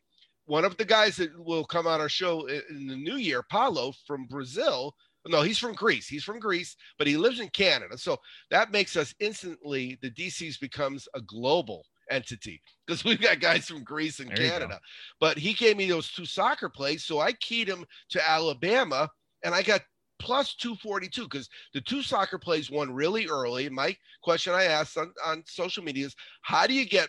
one 0.46 0.64
of 0.64 0.76
the 0.76 0.84
guys 0.84 1.16
that 1.16 1.30
will 1.38 1.64
come 1.64 1.86
on 1.86 2.00
our 2.00 2.08
show 2.08 2.46
in 2.46 2.86
the 2.86 2.96
new 2.96 3.16
year, 3.16 3.44
Paulo 3.48 3.92
from 4.06 4.26
Brazil. 4.26 4.94
No, 5.26 5.42
he's 5.42 5.58
from 5.58 5.74
Greece. 5.74 6.08
He's 6.08 6.24
from 6.24 6.40
Greece, 6.40 6.74
but 6.98 7.06
he 7.06 7.16
lives 7.16 7.38
in 7.38 7.48
Canada. 7.50 7.96
So 7.96 8.18
that 8.50 8.72
makes 8.72 8.96
us 8.96 9.14
instantly 9.20 9.98
the 10.02 10.10
DCs 10.10 10.58
becomes 10.58 11.06
a 11.14 11.20
global 11.20 11.84
entity 12.10 12.60
because 12.86 13.04
we've 13.04 13.20
got 13.20 13.40
guys 13.40 13.66
from 13.66 13.84
Greece 13.84 14.20
and 14.20 14.30
there 14.30 14.50
Canada. 14.50 14.80
But 15.20 15.38
he 15.38 15.52
gave 15.52 15.76
me 15.76 15.88
those 15.88 16.10
two 16.12 16.26
soccer 16.26 16.68
plays, 16.68 17.04
so 17.04 17.20
I 17.20 17.32
keyed 17.32 17.68
him 17.68 17.84
to 18.10 18.30
Alabama, 18.30 19.08
and 19.44 19.54
I 19.54 19.62
got 19.62 19.82
plus 20.22 20.54
242 20.54 21.24
because 21.24 21.48
the 21.74 21.80
two 21.80 22.02
soccer 22.02 22.38
plays 22.38 22.70
won 22.70 22.92
really 22.92 23.26
early. 23.26 23.68
My 23.68 23.96
question 24.22 24.54
I 24.54 24.64
asked 24.64 24.96
on, 24.96 25.12
on 25.26 25.42
social 25.46 25.82
media 25.82 26.06
is 26.06 26.14
how 26.42 26.66
do 26.66 26.74
you 26.74 26.86
get 26.86 27.08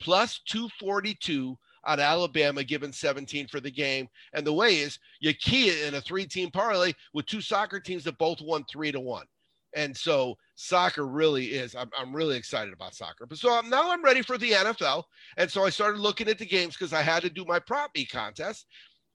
plus 0.00 0.40
242 0.46 1.58
on 1.84 1.98
Alabama 1.98 2.62
given 2.62 2.92
17 2.92 3.48
for 3.48 3.58
the 3.58 3.70
game? 3.70 4.08
And 4.32 4.46
the 4.46 4.52
way 4.52 4.76
is 4.76 4.98
you 5.20 5.34
key 5.34 5.68
it 5.68 5.88
in 5.88 5.94
a 5.94 6.00
three 6.00 6.24
team 6.24 6.50
parlay 6.50 6.92
with 7.12 7.26
two 7.26 7.40
soccer 7.40 7.80
teams 7.80 8.04
that 8.04 8.18
both 8.18 8.40
won 8.40 8.64
three 8.70 8.92
to 8.92 9.00
one. 9.00 9.26
And 9.74 9.96
so 9.96 10.36
soccer 10.54 11.06
really 11.06 11.46
is, 11.46 11.74
I'm, 11.74 11.90
I'm 11.98 12.14
really 12.14 12.36
excited 12.36 12.72
about 12.72 12.94
soccer. 12.94 13.26
But 13.26 13.38
so 13.38 13.56
I'm, 13.56 13.68
now 13.70 13.90
I'm 13.90 14.02
ready 14.02 14.22
for 14.22 14.38
the 14.38 14.50
NFL. 14.50 15.04
And 15.36 15.50
so 15.50 15.64
I 15.64 15.70
started 15.70 16.00
looking 16.00 16.28
at 16.28 16.38
the 16.38 16.46
games 16.46 16.76
because 16.76 16.92
I 16.92 17.02
had 17.02 17.22
to 17.22 17.30
do 17.30 17.44
my 17.44 17.58
prop 17.58 17.90
me 17.94 18.04
contest. 18.04 18.66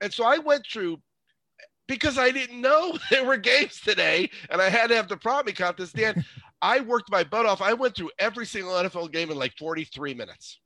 And 0.02 0.12
so 0.12 0.26
I 0.26 0.38
went 0.38 0.66
through 0.72 0.98
because 1.88 2.18
I 2.18 2.32
didn't 2.32 2.60
know 2.60 2.98
there 3.10 3.26
were 3.26 3.38
games 3.38 3.80
today 3.82 4.30
and 4.50 4.62
I 4.62 4.70
had 4.70 4.88
to 4.88 4.96
have 4.96 5.08
the 5.08 5.18
prop 5.18 5.46
me 5.46 5.54
contest. 5.54 5.96
Dan, 5.96 6.24
I 6.62 6.80
worked 6.82 7.12
my 7.12 7.24
butt 7.24 7.46
off. 7.46 7.62
I 7.62 7.74
went 7.74 7.96
through 7.96 8.12
every 8.20 8.46
single 8.46 8.74
NFL 8.74 9.12
game 9.12 9.30
in 9.32 9.38
like 9.38 9.54
43 9.58 10.14
minutes. 10.14 10.60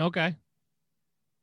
Okay. 0.00 0.34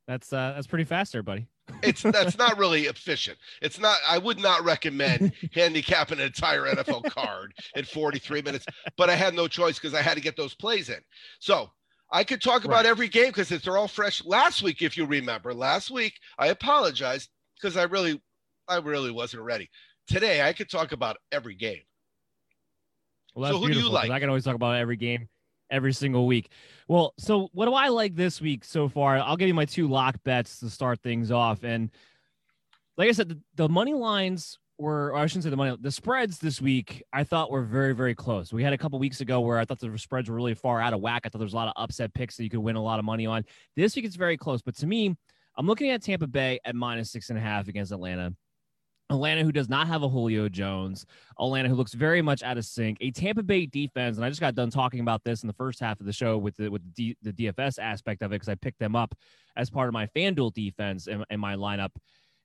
That's 0.08 0.32
uh 0.32 0.52
that's 0.54 0.66
pretty 0.66 0.84
fast 0.84 1.12
there, 1.12 1.22
buddy 1.22 1.46
it's 1.82 2.02
that's 2.02 2.38
not 2.38 2.58
really 2.58 2.82
efficient. 2.82 3.38
It's 3.62 3.78
not. 3.78 3.96
I 4.08 4.18
would 4.18 4.38
not 4.38 4.64
recommend 4.64 5.32
handicapping 5.54 6.18
an 6.18 6.26
entire 6.26 6.64
NFL 6.64 7.10
card 7.10 7.54
in 7.74 7.84
43 7.84 8.42
minutes. 8.42 8.66
But 8.96 9.10
I 9.10 9.16
had 9.16 9.34
no 9.34 9.48
choice 9.48 9.78
because 9.78 9.94
I 9.94 10.02
had 10.02 10.14
to 10.14 10.20
get 10.20 10.36
those 10.36 10.54
plays 10.54 10.88
in. 10.88 11.00
So 11.38 11.70
I 12.10 12.24
could 12.24 12.42
talk 12.42 12.64
about 12.64 12.86
every 12.86 13.08
game 13.08 13.28
because 13.28 13.48
they're 13.48 13.78
all 13.78 13.88
fresh. 13.88 14.24
Last 14.24 14.62
week, 14.62 14.82
if 14.82 14.96
you 14.96 15.06
remember, 15.06 15.54
last 15.54 15.90
week 15.90 16.14
I 16.38 16.48
apologized 16.48 17.28
because 17.60 17.76
I 17.76 17.84
really, 17.84 18.20
I 18.68 18.78
really 18.78 19.10
wasn't 19.10 19.42
ready. 19.42 19.70
Today 20.06 20.42
I 20.42 20.52
could 20.52 20.70
talk 20.70 20.92
about 20.92 21.16
every 21.30 21.54
game. 21.54 21.82
Well, 23.34 23.52
so 23.52 23.58
who 23.58 23.72
do 23.72 23.78
you 23.78 23.88
like? 23.88 24.10
I 24.10 24.18
can 24.18 24.28
always 24.28 24.44
talk 24.44 24.56
about 24.56 24.76
every 24.76 24.96
game 24.96 25.28
every 25.70 25.92
single 25.92 26.26
week. 26.26 26.50
Well, 26.88 27.14
so 27.18 27.48
what 27.52 27.66
do 27.66 27.74
I 27.74 27.88
like 27.88 28.14
this 28.14 28.40
week 28.40 28.64
so 28.64 28.88
far? 28.88 29.18
I'll 29.18 29.36
give 29.36 29.48
you 29.48 29.54
my 29.54 29.64
two 29.64 29.88
lock 29.88 30.22
bets 30.24 30.60
to 30.60 30.70
start 30.70 31.00
things 31.00 31.30
off. 31.30 31.62
And 31.62 31.90
like 32.96 33.08
I 33.08 33.12
said, 33.12 33.28
the, 33.28 33.38
the 33.54 33.68
money 33.68 33.94
lines 33.94 34.58
were, 34.78 35.14
I 35.14 35.26
shouldn't 35.26 35.44
say 35.44 35.50
the 35.50 35.56
money, 35.56 35.76
the 35.80 35.90
spreads 35.90 36.38
this 36.38 36.60
week, 36.60 37.02
I 37.12 37.24
thought 37.24 37.50
were 37.50 37.62
very, 37.62 37.94
very 37.94 38.14
close. 38.14 38.52
We 38.52 38.62
had 38.62 38.72
a 38.72 38.78
couple 38.78 38.98
weeks 38.98 39.20
ago 39.20 39.40
where 39.40 39.58
I 39.58 39.64
thought 39.64 39.78
the 39.78 39.96
spreads 39.98 40.28
were 40.28 40.36
really 40.36 40.54
far 40.54 40.80
out 40.80 40.92
of 40.92 41.00
whack. 41.00 41.22
I 41.24 41.28
thought 41.28 41.38
there 41.38 41.46
was 41.46 41.52
a 41.52 41.56
lot 41.56 41.68
of 41.68 41.74
upset 41.76 42.12
picks 42.14 42.36
that 42.36 42.44
you 42.44 42.50
could 42.50 42.60
win 42.60 42.76
a 42.76 42.82
lot 42.82 42.98
of 42.98 43.04
money 43.04 43.26
on. 43.26 43.44
This 43.76 43.94
week, 43.94 44.04
it's 44.04 44.16
very 44.16 44.36
close. 44.36 44.62
But 44.62 44.76
to 44.78 44.86
me, 44.86 45.14
I'm 45.56 45.66
looking 45.66 45.90
at 45.90 46.02
Tampa 46.02 46.26
Bay 46.26 46.58
at 46.64 46.74
minus 46.74 47.10
six 47.10 47.30
and 47.30 47.38
a 47.38 47.42
half 47.42 47.68
against 47.68 47.92
Atlanta. 47.92 48.34
Atlanta, 49.10 49.42
who 49.42 49.52
does 49.52 49.68
not 49.68 49.88
have 49.88 50.02
a 50.02 50.08
Julio 50.08 50.48
Jones, 50.48 51.04
Atlanta, 51.38 51.68
who 51.68 51.74
looks 51.74 51.92
very 51.92 52.22
much 52.22 52.42
out 52.42 52.56
of 52.56 52.64
sync, 52.64 52.96
a 53.00 53.10
Tampa 53.10 53.42
Bay 53.42 53.66
defense, 53.66 54.16
and 54.16 54.24
I 54.24 54.28
just 54.28 54.40
got 54.40 54.54
done 54.54 54.70
talking 54.70 55.00
about 55.00 55.24
this 55.24 55.42
in 55.42 55.48
the 55.48 55.52
first 55.52 55.80
half 55.80 56.00
of 56.00 56.06
the 56.06 56.12
show 56.12 56.38
with 56.38 56.56
the 56.56 56.68
with 56.68 56.82
the, 56.82 57.14
D, 57.14 57.16
the 57.22 57.32
DFS 57.32 57.78
aspect 57.78 58.22
of 58.22 58.30
it 58.32 58.36
because 58.36 58.48
I 58.48 58.54
picked 58.54 58.78
them 58.78 58.94
up 58.94 59.14
as 59.56 59.68
part 59.68 59.88
of 59.88 59.92
my 59.92 60.06
FanDuel 60.06 60.54
defense 60.54 61.08
in, 61.08 61.24
in 61.28 61.40
my 61.40 61.56
lineup. 61.56 61.90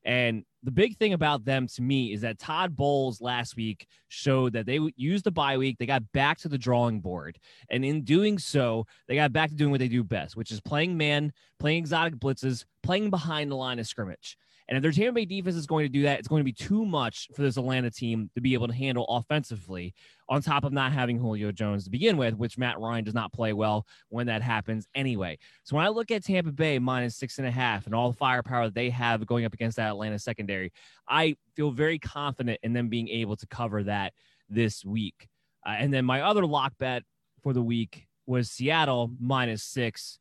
And 0.05 0.43
the 0.61 0.72
big 0.72 0.97
thing 0.97 1.13
about 1.13 1.45
them 1.45 1.68
to 1.68 1.82
me 1.82 2.13
is 2.13 2.22
that 2.22 2.38
Todd 2.38 2.76
Bowles 2.76 3.22
last 3.22 3.55
week 3.55 3.88
showed 4.07 4.53
that 4.53 4.68
they 4.68 4.80
used 4.95 5.24
the 5.26 5.32
bye 5.32 5.57
week. 5.57 5.78
They 5.80 5.88
got 5.88 6.11
back 6.11 6.38
to 6.39 6.49
the 6.49 6.59
drawing 6.59 7.01
board. 7.01 7.39
And 7.72 7.84
in 7.84 8.03
doing 8.03 8.38
so, 8.38 8.86
they 9.07 9.16
got 9.16 9.34
back 9.34 9.49
to 9.49 9.55
doing 9.55 9.72
what 9.72 9.80
they 9.80 9.88
do 9.88 10.03
best, 10.03 10.36
which 10.36 10.51
is 10.51 10.61
playing 10.61 10.95
man, 10.95 11.34
playing 11.59 11.80
exotic 11.80 12.16
blitzes, 12.18 12.66
playing 12.84 13.09
behind 13.09 13.51
the 13.51 13.55
line 13.55 13.80
of 13.80 13.88
scrimmage. 13.88 14.38
And 14.68 14.78
if 14.78 14.82
their 14.82 14.91
Tampa 14.91 15.13
Bay 15.13 15.26
defense 15.26 15.55
is 15.55 15.68
going 15.68 15.86
to 15.86 15.89
do 15.89 16.03
that, 16.03 16.18
it's 16.18 16.28
going 16.28 16.39
to 16.39 16.45
be 16.45 16.51
too 16.51 16.86
much 16.86 17.30
for 17.36 17.43
this 17.43 17.57
Atlanta 17.57 17.91
team 17.91 18.32
to 18.34 18.41
be 18.41 18.53
able 18.53 18.68
to 18.68 18.74
handle 18.74 19.05
offensively, 19.07 19.93
on 20.28 20.41
top 20.41 20.63
of 20.63 20.74
not 20.74 20.91
having 20.91 21.20
Julio 21.20 21.51
Jones 21.51 21.84
to 21.84 21.91
begin 21.91 22.18
with, 22.18 22.36
which 22.36 22.57
Matt 22.57 22.80
Ryan 22.80 23.03
does 23.03 23.13
not 23.13 23.32
play 23.32 23.53
well 23.53 23.86
when 24.09 24.26
that 24.28 24.41
happens 24.41 24.88
anyway. 24.95 25.38
So 25.63 25.76
when 25.76 25.86
I 25.86 25.89
look 25.89 26.09
at 26.09 26.24
Tampa 26.24 26.51
Bay 26.51 26.80
minus 26.80 27.16
six 27.16 27.38
and 27.38 27.47
a 27.47 27.51
half 27.51 27.86
and 27.86 27.93
all 27.93 28.11
the 28.11 28.18
firepower 28.18 28.66
that 28.66 28.74
they 28.74 28.89
have 28.89 29.26
going 29.28 29.45
up 29.45 29.53
against 29.53 29.78
that 29.78 29.89
Atlanta 29.89 30.18
secondary, 30.18 30.72
I 31.07 31.36
feel 31.55 31.70
very 31.70 31.99
confident 31.99 32.59
in 32.63 32.74
them 32.74 32.89
being 32.89 33.07
able 33.09 33.36
to 33.36 33.47
cover 33.47 33.84
that 33.84 34.13
this 34.49 34.84
week. 34.84 35.28
Uh, 35.66 35.76
and 35.78 35.93
then 35.93 36.05
my 36.05 36.22
other 36.22 36.45
lock 36.45 36.74
bet 36.80 37.03
for 37.43 37.53
the 37.53 37.61
week 37.61 38.07
was 38.26 38.49
Seattle 38.49 39.11
minus 39.20 39.63
six 39.63 40.20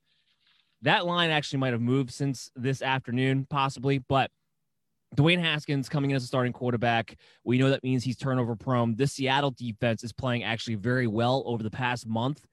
that 0.85 1.07
line 1.07 1.31
actually 1.31 1.59
might 1.59 1.73
have 1.73 1.81
moved 1.81 2.11
since 2.11 2.51
this 2.55 2.83
afternoon, 2.83 3.47
possibly, 3.49 3.99
but 3.99 4.31
Dwayne 5.17 5.41
Haskins 5.41 5.89
coming 5.89 6.11
in 6.11 6.17
as 6.17 6.25
a 6.25 6.27
starting 6.27 6.53
quarterback. 6.53 7.17
We 7.45 7.59
know 7.59 7.71
that 7.71 7.85
means 7.85 8.05
he's 8.05 8.17
turnover 8.17 8.57
prone. 8.57 8.97
This 8.97 9.13
Seattle 9.13 9.53
defense 9.53 10.03
is 10.03 10.13
playing 10.13 10.43
actually 10.43 10.75
very 10.75 11.07
well 11.07 11.43
over 11.47 11.63
the 11.63 11.71
past 11.71 12.07
month. 12.07 12.45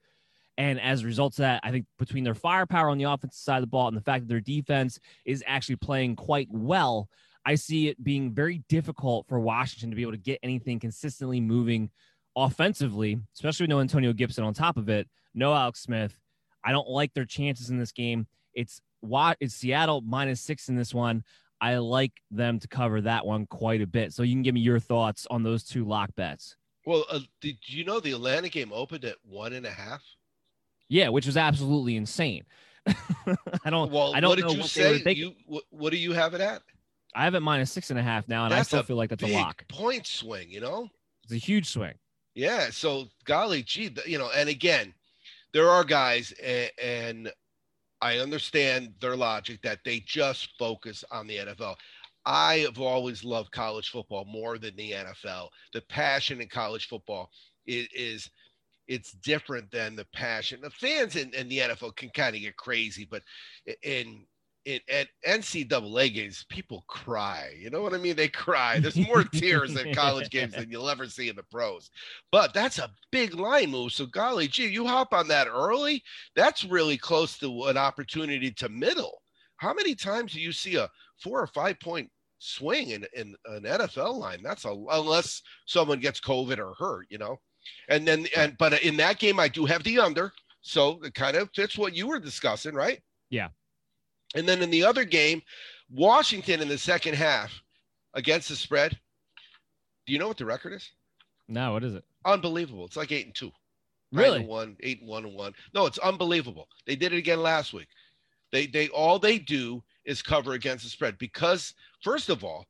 And 0.56 0.80
as 0.80 1.02
a 1.02 1.06
result 1.06 1.34
of 1.34 1.38
that, 1.38 1.60
I 1.62 1.70
think 1.70 1.86
between 1.98 2.24
their 2.24 2.34
firepower 2.34 2.88
on 2.88 2.98
the 2.98 3.04
offensive 3.04 3.40
side 3.40 3.56
of 3.56 3.62
the 3.62 3.68
ball 3.68 3.88
and 3.88 3.96
the 3.96 4.02
fact 4.02 4.22
that 4.22 4.28
their 4.28 4.40
defense 4.40 4.98
is 5.24 5.42
actually 5.46 5.76
playing 5.76 6.16
quite 6.16 6.48
well, 6.50 7.08
I 7.44 7.56
see 7.56 7.88
it 7.88 8.02
being 8.02 8.32
very 8.32 8.62
difficult 8.68 9.26
for 9.28 9.40
Washington 9.40 9.90
to 9.90 9.96
be 9.96 10.02
able 10.02 10.12
to 10.12 10.18
get 10.18 10.38
anything 10.42 10.78
consistently 10.78 11.40
moving 11.40 11.90
offensively, 12.36 13.18
especially 13.34 13.64
with 13.64 13.70
no 13.70 13.80
Antonio 13.80 14.12
Gibson 14.12 14.44
on 14.44 14.54
top 14.54 14.76
of 14.76 14.88
it, 14.88 15.08
no 15.34 15.52
Alex 15.52 15.80
Smith. 15.80 16.18
I 16.64 16.72
don't 16.72 16.88
like 16.88 17.12
their 17.14 17.24
chances 17.24 17.70
in 17.70 17.78
this 17.78 17.92
game. 17.92 18.26
It's 18.54 18.80
what 19.00 19.36
it's 19.40 19.54
Seattle 19.54 20.00
minus 20.02 20.40
six 20.40 20.68
in 20.68 20.76
this 20.76 20.94
one. 20.94 21.24
I 21.60 21.76
like 21.76 22.12
them 22.30 22.58
to 22.58 22.68
cover 22.68 23.00
that 23.02 23.24
one 23.24 23.46
quite 23.46 23.80
a 23.82 23.86
bit. 23.86 24.12
So 24.12 24.22
you 24.24 24.34
can 24.34 24.42
give 24.42 24.54
me 24.54 24.60
your 24.60 24.80
thoughts 24.80 25.26
on 25.30 25.42
those 25.42 25.62
two 25.62 25.84
lock 25.84 26.14
bets. 26.16 26.56
Well, 26.84 27.04
uh, 27.10 27.20
did 27.40 27.56
you 27.66 27.84
know 27.84 28.00
the 28.00 28.12
Atlanta 28.12 28.48
game 28.48 28.72
opened 28.72 29.04
at 29.04 29.16
one 29.22 29.52
and 29.52 29.64
a 29.64 29.70
half? 29.70 30.02
Yeah, 30.88 31.08
which 31.08 31.26
was 31.26 31.36
absolutely 31.36 31.96
insane. 31.96 32.42
I 33.64 33.70
don't. 33.70 33.92
Well, 33.92 34.14
I 34.14 34.20
don't 34.20 34.30
what 34.30 34.36
did 34.36 34.44
know 34.46 34.52
you 34.52 34.58
what 34.60 34.68
say? 34.68 35.02
You, 35.12 35.34
what, 35.46 35.62
what 35.70 35.90
do 35.92 35.96
you 35.98 36.12
have 36.12 36.34
it 36.34 36.40
at? 36.40 36.62
I 37.14 37.24
have 37.24 37.34
it 37.34 37.40
minus 37.40 37.70
six 37.70 37.90
and 37.90 37.98
a 37.98 38.02
half 38.02 38.26
now, 38.26 38.44
and 38.44 38.52
That's 38.52 38.60
I 38.60 38.62
still 38.68 38.82
feel 38.82 38.96
like 38.96 39.10
that's 39.10 39.22
a 39.22 39.26
lock. 39.28 39.64
point 39.68 40.06
swing, 40.06 40.50
you 40.50 40.60
know. 40.60 40.88
It's 41.24 41.32
a 41.32 41.36
huge 41.36 41.68
swing. 41.68 41.94
Yeah. 42.34 42.70
So, 42.70 43.08
golly 43.24 43.62
gee, 43.62 43.94
you 44.06 44.18
know, 44.18 44.30
and 44.34 44.48
again, 44.48 44.94
there 45.52 45.68
are 45.68 45.84
guys, 45.84 46.32
and, 46.42 46.70
and 46.82 47.32
I 48.00 48.18
understand 48.18 48.94
their 49.00 49.16
logic 49.16 49.62
that 49.62 49.80
they 49.84 50.00
just 50.00 50.50
focus 50.58 51.04
on 51.10 51.26
the 51.26 51.36
NFL. 51.36 51.76
I 52.24 52.58
have 52.58 52.78
always 52.78 53.24
loved 53.24 53.52
college 53.52 53.90
football 53.90 54.24
more 54.24 54.58
than 54.58 54.76
the 54.76 54.92
NFL. 54.92 55.48
The 55.72 55.82
passion 55.88 56.40
in 56.40 56.48
college 56.48 56.88
football 56.88 57.30
is, 57.66 57.88
is 57.94 58.30
it's 58.88 59.12
different 59.12 59.70
than 59.70 59.96
the 59.96 60.06
passion. 60.12 60.60
The 60.60 60.70
fans 60.70 61.16
in, 61.16 61.32
in 61.34 61.48
the 61.48 61.58
NFL 61.58 61.96
can 61.96 62.10
kind 62.10 62.34
of 62.34 62.42
get 62.42 62.56
crazy, 62.56 63.06
but 63.10 63.22
in 63.82 64.24
at 64.66 65.08
NCAA 65.26 66.14
games, 66.14 66.44
people 66.48 66.84
cry. 66.86 67.54
You 67.58 67.70
know 67.70 67.82
what 67.82 67.94
I 67.94 67.98
mean? 67.98 68.16
They 68.16 68.28
cry. 68.28 68.78
There's 68.78 68.96
more 68.96 69.24
tears 69.24 69.76
in 69.76 69.94
college 69.94 70.30
games 70.30 70.54
than 70.54 70.70
you'll 70.70 70.88
ever 70.88 71.06
see 71.08 71.28
in 71.28 71.36
the 71.36 71.42
pros. 71.44 71.90
But 72.30 72.54
that's 72.54 72.78
a 72.78 72.90
big 73.10 73.34
line 73.34 73.70
move. 73.70 73.92
So 73.92 74.06
golly 74.06 74.48
gee, 74.48 74.68
you 74.68 74.86
hop 74.86 75.12
on 75.12 75.28
that 75.28 75.48
early. 75.48 76.02
That's 76.36 76.64
really 76.64 76.96
close 76.96 77.38
to 77.38 77.64
an 77.64 77.76
opportunity 77.76 78.50
to 78.52 78.68
middle. 78.68 79.22
How 79.56 79.72
many 79.72 79.94
times 79.94 80.32
do 80.32 80.40
you 80.40 80.52
see 80.52 80.76
a 80.76 80.88
four 81.20 81.40
or 81.40 81.46
five 81.46 81.78
point 81.80 82.10
swing 82.38 82.90
in, 82.90 83.06
in 83.14 83.34
an 83.46 83.62
NFL 83.62 84.16
line? 84.16 84.42
That's 84.42 84.64
a 84.64 84.76
unless 84.90 85.42
someone 85.66 86.00
gets 86.00 86.20
COVID 86.20 86.58
or 86.58 86.74
hurt, 86.78 87.06
you 87.10 87.18
know. 87.18 87.40
And 87.88 88.06
then 88.06 88.26
and 88.36 88.56
but 88.58 88.82
in 88.82 88.96
that 88.96 89.18
game, 89.18 89.38
I 89.38 89.48
do 89.48 89.64
have 89.66 89.84
the 89.84 89.98
under, 89.98 90.32
so 90.62 91.00
it 91.02 91.14
kind 91.14 91.36
of 91.36 91.50
fits 91.54 91.78
what 91.78 91.94
you 91.94 92.08
were 92.08 92.18
discussing, 92.18 92.74
right? 92.74 93.00
Yeah. 93.30 93.48
And 94.34 94.48
then 94.48 94.62
in 94.62 94.70
the 94.70 94.84
other 94.84 95.04
game, 95.04 95.42
Washington 95.90 96.60
in 96.60 96.68
the 96.68 96.78
second 96.78 97.14
half 97.14 97.52
against 98.14 98.48
the 98.48 98.56
spread. 98.56 98.98
Do 100.06 100.12
you 100.12 100.18
know 100.18 100.28
what 100.28 100.38
the 100.38 100.46
record 100.46 100.72
is? 100.72 100.90
No, 101.48 101.72
what 101.72 101.84
is 101.84 101.94
it? 101.94 102.04
Unbelievable. 102.24 102.86
It's 102.86 102.96
like 102.96 103.12
eight 103.12 103.26
and 103.26 103.34
two. 103.34 103.52
Nine 104.10 104.22
Really? 104.24 104.38
and 104.40 104.48
one, 104.48 104.76
eight 104.80 105.00
and 105.00 105.08
one 105.08 105.24
and 105.24 105.34
one. 105.34 105.54
No, 105.74 105.86
it's 105.86 105.98
unbelievable. 105.98 106.68
They 106.86 106.96
did 106.96 107.12
it 107.12 107.18
again 107.18 107.40
last 107.40 107.72
week. 107.72 107.88
They 108.50 108.66
they 108.66 108.88
all 108.88 109.18
they 109.18 109.38
do 109.38 109.82
is 110.04 110.20
cover 110.22 110.52
against 110.52 110.84
the 110.84 110.90
spread 110.90 111.16
because 111.18 111.74
first 112.02 112.28
of 112.28 112.44
all, 112.44 112.66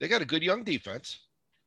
they 0.00 0.08
got 0.08 0.20
a 0.22 0.26
good 0.26 0.42
young 0.42 0.64
defense. 0.64 1.20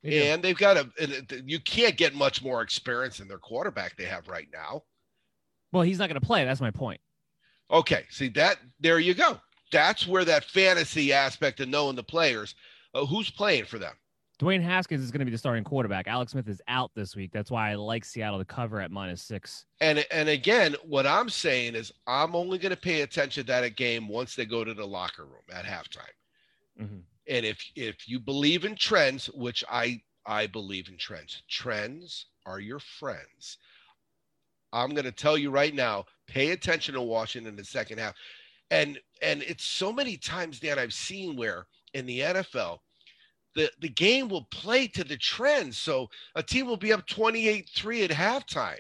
They 0.04 0.12
do. 0.12 0.22
And 0.22 0.44
they've 0.44 0.58
got 0.58 0.78
a, 0.78 0.90
and 1.02 1.44
you 1.50 1.60
can't 1.60 1.98
get 1.98 2.14
much 2.14 2.44
more 2.44 2.62
experience 2.62 3.18
than 3.18 3.28
their 3.28 3.40
quarterback 3.40 3.96
they 3.98 4.06
have 4.06 4.28
right 4.28 4.48
now. 4.54 4.84
Well, 5.72 5.82
he's 5.84 5.98
not 5.98 6.10
going 6.10 6.20
to 6.20 6.26
play. 6.26 6.46
That's 6.46 6.62
my 6.62 6.70
point. 6.72 7.02
Okay, 7.72 8.06
see 8.10 8.30
that 8.30 8.58
there 8.80 9.00
you 9.00 9.14
go. 9.14 9.40
That's 9.72 10.08
where 10.08 10.26
that 10.26 10.46
fantasy 10.46 11.12
aspect 11.12 11.60
of 11.60 11.70
knowing 11.70 11.96
the 11.96 12.04
players, 12.04 12.56
uh, 12.94 13.06
who's 13.06 13.30
playing 13.32 13.66
for 13.66 13.80
them. 13.80 13.94
Dwayne 14.40 14.62
Haskins 14.62 15.02
is 15.02 15.12
going 15.12 15.20
to 15.20 15.26
be 15.26 15.32
the 15.32 15.38
starting 15.38 15.64
quarterback. 15.64 16.08
Alex 16.08 16.34
Smith 16.34 16.50
is 16.50 16.62
out 16.68 16.92
this 16.94 17.16
week. 17.16 17.32
That's 17.32 17.50
why 17.50 17.72
I 17.72 17.76
like 17.76 18.04
Seattle 18.04 18.38
to 18.38 18.46
cover 18.46 18.82
at 18.82 18.92
minus 18.92 19.22
six. 19.22 19.66
And 19.80 20.06
and 20.12 20.28
again, 20.30 20.76
what 20.84 21.08
I'm 21.08 21.30
saying 21.30 21.76
is 21.76 21.92
I'm 22.06 22.36
only 22.36 22.58
going 22.58 22.72
to 22.72 22.78
pay 22.78 23.02
attention 23.02 23.46
to 23.46 23.52
that 23.62 23.76
game 23.76 24.08
once 24.08 24.36
they 24.36 24.46
go 24.46 24.64
to 24.64 24.74
the 24.74 24.86
locker 24.86 25.26
room 25.26 25.44
at 25.54 25.66
halftime. 25.66 26.10
Mhm. 26.80 27.02
And 27.28 27.46
if 27.46 27.64
if 27.76 28.08
you 28.08 28.20
believe 28.20 28.66
in 28.66 28.76
trends, 28.76 29.28
which 29.28 29.64
I 29.70 30.02
I 30.26 30.48
believe 30.48 30.90
in 30.90 30.98
trends, 30.98 31.44
trends 31.50 32.28
are 32.46 32.60
your 32.60 32.80
friends. 32.80 33.58
I'm 34.76 34.92
going 34.92 35.06
to 35.06 35.12
tell 35.12 35.38
you 35.38 35.50
right 35.50 35.74
now, 35.74 36.06
pay 36.28 36.52
attention 36.52 36.94
to 36.96 37.02
Washington 37.02 37.50
in 37.50 37.56
the 37.56 37.64
second 37.64 38.00
half. 38.00 38.14
And 38.72 39.00
and 39.22 39.42
it's 39.44 39.64
so 39.64 39.92
many 39.92 40.18
times 40.18 40.60
Dan 40.60 40.78
I've 40.78 40.94
seen 40.94 41.36
where 41.36 41.68
in 41.94 42.06
the 42.06 42.20
NFL 42.20 42.80
the 43.56 43.72
the 43.80 43.90
game 43.90 44.28
will 44.28 44.48
play 44.52 44.88
to 44.88 45.04
the 45.04 45.18
trend. 45.18 45.74
So 45.74 46.10
a 46.36 46.44
team 46.44 46.68
will 46.68 46.78
be 46.78 46.92
up 46.92 47.08
28-3 47.08 48.04
at 48.06 48.10
halftime. 48.12 48.80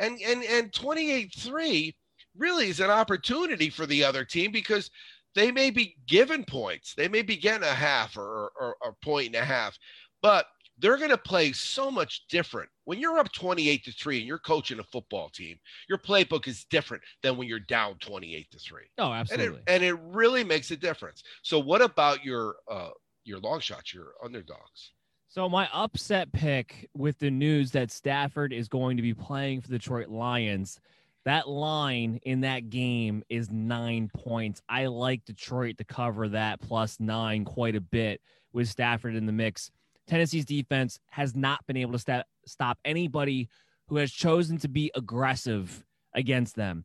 And 0.00 0.18
and 0.26 0.42
and 0.44 0.72
28-3 0.72 1.94
really 2.36 2.68
is 2.68 2.80
an 2.80 2.90
opportunity 2.90 3.70
for 3.70 3.86
the 3.86 4.02
other 4.02 4.24
team 4.24 4.50
because 4.50 4.90
they 5.34 5.52
may 5.52 5.70
be 5.70 5.96
given 6.06 6.44
points. 6.44 6.94
They 6.94 7.08
may 7.08 7.22
be 7.22 7.36
getting 7.36 7.68
a 7.68 7.72
half 7.72 8.16
or, 8.16 8.52
or, 8.58 8.76
or 8.80 8.90
a 8.90 9.04
point 9.04 9.28
and 9.28 9.36
a 9.36 9.44
half, 9.44 9.78
but 10.20 10.46
they're 10.82 10.98
going 10.98 11.10
to 11.10 11.16
play 11.16 11.52
so 11.52 11.90
much 11.90 12.26
different. 12.28 12.68
When 12.84 12.98
you're 12.98 13.18
up 13.18 13.32
28 13.32 13.84
to 13.84 13.92
3 13.92 14.18
and 14.18 14.26
you're 14.26 14.38
coaching 14.38 14.80
a 14.80 14.84
football 14.84 15.30
team, 15.30 15.56
your 15.88 15.96
playbook 15.96 16.48
is 16.48 16.64
different 16.64 17.02
than 17.22 17.36
when 17.36 17.48
you're 17.48 17.60
down 17.60 17.94
28 18.00 18.50
to 18.50 18.58
3. 18.58 18.82
Oh, 18.98 19.04
And 19.12 19.14
absolutely. 19.14 19.58
it, 19.58 19.62
and 19.68 19.84
it 19.84 19.96
really 20.02 20.42
makes 20.44 20.72
a 20.72 20.76
difference. 20.76 21.22
So 21.42 21.58
what 21.60 21.80
about 21.80 22.24
your 22.24 22.56
uh 22.68 22.90
your 23.24 23.38
long 23.38 23.60
shots, 23.60 23.94
your 23.94 24.14
underdogs? 24.22 24.90
So 25.28 25.48
my 25.48 25.68
upset 25.72 26.32
pick 26.32 26.90
with 26.94 27.18
the 27.20 27.30
news 27.30 27.70
that 27.70 27.92
Stafford 27.92 28.52
is 28.52 28.68
going 28.68 28.96
to 28.96 29.02
be 29.02 29.14
playing 29.14 29.60
for 29.60 29.68
the 29.68 29.78
Detroit 29.78 30.08
Lions, 30.08 30.80
that 31.24 31.48
line 31.48 32.18
in 32.24 32.40
that 32.40 32.68
game 32.68 33.22
is 33.28 33.50
nine 33.50 34.10
points. 34.12 34.60
I 34.68 34.86
like 34.86 35.24
Detroit 35.24 35.78
to 35.78 35.84
cover 35.84 36.28
that 36.30 36.60
plus 36.60 36.98
nine 36.98 37.44
quite 37.44 37.76
a 37.76 37.80
bit 37.80 38.20
with 38.52 38.68
Stafford 38.68 39.14
in 39.14 39.24
the 39.26 39.32
mix. 39.32 39.70
Tennessee's 40.06 40.44
defense 40.44 40.98
has 41.10 41.34
not 41.34 41.64
been 41.66 41.76
able 41.76 41.92
to 41.92 41.98
sta- 41.98 42.24
stop 42.46 42.78
anybody 42.84 43.48
who 43.88 43.96
has 43.96 44.10
chosen 44.10 44.58
to 44.58 44.68
be 44.68 44.90
aggressive 44.94 45.84
against 46.14 46.56
them. 46.56 46.84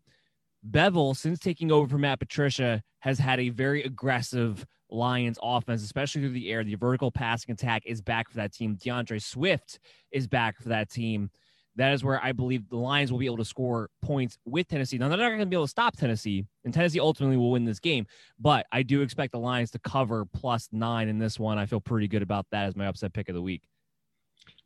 Bevell, 0.70 1.16
since 1.16 1.40
taking 1.40 1.72
over 1.72 1.88
from 1.88 2.02
Matt 2.02 2.20
Patricia, 2.20 2.82
has 3.00 3.20
had 3.20 3.40
a 3.40 3.50
very 3.50 3.84
aggressive 3.84 4.66
Lions 4.90 5.38
offense, 5.42 5.84
especially 5.84 6.22
through 6.22 6.32
the 6.32 6.52
air. 6.52 6.64
The 6.64 6.76
vertical 6.76 7.12
passing 7.12 7.52
attack 7.52 7.84
is 7.86 8.02
back 8.02 8.30
for 8.30 8.38
that 8.38 8.54
team. 8.54 8.78
DeAndre 8.78 9.22
Swift 9.22 9.80
is 10.12 10.28
back 10.28 10.58
for 10.62 10.70
that 10.70 10.90
team. 10.90 11.30
That 11.78 11.94
is 11.94 12.04
where 12.04 12.22
I 12.24 12.32
believe 12.32 12.68
the 12.70 12.78
Lions 12.78 13.12
will 13.12 13.20
be 13.20 13.28
able 13.28 13.38
to 13.38 13.46
score 13.46 13.90
points 14.02 14.38
with 14.46 14.68
Tennessee. 14.68 14.98
Now, 14.98 15.10
they're 15.10 15.18
not 15.18 15.30
going 15.30 15.40
to 15.40 15.46
be 15.46 15.56
able 15.56 15.66
to 15.66 15.70
stop 15.70 15.96
Tennessee, 15.96 16.46
and 16.66 16.74
Tennessee 16.74 17.00
ultimately 17.00 17.38
will 17.38 17.52
win 17.52 17.66
this 17.66 17.80
game. 17.80 18.08
But 18.40 18.66
I 18.72 18.82
do 18.84 19.02
expect 19.02 19.32
the 19.32 19.40
Lions 19.40 19.72
to 19.72 19.80
cover 19.80 20.26
plus 20.26 20.70
nine 20.72 21.08
in 21.08 21.20
this 21.20 21.40
one. 21.40 21.58
I 21.58 21.68
feel 21.68 21.80
pretty 21.80 22.08
good 22.08 22.24
about 22.24 22.48
that 22.52 22.66
as 22.66 22.76
my 22.76 22.88
upset 22.88 23.14
pick 23.14 23.30
of 23.30 23.36
the 23.36 23.42
week. 23.42 23.62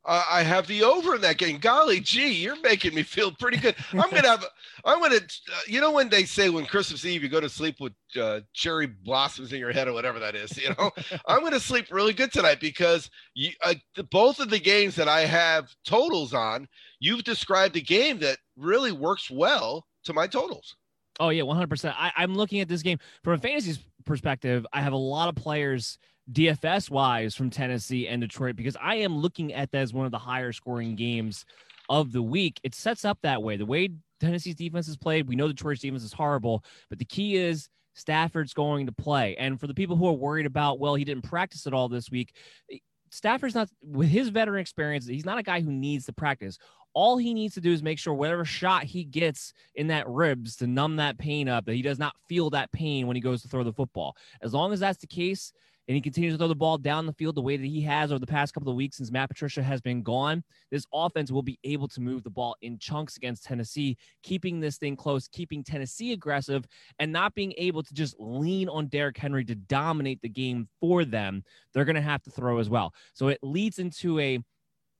Uh, 0.03 0.23
I 0.29 0.41
have 0.41 0.65
the 0.65 0.83
over 0.83 1.13
in 1.13 1.21
that 1.21 1.37
game. 1.37 1.59
Golly 1.59 1.99
gee, 1.99 2.31
you're 2.31 2.59
making 2.61 2.95
me 2.95 3.03
feel 3.03 3.31
pretty 3.31 3.57
good. 3.57 3.75
I'm 3.91 4.09
gonna 4.09 4.27
have. 4.27 4.45
I'm 4.85 4.99
gonna. 4.99 5.17
Uh, 5.17 5.59
you 5.67 5.79
know 5.79 5.91
when 5.91 6.09
they 6.09 6.23
say 6.23 6.49
when 6.49 6.65
Christmas 6.65 7.05
Eve 7.05 7.21
you 7.21 7.29
go 7.29 7.39
to 7.39 7.49
sleep 7.49 7.75
with 7.79 7.93
uh, 8.19 8.39
cherry 8.53 8.87
blossoms 8.87 9.53
in 9.53 9.59
your 9.59 9.71
head 9.71 9.87
or 9.87 9.93
whatever 9.93 10.17
that 10.19 10.35
is. 10.35 10.57
You 10.57 10.69
know, 10.69 10.91
I'm 11.27 11.43
gonna 11.43 11.59
sleep 11.59 11.87
really 11.91 12.13
good 12.13 12.31
tonight 12.31 12.59
because 12.59 13.11
you, 13.35 13.51
uh, 13.63 13.75
the, 13.95 14.03
both 14.03 14.39
of 14.39 14.49
the 14.49 14.59
games 14.59 14.95
that 14.95 15.07
I 15.07 15.21
have 15.21 15.69
totals 15.85 16.33
on, 16.33 16.67
you've 16.99 17.23
described 17.23 17.75
a 17.75 17.81
game 17.81 18.17
that 18.19 18.39
really 18.57 18.91
works 18.91 19.29
well 19.29 19.85
to 20.05 20.13
my 20.13 20.25
totals. 20.25 20.75
Oh 21.19 21.29
yeah, 21.29 21.43
100. 21.43 21.69
percent 21.69 21.95
I'm 21.99 22.33
looking 22.33 22.59
at 22.61 22.67
this 22.67 22.81
game 22.81 22.97
from 23.23 23.33
a 23.33 23.37
fantasy 23.37 23.79
perspective. 24.05 24.65
I 24.73 24.81
have 24.81 24.93
a 24.93 24.97
lot 24.97 25.29
of 25.29 25.35
players 25.35 25.99
DFS 26.31 26.89
wise 26.89 27.35
from 27.35 27.49
Tennessee 27.49 28.07
and 28.07 28.21
Detroit 28.21 28.55
because 28.55 28.77
I 28.81 28.95
am 28.95 29.17
looking 29.17 29.53
at 29.53 29.71
that 29.71 29.79
as 29.79 29.93
one 29.93 30.05
of 30.05 30.11
the 30.11 30.19
higher 30.19 30.51
scoring 30.51 30.95
games 30.95 31.45
of 31.89 32.11
the 32.11 32.21
week. 32.21 32.59
It 32.63 32.75
sets 32.75 33.05
up 33.05 33.19
that 33.23 33.41
way. 33.41 33.57
The 33.57 33.65
way 33.65 33.89
Tennessee's 34.19 34.55
defense 34.55 34.87
is 34.87 34.97
played, 34.97 35.27
we 35.27 35.35
know 35.35 35.47
Detroit's 35.47 35.81
defense 35.81 36.03
is 36.03 36.13
horrible, 36.13 36.63
but 36.89 36.99
the 36.99 37.05
key 37.05 37.35
is 37.35 37.69
Stafford's 37.93 38.53
going 38.53 38.85
to 38.85 38.91
play. 38.91 39.35
And 39.37 39.59
for 39.59 39.67
the 39.67 39.73
people 39.73 39.95
who 39.95 40.07
are 40.07 40.13
worried 40.13 40.45
about, 40.45 40.79
well, 40.79 40.95
he 40.95 41.03
didn't 41.03 41.23
practice 41.23 41.67
at 41.67 41.73
all 41.73 41.89
this 41.89 42.09
week, 42.09 42.35
eh, 42.71 42.77
Stafford's 43.09 43.55
not 43.55 43.69
with 43.83 44.07
his 44.07 44.29
veteran 44.29 44.61
experience, 44.61 45.05
he's 45.05 45.25
not 45.25 45.37
a 45.37 45.43
guy 45.43 45.59
who 45.59 45.71
needs 45.71 46.05
to 46.05 46.13
practice. 46.13 46.57
All 46.93 47.17
he 47.17 47.33
needs 47.33 47.53
to 47.55 47.61
do 47.61 47.71
is 47.71 47.83
make 47.83 47.99
sure 47.99 48.13
whatever 48.13 48.43
shot 48.43 48.83
he 48.83 49.03
gets 49.03 49.53
in 49.75 49.87
that 49.87 50.07
ribs 50.09 50.57
to 50.57 50.67
numb 50.67 50.97
that 50.97 51.17
pain 51.17 51.47
up, 51.47 51.65
that 51.65 51.73
he 51.73 51.81
does 51.81 51.99
not 51.99 52.15
feel 52.27 52.49
that 52.51 52.71
pain 52.71 53.07
when 53.07 53.15
he 53.15 53.21
goes 53.21 53.41
to 53.41 53.47
throw 53.47 53.63
the 53.63 53.73
football. 53.73 54.15
As 54.41 54.53
long 54.53 54.73
as 54.73 54.81
that's 54.81 54.99
the 54.99 55.07
case, 55.07 55.53
and 55.87 55.95
he 55.95 56.01
continues 56.01 56.33
to 56.33 56.37
throw 56.37 56.47
the 56.47 56.55
ball 56.55 56.77
down 56.77 57.05
the 57.05 57.13
field 57.13 57.35
the 57.35 57.41
way 57.41 57.57
that 57.57 57.65
he 57.65 57.81
has 57.81 58.11
over 58.11 58.19
the 58.19 58.27
past 58.27 58.53
couple 58.53 58.69
of 58.69 58.75
weeks 58.75 58.97
since 58.97 59.11
Matt 59.11 59.29
Patricia 59.29 59.63
has 59.63 59.81
been 59.81 60.03
gone, 60.03 60.43
this 60.69 60.85
offense 60.93 61.31
will 61.31 61.41
be 61.41 61.59
able 61.63 61.87
to 61.89 62.01
move 62.01 62.23
the 62.23 62.29
ball 62.29 62.55
in 62.61 62.77
chunks 62.77 63.17
against 63.17 63.43
Tennessee, 63.43 63.97
keeping 64.23 64.59
this 64.59 64.77
thing 64.77 64.95
close, 64.95 65.27
keeping 65.27 65.63
Tennessee 65.63 66.13
aggressive, 66.13 66.65
and 66.99 67.11
not 67.11 67.35
being 67.35 67.53
able 67.57 67.83
to 67.83 67.93
just 67.93 68.15
lean 68.19 68.69
on 68.69 68.87
Derrick 68.87 69.17
Henry 69.17 69.43
to 69.45 69.55
dominate 69.55 70.21
the 70.21 70.29
game 70.29 70.67
for 70.79 71.03
them. 71.03 71.43
They're 71.73 71.85
going 71.85 71.95
to 71.95 72.01
have 72.01 72.21
to 72.23 72.31
throw 72.31 72.59
as 72.59 72.69
well. 72.69 72.93
So 73.13 73.27
it 73.27 73.39
leads 73.41 73.79
into 73.79 74.19
a 74.19 74.39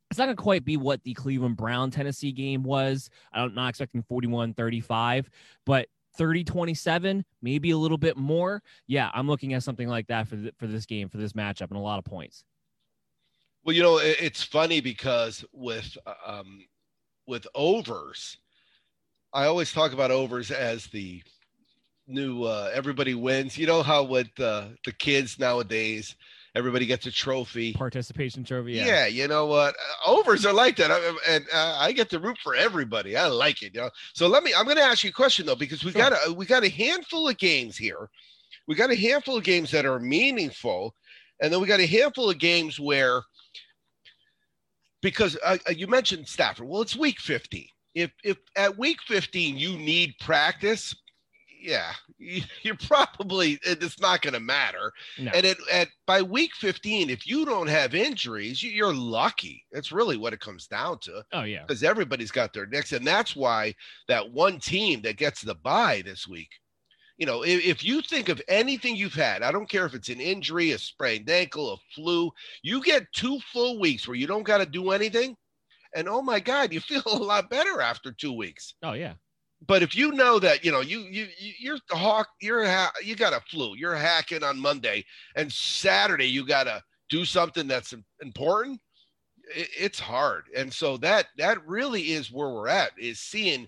it's 0.09 0.17
not 0.17 0.25
going 0.25 0.35
to 0.35 0.43
quite 0.43 0.65
be 0.65 0.75
what 0.75 1.01
the 1.03 1.13
Cleveland 1.13 1.55
Brown 1.55 1.89
Tennessee 1.89 2.33
game 2.33 2.63
was. 2.63 3.09
I'm 3.31 3.55
not 3.55 3.69
expecting 3.69 4.03
41 4.03 4.53
35, 4.55 5.29
but 5.65 5.87
30 6.15 6.43
27 6.43 7.25
maybe 7.41 7.71
a 7.71 7.77
little 7.77 7.97
bit 7.97 8.17
more. 8.17 8.61
Yeah 8.87 9.09
i'm 9.13 9.27
looking 9.27 9.53
at 9.53 9.63
something 9.63 9.87
like 9.87 10.07
that 10.07 10.27
for 10.27 10.35
the, 10.35 10.51
for 10.57 10.67
this 10.67 10.85
game 10.85 11.09
for 11.09 11.17
this 11.17 11.33
matchup 11.33 11.69
and 11.69 11.77
a 11.77 11.79
lot 11.79 11.99
of 11.99 12.05
points. 12.05 12.43
Well 13.63 13.75
you 13.75 13.81
know 13.81 13.97
it's 13.97 14.43
funny 14.43 14.81
because 14.81 15.45
with 15.51 15.97
um 16.25 16.65
with 17.27 17.47
overs 17.55 18.37
i 19.33 19.45
always 19.45 19.71
talk 19.71 19.93
about 19.93 20.11
overs 20.11 20.51
as 20.51 20.87
the 20.87 21.21
new 22.07 22.43
uh 22.43 22.69
everybody 22.73 23.13
wins. 23.13 23.57
You 23.57 23.67
know 23.67 23.83
how 23.83 24.03
with 24.03 24.27
uh, 24.39 24.65
the 24.85 24.91
kids 24.91 25.39
nowadays 25.39 26.15
everybody 26.55 26.85
gets 26.85 27.05
a 27.05 27.11
trophy. 27.11 27.73
Participation 27.73 28.43
trophy 28.43 28.73
yeah, 28.73 28.85
yeah 28.85 29.07
you 29.07 29.27
know 29.27 29.45
what? 29.45 29.75
Uh, 29.75 30.11
overs 30.11 30.45
are 30.45 30.53
like 30.53 30.75
that. 30.77 30.91
I, 30.91 31.17
and 31.27 31.45
uh, 31.53 31.77
i 31.79 31.91
get 31.91 32.09
to 32.11 32.19
root 32.19 32.37
for 32.43 32.55
everybody. 32.55 33.15
I 33.15 33.27
like 33.27 33.61
it 33.61 33.73
you 33.73 33.81
know 33.81 33.89
so 34.13 34.27
let 34.27 34.43
me 34.43 34.53
i'm 34.57 34.65
going 34.65 34.77
to 34.77 34.83
ask 34.83 35.03
you 35.03 35.09
a 35.09 35.13
question 35.13 35.45
though 35.45 35.55
because 35.55 35.83
we 35.83 35.91
sure. 35.91 36.01
got 36.01 36.13
a 36.27 36.33
we 36.33 36.45
got 36.45 36.63
a 36.63 36.69
handful 36.69 37.27
of 37.27 37.37
games 37.37 37.77
here. 37.77 38.09
We 38.67 38.75
got 38.75 38.91
a 38.91 38.95
handful 38.95 39.37
of 39.37 39.43
games 39.43 39.71
that 39.71 39.85
are 39.85 39.99
meaningful 39.99 40.95
and 41.41 41.51
then 41.51 41.61
we 41.61 41.67
got 41.67 41.79
a 41.79 41.85
handful 41.85 42.29
of 42.29 42.37
games 42.37 42.79
where 42.79 43.21
because 45.01 45.37
uh, 45.43 45.57
uh 45.67 45.71
you 45.71 45.87
mentioned 45.87 46.27
stafford. 46.27 46.67
Well 46.67 46.81
it's 46.81 46.95
week 46.95 47.19
15 47.19 47.65
if 47.95 48.11
if 48.23 48.37
at 48.55 48.77
week 48.77 48.97
15 49.07 49.57
you 49.57 49.77
need 49.77 50.15
practice 50.19 50.95
yeah, 51.61 51.93
you're 52.17 52.75
probably 52.75 53.59
it's 53.63 53.99
not 53.99 54.21
going 54.21 54.33
to 54.33 54.39
matter. 54.39 54.91
No. 55.19 55.31
And 55.33 55.45
at, 55.45 55.57
at 55.71 55.87
by 56.05 56.21
week 56.21 56.51
15, 56.55 57.09
if 57.09 57.27
you 57.27 57.45
don't 57.45 57.67
have 57.67 57.95
injuries, 57.95 58.63
you're 58.63 58.93
lucky. 58.93 59.63
That's 59.71 59.91
really 59.91 60.17
what 60.17 60.33
it 60.33 60.39
comes 60.39 60.67
down 60.67 60.99
to. 61.01 61.23
Oh 61.31 61.43
yeah, 61.43 61.61
because 61.61 61.83
everybody's 61.83 62.31
got 62.31 62.53
their 62.53 62.65
nicks, 62.65 62.91
and 62.91 63.05
that's 63.05 63.35
why 63.35 63.73
that 64.07 64.31
one 64.31 64.59
team 64.59 65.01
that 65.03 65.17
gets 65.17 65.41
the 65.41 65.55
bye 65.55 66.01
this 66.03 66.27
week. 66.27 66.49
You 67.17 67.27
know, 67.27 67.43
if, 67.43 67.63
if 67.63 67.83
you 67.83 68.01
think 68.01 68.29
of 68.29 68.41
anything 68.47 68.95
you've 68.95 69.13
had, 69.13 69.43
I 69.43 69.51
don't 69.51 69.69
care 69.69 69.85
if 69.85 69.93
it's 69.93 70.09
an 70.09 70.19
injury, 70.19 70.71
a 70.71 70.79
sprained 70.79 71.29
ankle, 71.29 71.73
a 71.73 71.77
flu, 71.93 72.31
you 72.63 72.81
get 72.81 73.03
two 73.13 73.39
full 73.53 73.79
weeks 73.79 74.07
where 74.07 74.17
you 74.17 74.25
don't 74.25 74.41
got 74.41 74.57
to 74.57 74.65
do 74.65 74.89
anything. 74.89 75.35
And 75.95 76.09
oh 76.09 76.23
my 76.23 76.39
God, 76.39 76.73
you 76.73 76.79
feel 76.79 77.03
a 77.05 77.15
lot 77.15 77.51
better 77.51 77.79
after 77.79 78.11
two 78.11 78.33
weeks. 78.33 78.73
Oh, 78.81 78.93
yeah 78.93 79.13
but 79.67 79.83
if 79.83 79.95
you 79.95 80.11
know 80.11 80.39
that 80.39 80.65
you 80.65 80.71
know 80.71 80.81
you 80.81 81.01
you 81.01 81.27
you're 81.37 81.79
the 81.89 81.95
hawk 81.95 82.27
you're 82.41 82.65
ha- 82.65 82.93
you 83.03 83.15
got 83.15 83.33
a 83.33 83.41
flu 83.49 83.75
you're 83.75 83.95
hacking 83.95 84.43
on 84.43 84.59
monday 84.59 85.03
and 85.35 85.51
saturday 85.51 86.25
you 86.27 86.45
got 86.45 86.63
to 86.63 86.81
do 87.09 87.25
something 87.25 87.67
that's 87.67 87.93
important 88.21 88.79
it, 89.55 89.69
it's 89.77 89.99
hard. 89.99 90.45
And 90.55 90.71
so 90.71 90.97
that 90.97 91.27
that 91.37 91.65
really 91.67 92.11
is 92.11 92.31
where 92.31 92.49
we're 92.49 92.67
at 92.67 92.91
is 92.97 93.19
seeing 93.19 93.67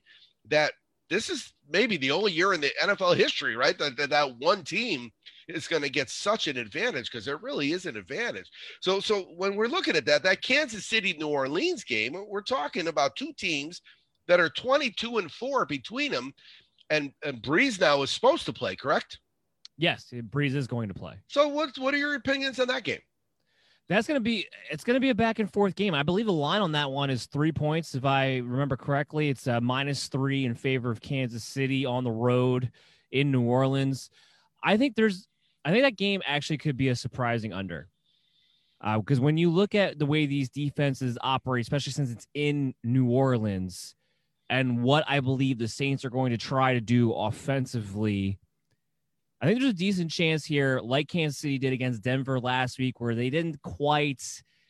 that 0.50 0.74
this 1.10 1.30
is 1.30 1.54
maybe 1.70 1.98
the 1.98 2.12
only 2.12 2.32
year 2.32 2.54
in 2.54 2.62
the 2.62 2.72
nfl 2.82 3.16
history 3.16 3.56
right 3.56 3.78
that 3.78 3.96
that, 3.98 4.10
that 4.10 4.38
one 4.40 4.64
team 4.64 5.12
is 5.48 5.68
going 5.68 5.82
to 5.82 5.90
get 5.90 6.10
such 6.10 6.48
an 6.48 6.58
advantage 6.58 7.12
because 7.12 7.26
there 7.26 7.38
really 7.38 7.72
is 7.72 7.86
an 7.86 7.98
advantage. 7.98 8.50
So 8.82 9.00
so 9.00 9.24
when 9.36 9.56
we're 9.56 9.68
looking 9.68 9.96
at 9.96 10.06
that 10.06 10.24
that 10.24 10.42
kansas 10.42 10.86
city 10.86 11.16
new 11.18 11.28
orleans 11.28 11.84
game 11.84 12.16
we're 12.28 12.42
talking 12.42 12.88
about 12.88 13.16
two 13.16 13.34
teams 13.38 13.82
that 14.28 14.40
are 14.40 14.50
22 14.50 15.18
and 15.18 15.32
4 15.32 15.66
between 15.66 16.12
them. 16.12 16.34
And, 16.90 17.12
and 17.24 17.42
Brees 17.42 17.80
now 17.80 18.02
is 18.02 18.12
supposed 18.12 18.46
to 18.46 18.54
play, 18.54 18.76
correct? 18.76 19.20
Yes, 19.78 20.14
Brees 20.30 20.56
is 20.56 20.68
going 20.68 20.88
to 20.90 20.94
play. 20.94 21.16
So 21.28 21.48
what 21.48 21.78
what 21.78 21.94
are 21.94 21.98
your 21.98 22.16
opinions 22.16 22.60
on 22.60 22.68
that 22.68 22.84
game? 22.84 23.00
That's 23.90 24.08
going 24.08 24.16
to 24.16 24.22
be 24.22 24.48
it's 24.70 24.84
going 24.84 24.96
to 24.96 25.00
be 25.00 25.10
a 25.10 25.16
back 25.16 25.40
and 25.40 25.52
forth 25.52 25.76
game. 25.76 25.94
I 25.94 26.04
believe 26.04 26.26
the 26.26 26.32
line 26.32 26.62
on 26.62 26.74
that 26.74 26.92
one 26.92 27.10
is 27.10 27.26
3 27.26 27.52
points 27.52 27.96
if 27.96 28.06
I 28.06 28.38
remember 28.38 28.78
correctly. 28.78 29.30
It's 29.30 29.48
uh, 29.48 29.60
minus 29.62 30.08
3 30.08 30.46
in 30.46 30.56
favor 30.56 30.92
of 30.92 31.02
Kansas 31.02 31.44
City 31.44 31.86
on 31.86 32.04
the 32.04 32.12
road 32.12 32.72
in 33.12 33.32
New 33.32 33.42
Orleans. 33.42 34.10
I 34.64 34.78
think 34.78 34.96
there's 34.96 35.28
I 35.66 35.72
think 35.72 35.84
that 35.84 35.98
game 35.98 36.22
actually 36.26 36.58
could 36.58 36.78
be 36.78 36.90
a 36.90 36.96
surprising 36.96 37.54
under. 37.54 37.88
Because 38.98 39.20
uh, 39.20 39.22
when 39.22 39.38
you 39.38 39.50
look 39.50 39.76
at 39.76 39.98
the 39.98 40.06
way 40.06 40.26
these 40.26 40.50
defenses 40.50 41.18
operate, 41.22 41.62
especially 41.62 41.94
since 41.94 42.12
it's 42.12 42.28
in 42.34 42.76
New 42.84 43.10
Orleans, 43.10 43.96
and 44.54 44.84
what 44.84 45.04
I 45.08 45.20
believe 45.20 45.58
the 45.58 45.68
Saints 45.68 46.06
are 46.06 46.12
going 46.12 46.30
to 46.30 46.38
try 46.38 46.76
to 46.76 46.80
do 46.80 47.12
offensively. 47.12 48.38
I 49.42 49.48
think 49.48 49.60
there's 49.60 49.72
a 49.72 49.76
decent 49.76 50.12
chance 50.12 50.46
here, 50.46 50.80
like 50.80 51.08
Kansas 51.08 51.40
City 51.40 51.58
did 51.58 51.74
against 51.74 52.04
Denver 52.04 52.40
last 52.40 52.78
week, 52.78 53.02
where 53.02 53.16
they 53.16 53.32
didn't 53.32 53.60
quite 53.64 54.22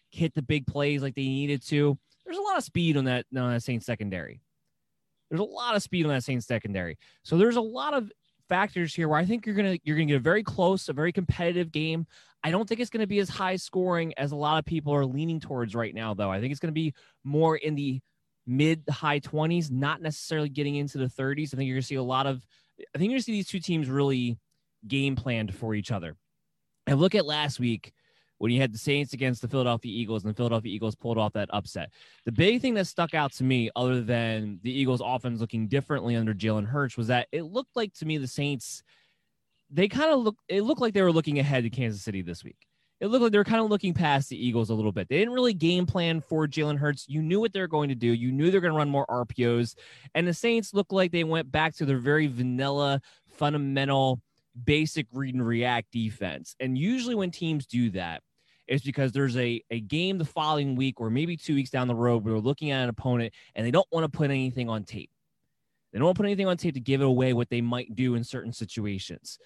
hit 0.10 0.34
the 0.36 0.42
big 0.42 0.66
plays 0.68 1.02
like 1.02 1.16
they 1.16 1.24
needed 1.24 1.66
to. 1.68 1.98
There's 2.24 2.38
a 2.38 2.42
lot 2.42 2.58
of 2.58 2.64
speed 2.64 2.96
on 2.96 3.04
that, 3.06 3.26
on 3.36 3.52
that 3.52 3.62
Saints 3.62 3.86
secondary. 3.86 4.40
There's 5.30 5.42
a 5.42 5.44
lot 5.44 5.76
of 5.76 5.84
speed 5.84 6.06
on 6.06 6.14
that 6.14 6.24
Saints 6.24 6.48
secondary. 6.48 6.98
So 7.24 7.38
there's 7.38 7.58
a 7.58 7.62
lot 7.62 7.94
of 7.94 8.10
factors 8.48 8.96
here 8.96 9.10
where 9.10 9.20
I 9.20 9.26
think 9.26 9.46
you're 9.46 9.56
gonna 9.56 9.78
you're 9.84 9.98
gonna 9.98 10.06
get 10.06 10.16
a 10.16 10.20
very 10.20 10.44
close, 10.44 10.88
a 10.88 10.94
very 10.94 11.12
competitive 11.12 11.74
game. 11.74 12.08
I 12.42 12.52
don't 12.52 12.70
think 12.70 12.80
it's 12.80 12.90
gonna 12.90 13.06
be 13.06 13.20
as 13.20 13.28
high 13.28 13.58
scoring 13.58 14.14
as 14.16 14.32
a 14.32 14.38
lot 14.38 14.60
of 14.60 14.66
people 14.66 14.96
are 14.96 15.06
leaning 15.06 15.42
towards 15.42 15.76
right 15.76 15.94
now, 15.94 16.14
though. 16.14 16.32
I 16.32 16.40
think 16.40 16.52
it's 16.52 16.62
gonna 16.62 16.72
be 16.72 16.94
more 17.26 17.58
in 17.58 17.76
the 17.76 18.00
mid 18.46 18.84
high 18.90 19.20
20s, 19.20 19.72
not 19.72 20.02
necessarily 20.02 20.50
getting 20.50 20.76
into 20.76 20.98
the 20.98 21.06
30s. 21.06 21.54
I 21.54 21.58
think 21.58 21.68
you're 21.68 21.76
going 21.76 21.82
to 21.82 21.88
see 21.88 21.96
a 21.96 22.04
lot 22.04 22.28
of, 22.28 22.46
I 22.80 22.98
think 22.98 23.10
you're 23.10 23.16
going 23.16 23.20
to 23.20 23.24
see 23.24 23.32
these 23.32 23.48
two 23.48 23.60
teams 23.60 23.90
really 23.90 24.38
game 24.88 25.16
planned 25.16 25.54
for 25.56 25.74
each 25.74 25.92
other. 25.92 26.16
And 26.88 27.00
look 27.00 27.16
at 27.16 27.26
last 27.26 27.60
week 27.60 27.94
when 28.40 28.52
you 28.52 28.60
had 28.60 28.74
the 28.74 28.78
Saints 28.78 29.14
against 29.14 29.42
the 29.42 29.48
Philadelphia 29.48 29.92
Eagles 29.94 30.24
and 30.24 30.34
the 30.34 30.36
Philadelphia 30.36 30.74
Eagles 30.74 30.96
pulled 30.96 31.18
off 31.18 31.34
that 31.34 31.50
upset. 31.54 31.92
The 32.26 32.32
big 32.32 32.62
thing 32.62 32.74
that 32.74 32.88
stuck 32.88 33.14
out 33.14 33.32
to 33.34 33.44
me, 33.44 33.70
other 33.76 34.02
than 34.02 34.60
the 34.64 34.72
Eagles 34.72 35.02
offense 35.04 35.40
looking 35.40 35.68
differently 35.68 36.16
under 36.16 36.34
Jalen 36.34 36.68
Hurts, 36.68 36.98
was 36.98 37.08
that 37.08 37.28
it 37.32 37.44
looked 37.44 37.76
like 37.76 37.94
to 37.96 38.06
me 38.06 38.18
the 38.18 38.28
Saints, 38.28 38.84
they 39.70 39.88
kind 39.88 40.12
of 40.12 40.20
look, 40.20 40.36
it 40.50 40.64
looked 40.64 40.82
like 40.82 40.94
they 40.94 41.02
were 41.02 41.12
looking 41.12 41.40
ahead 41.40 41.64
to 41.64 41.70
Kansas 41.70 42.02
City 42.02 42.22
this 42.22 42.44
week 42.44 42.68
it 43.04 43.08
looked 43.08 43.22
like 43.22 43.34
they 43.34 43.38
were 43.38 43.44
kind 43.44 43.62
of 43.62 43.70
looking 43.70 43.94
past 43.94 44.30
the 44.30 44.48
Eagles 44.48 44.70
a 44.70 44.74
little 44.74 44.94
bit. 44.94 45.10
They 45.10 45.18
didn't 45.18 45.34
really 45.34 45.54
game 45.54 45.86
plan 45.86 46.22
for 46.22 46.48
Jalen 46.48 46.78
Hurts. 46.78 47.06
You 47.10 47.22
knew 47.22 47.42
what 47.42 47.52
they 47.52 47.60
were 47.60 47.68
going 47.68 47.90
to 47.90 47.96
do. 47.96 48.08
You 48.08 48.32
knew 48.32 48.50
they're 48.50 48.62
going 48.62 48.72
to 48.72 48.78
run 48.78 48.90
more 48.90 49.06
RPOs. 49.08 49.76
And 50.16 50.26
the 50.26 50.34
Saints 50.34 50.74
looked 50.74 50.94
like 50.94 51.12
they 51.12 51.26
went 51.26 51.52
back 51.52 51.76
to 51.76 51.86
their 51.86 51.98
very 51.98 52.28
vanilla, 52.28 53.02
fundamental 53.28 54.22
basic 54.64 55.08
read 55.12 55.36
and 55.36 55.46
react 55.46 55.92
defense. 55.92 56.56
And 56.62 56.78
usually 56.78 57.14
when 57.14 57.30
teams 57.30 57.66
do 57.66 57.90
that, 57.90 58.22
it's 58.68 58.86
because 58.86 59.12
there's 59.12 59.36
a, 59.36 59.62
a 59.70 59.82
game 59.82 60.18
the 60.18 60.24
following 60.24 60.78
week 60.78 61.02
or 61.02 61.10
maybe 61.10 61.36
two 61.36 61.56
weeks 61.56 61.72
down 61.72 61.90
the 61.90 61.96
road 61.96 62.24
where 62.24 62.36
they're 62.36 62.42
looking 62.42 62.72
at 62.72 62.84
an 62.84 62.90
opponent 62.90 63.34
and 63.54 63.68
they 63.68 63.72
don't 63.72 63.88
want 63.92 64.06
to 64.06 64.18
put 64.18 64.30
anything 64.30 64.70
on 64.70 64.86
tape. 64.86 65.10
They 65.92 66.00
don't 66.00 66.06
want 66.06 66.16
to 66.16 66.22
put 66.22 66.28
anything 66.28 66.48
on 66.48 66.56
tape 66.56 66.76
to 66.76 66.80
give 66.80 67.02
it 67.02 67.06
away 67.08 67.34
what 67.34 67.50
they 67.50 67.60
might 67.60 67.98
do 67.98 68.16
in 68.16 68.24
certain 68.24 68.54
situations. 68.54 69.40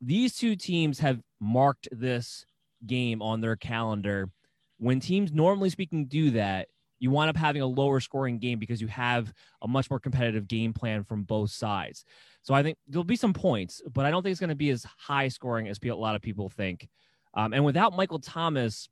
These 0.00 0.36
two 0.36 0.56
teams 0.56 0.98
have 1.00 1.20
marked 1.38 1.88
this 1.92 2.46
game 2.84 3.22
on 3.22 3.40
their 3.40 3.56
calendar. 3.56 4.30
When 4.78 5.00
teams 5.00 5.32
normally 5.32 5.70
speaking 5.70 6.06
do 6.06 6.32
that, 6.32 6.68
you 6.98 7.10
wind 7.10 7.30
up 7.30 7.36
having 7.36 7.62
a 7.62 7.66
lower 7.66 8.00
scoring 8.00 8.38
game 8.38 8.58
because 8.58 8.80
you 8.80 8.86
have 8.88 9.32
a 9.62 9.68
much 9.68 9.90
more 9.90 10.00
competitive 10.00 10.48
game 10.48 10.72
plan 10.72 11.04
from 11.04 11.24
both 11.24 11.50
sides. 11.50 12.04
So 12.42 12.54
I 12.54 12.62
think 12.62 12.78
there'll 12.88 13.04
be 13.04 13.16
some 13.16 13.34
points, 13.34 13.82
but 13.92 14.06
I 14.06 14.10
don't 14.10 14.22
think 14.22 14.30
it's 14.32 14.40
going 14.40 14.48
to 14.50 14.54
be 14.54 14.70
as 14.70 14.86
high 14.98 15.28
scoring 15.28 15.68
as 15.68 15.78
a 15.82 15.92
lot 15.92 16.16
of 16.16 16.22
people 16.22 16.48
think. 16.48 16.88
Um, 17.34 17.52
and 17.52 17.64
without 17.64 17.94
Michael 17.94 18.18
Thomas, 18.18 18.88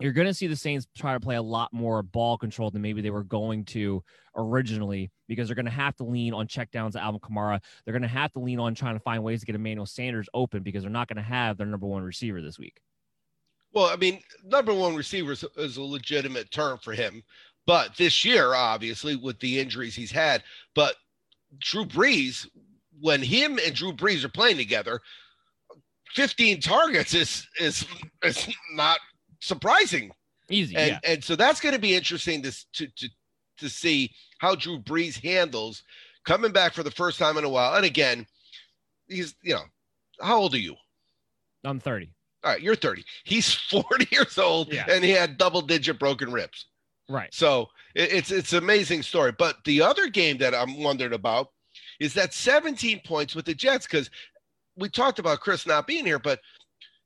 you're 0.00 0.12
going 0.12 0.26
to 0.26 0.34
see 0.34 0.46
the 0.46 0.56
Saints 0.56 0.86
try 0.96 1.14
to 1.14 1.20
play 1.20 1.36
a 1.36 1.42
lot 1.42 1.72
more 1.72 2.02
ball 2.02 2.36
control 2.36 2.70
than 2.70 2.82
maybe 2.82 3.00
they 3.00 3.10
were 3.10 3.24
going 3.24 3.64
to 3.66 4.02
originally 4.36 5.10
because 5.28 5.48
they're 5.48 5.54
going 5.54 5.64
to 5.66 5.70
have 5.70 5.94
to 5.96 6.04
lean 6.04 6.34
on 6.34 6.46
checkdowns 6.46 6.92
to 6.92 7.02
Alvin 7.02 7.20
Kamara. 7.20 7.60
They're 7.84 7.92
going 7.92 8.02
to 8.02 8.08
have 8.08 8.32
to 8.32 8.40
lean 8.40 8.58
on 8.58 8.74
trying 8.74 8.94
to 8.94 9.00
find 9.00 9.22
ways 9.22 9.40
to 9.40 9.46
get 9.46 9.54
Emmanuel 9.54 9.86
Sanders 9.86 10.28
open 10.34 10.62
because 10.62 10.82
they're 10.82 10.90
not 10.90 11.08
going 11.08 11.16
to 11.16 11.22
have 11.22 11.56
their 11.56 11.66
number 11.66 11.86
one 11.86 12.02
receiver 12.02 12.42
this 12.42 12.58
week. 12.58 12.80
Well, 13.74 13.86
I 13.86 13.96
mean, 13.96 14.20
number 14.44 14.72
one 14.72 14.94
receiver 14.94 15.32
is, 15.32 15.44
is 15.56 15.76
a 15.76 15.82
legitimate 15.82 16.50
term 16.50 16.78
for 16.78 16.92
him. 16.92 17.22
But 17.66 17.96
this 17.96 18.24
year, 18.24 18.54
obviously, 18.54 19.16
with 19.16 19.40
the 19.40 19.58
injuries 19.58 19.94
he's 19.94 20.12
had, 20.12 20.42
but 20.74 20.96
Drew 21.58 21.84
Brees, 21.84 22.46
when 23.00 23.22
him 23.22 23.58
and 23.64 23.74
Drew 23.74 23.92
Brees 23.92 24.22
are 24.22 24.28
playing 24.28 24.58
together, 24.58 25.00
15 26.14 26.60
targets 26.60 27.14
is 27.14 27.46
is 27.58 27.86
is 28.22 28.48
not 28.74 28.98
surprising. 29.40 30.12
Easy. 30.50 30.76
And 30.76 30.98
yeah. 31.02 31.12
and 31.12 31.24
so 31.24 31.36
that's 31.36 31.60
going 31.60 31.74
to 31.74 31.80
be 31.80 31.94
interesting 31.94 32.42
to, 32.42 32.52
to 32.74 32.86
to 32.86 33.08
to 33.58 33.68
see 33.68 34.12
how 34.38 34.54
Drew 34.54 34.78
Brees 34.78 35.20
handles 35.22 35.82
coming 36.24 36.52
back 36.52 36.74
for 36.74 36.82
the 36.82 36.90
first 36.90 37.18
time 37.18 37.38
in 37.38 37.44
a 37.44 37.48
while. 37.48 37.74
And 37.74 37.86
again, 37.86 38.26
he's 39.08 39.34
you 39.42 39.54
know, 39.54 39.64
how 40.20 40.38
old 40.38 40.54
are 40.54 40.58
you? 40.58 40.76
I'm 41.64 41.80
30. 41.80 42.10
All 42.44 42.52
right, 42.52 42.60
you're 42.62 42.76
30. 42.76 43.04
He's 43.24 43.52
40 43.70 44.08
years 44.12 44.38
old 44.38 44.72
Yeah. 44.72 44.86
and 44.88 45.02
he 45.04 45.10
had 45.10 45.38
double 45.38 45.62
digit 45.62 45.98
broken 45.98 46.30
ribs. 46.32 46.66
Right. 47.08 47.32
So 47.34 47.68
it, 47.94 48.12
it's 48.12 48.30
it's 48.30 48.52
an 48.52 48.58
amazing 48.58 49.02
story. 49.02 49.32
But 49.32 49.56
the 49.64 49.82
other 49.82 50.08
game 50.08 50.38
that 50.38 50.54
I'm 50.54 50.82
wondering 50.82 51.12
about 51.12 51.48
is 52.00 52.14
that 52.14 52.34
17 52.34 53.00
points 53.04 53.34
with 53.34 53.44
the 53.44 53.54
Jets 53.54 53.86
because 53.86 54.10
we 54.76 54.88
talked 54.88 55.18
about 55.18 55.40
Chris 55.40 55.66
not 55.66 55.86
being 55.86 56.04
here, 56.06 56.18
but 56.18 56.40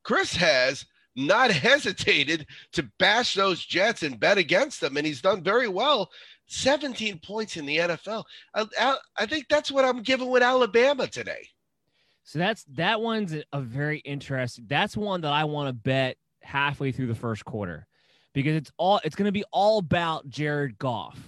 Chris 0.05 0.34
has 0.36 0.84
not 1.16 1.51
hesitated 1.68 2.47
to 2.72 2.89
bash 2.99 3.34
those 3.34 3.64
Jets 3.64 4.03
and 4.03 4.18
bet 4.20 4.39
against 4.39 4.80
them, 4.80 4.97
and 4.97 5.07
he's 5.07 5.20
done 5.20 5.43
very 5.43 5.68
well. 5.68 6.11
17 6.47 7.20
points 7.22 7.57
in 7.59 7.66
the 7.66 7.76
NFL. 7.76 8.24
I, 8.55 8.64
I, 8.80 8.97
I 9.18 9.26
think 9.26 9.47
that's 9.51 9.70
what 9.70 9.84
I'm 9.84 10.03
giving 10.03 10.30
with 10.30 10.43
Alabama 10.43 11.07
today. 11.07 11.47
So 12.29 12.39
that's 12.39 12.62
that 12.74 13.01
one's 13.01 13.35
a 13.55 13.61
very 13.62 14.01
interesting. 14.01 14.66
That's 14.68 14.95
one 14.95 15.22
that 15.22 15.33
I 15.33 15.45
want 15.45 15.68
to 15.68 15.72
bet 15.72 16.18
halfway 16.43 16.93
through 16.93 17.07
the 17.07 17.14
first 17.14 17.43
quarter 17.47 17.87
because 18.35 18.55
it's 18.55 18.70
all 18.76 19.01
it's 19.03 19.16
going 19.16 19.29
to 19.29 19.33
be 19.33 19.45
all 19.51 19.79
about 19.79 20.29
Jared 20.29 20.76
Goff 20.76 21.18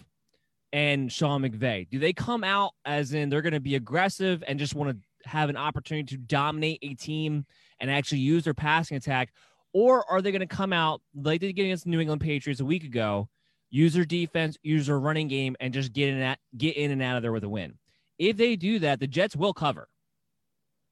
and 0.74 1.10
Sean 1.10 1.40
McVay. 1.40 1.88
Do 1.88 1.98
they 1.98 2.12
come 2.12 2.44
out 2.44 2.72
as 2.84 3.14
in 3.14 3.30
they're 3.30 3.40
going 3.40 3.54
to 3.54 3.60
be 3.60 3.76
aggressive 3.76 4.44
and 4.46 4.58
just 4.58 4.74
want 4.74 4.90
to 4.90 5.26
have 5.26 5.48
an 5.48 5.56
opportunity 5.56 6.16
to 6.16 6.18
dominate 6.18 6.80
a 6.82 6.92
team 6.92 7.46
and 7.80 7.90
actually 7.90 8.20
use 8.20 8.44
their 8.44 8.52
passing 8.52 8.98
attack, 8.98 9.32
or 9.72 10.04
are 10.10 10.20
they 10.20 10.32
going 10.32 10.40
to 10.40 10.46
come 10.46 10.74
out 10.74 11.00
like 11.14 11.40
they 11.40 11.50
did 11.50 11.64
against 11.64 11.84
the 11.84 11.90
New 11.90 12.00
England 12.00 12.20
Patriots 12.20 12.60
a 12.60 12.66
week 12.66 12.84
ago, 12.84 13.26
use 13.70 13.94
their 13.94 14.04
defense, 14.04 14.58
use 14.62 14.88
their 14.88 15.00
running 15.00 15.28
game, 15.28 15.56
and 15.60 15.72
just 15.72 15.94
get 15.94 16.10
in 16.10 16.20
at 16.20 16.38
get 16.58 16.76
in 16.76 16.90
and 16.90 17.00
out 17.00 17.16
of 17.16 17.22
there 17.22 17.32
with 17.32 17.44
a 17.44 17.48
win? 17.48 17.78
If 18.18 18.36
they 18.36 18.54
do 18.54 18.80
that, 18.80 19.00
the 19.00 19.06
Jets 19.06 19.34
will 19.34 19.54
cover 19.54 19.88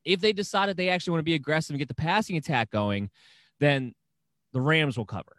if 0.09 0.21
they 0.21 0.33
decide 0.33 0.71
that 0.71 0.77
they 0.77 0.89
actually 0.89 1.13
want 1.13 1.21
to 1.21 1.25
be 1.25 1.35
aggressive 1.35 1.75
and 1.75 1.79
get 1.79 1.89
the 1.89 1.95
passing 1.95 2.37
attack 2.37 2.71
going, 2.71 3.11
then 3.61 3.95
the 4.53 4.61
Rams 4.61 4.97
will 4.97 5.05
cover. 5.05 5.37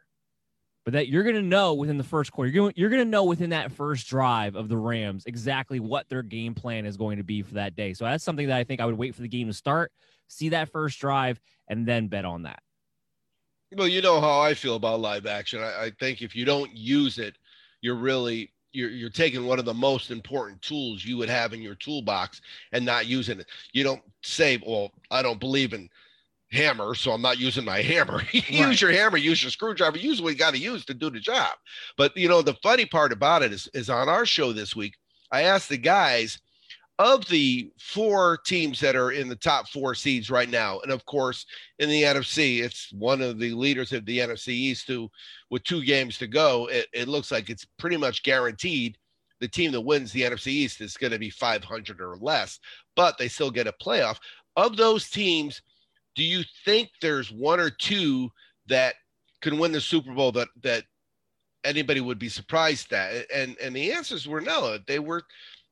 But 0.86 0.94
that 0.94 1.08
you're 1.08 1.24
going 1.24 1.36
to 1.36 1.42
know 1.42 1.74
within 1.74 1.98
the 1.98 2.04
first 2.04 2.32
quarter, 2.32 2.50
you're 2.50 2.64
going, 2.64 2.74
you're 2.76 2.90
going 2.90 3.04
to 3.04 3.10
know 3.10 3.24
within 3.24 3.50
that 3.50 3.72
first 3.72 4.08
drive 4.08 4.56
of 4.56 4.70
the 4.70 4.78
Rams 4.78 5.26
exactly 5.26 5.80
what 5.80 6.08
their 6.08 6.22
game 6.22 6.54
plan 6.54 6.86
is 6.86 6.98
going 6.98 7.18
to 7.18 7.24
be 7.24 7.42
for 7.42 7.56
that 7.56 7.76
day. 7.76 7.94
So 7.94 8.06
that's 8.06 8.24
something 8.24 8.48
that 8.48 8.58
I 8.58 8.64
think 8.64 8.80
I 8.80 8.86
would 8.86 8.98
wait 8.98 9.16
for 9.16 9.22
the 9.22 9.28
game 9.28 9.48
to 9.48 9.54
start, 9.54 9.92
see 10.28 10.50
that 10.50 10.72
first 10.72 11.00
drive, 11.00 11.42
and 11.68 11.88
then 11.88 12.08
bet 12.08 12.26
on 12.26 12.44
that. 12.44 12.62
Well, 13.76 13.88
you 13.88 14.02
know 14.02 14.22
how 14.22 14.40
I 14.40 14.54
feel 14.54 14.76
about 14.76 15.00
live 15.00 15.26
action. 15.26 15.62
I, 15.62 15.86
I 15.86 15.92
think 16.00 16.22
if 16.22 16.36
you 16.36 16.46
don't 16.46 16.76
use 16.76 17.18
it, 17.18 17.36
you're 17.82 17.96
really 17.96 18.52
you're 18.72 18.90
you're 18.90 19.10
taking 19.10 19.46
one 19.46 19.60
of 19.60 19.66
the 19.66 19.74
most 19.74 20.12
important 20.12 20.62
tools 20.62 21.04
you 21.06 21.18
would 21.18 21.30
have 21.30 21.54
in 21.54 21.62
your 21.62 21.76
toolbox 21.76 22.42
and 22.72 22.86
not 22.86 23.08
using 23.08 23.40
it. 23.40 23.48
You 23.74 23.84
don't 23.84 24.02
say, 24.24 24.62
"Well, 24.66 24.92
I 25.12 25.22
don't 25.22 25.40
believe 25.40 25.74
in 25.74 25.90
hammer, 26.52 26.96
so 26.96 27.12
I'm 27.12 27.22
not 27.22 27.40
using 27.40 27.66
my 27.66 27.82
hammer." 27.84 28.24
use 28.32 28.50
Right. 28.50 28.82
your 28.82 28.92
hammer, 28.92 29.18
use 29.18 29.42
your 29.44 29.52
screwdriver, 29.52 29.98
use 29.98 30.22
what 30.22 30.30
you 30.34 30.38
got 30.40 30.54
to 30.54 30.60
use 30.60 30.86
to 30.86 30.94
do 30.94 31.10
the 31.10 31.20
job. 31.20 31.52
But 31.98 32.16
you 32.18 32.28
know, 32.30 32.42
the 32.42 32.56
funny 32.64 32.86
part 32.86 33.12
about 33.12 33.44
it 33.44 33.54
is 33.54 33.68
is 33.74 33.90
on 33.90 34.10
our 34.10 34.26
show 34.26 34.54
this 34.54 34.76
week, 34.76 34.96
I 35.32 35.44
asked 35.44 35.70
the 35.70 35.78
guys 35.78 36.40
of 37.00 37.26
the 37.30 37.72
four 37.80 38.38
teams 38.46 38.78
that 38.82 38.96
are 38.98 39.12
in 39.12 39.30
the 39.30 39.36
top 39.36 39.70
four 39.70 39.96
seeds 39.96 40.30
right 40.30 40.50
now, 40.50 40.80
and 40.82 40.92
of 40.92 41.06
course, 41.06 41.46
in 41.80 41.88
the 41.90 42.04
NFC, 42.04 42.62
it's 42.62 42.92
one 42.92 43.22
of 43.22 43.40
the 43.40 43.54
leaders 43.54 43.94
of 43.94 44.06
the 44.06 44.20
NFC 44.20 44.50
East 44.50 44.86
who, 44.86 45.10
with 45.50 45.64
two 45.64 45.84
games 45.84 46.18
to 46.18 46.28
go, 46.28 46.68
it, 46.68 46.88
it 46.94 47.08
looks 47.08 47.32
like 47.32 47.50
it's 47.50 47.66
pretty 47.78 47.96
much 47.96 48.22
guaranteed 48.24 48.98
the 49.40 49.48
team 49.48 49.72
that 49.72 49.80
wins 49.80 50.12
the 50.12 50.24
NFC 50.24 50.48
East 50.48 50.82
is 50.82 50.98
going 50.98 51.14
to 51.14 51.20
be 51.20 51.30
500 51.30 52.02
or 52.02 52.18
less, 52.18 52.60
but 52.98 53.18
they 53.18 53.30
still 53.30 53.50
get 53.50 53.68
a 53.68 53.74
playoff. 53.82 54.18
Of 54.58 54.76
those 54.76 55.10
teams, 55.10 55.62
do 56.16 56.24
you 56.26 56.44
think 56.66 56.90
there's 57.02 57.32
one 57.32 57.62
or 57.62 57.70
two 57.70 58.30
that 58.68 58.96
can 59.42 59.58
win 59.58 59.72
the 59.72 59.80
Super 59.80 60.14
Bowl 60.14 60.34
that 60.34 60.50
that 60.64 60.84
anybody 61.64 62.02
would 62.02 62.20
be 62.20 62.28
surprised 62.28 62.92
at? 62.92 63.26
And 63.34 63.56
and 63.62 63.74
the 63.74 63.94
answers 63.94 64.28
were 64.28 64.42
no. 64.42 64.78
They 64.86 65.00
were 65.00 65.24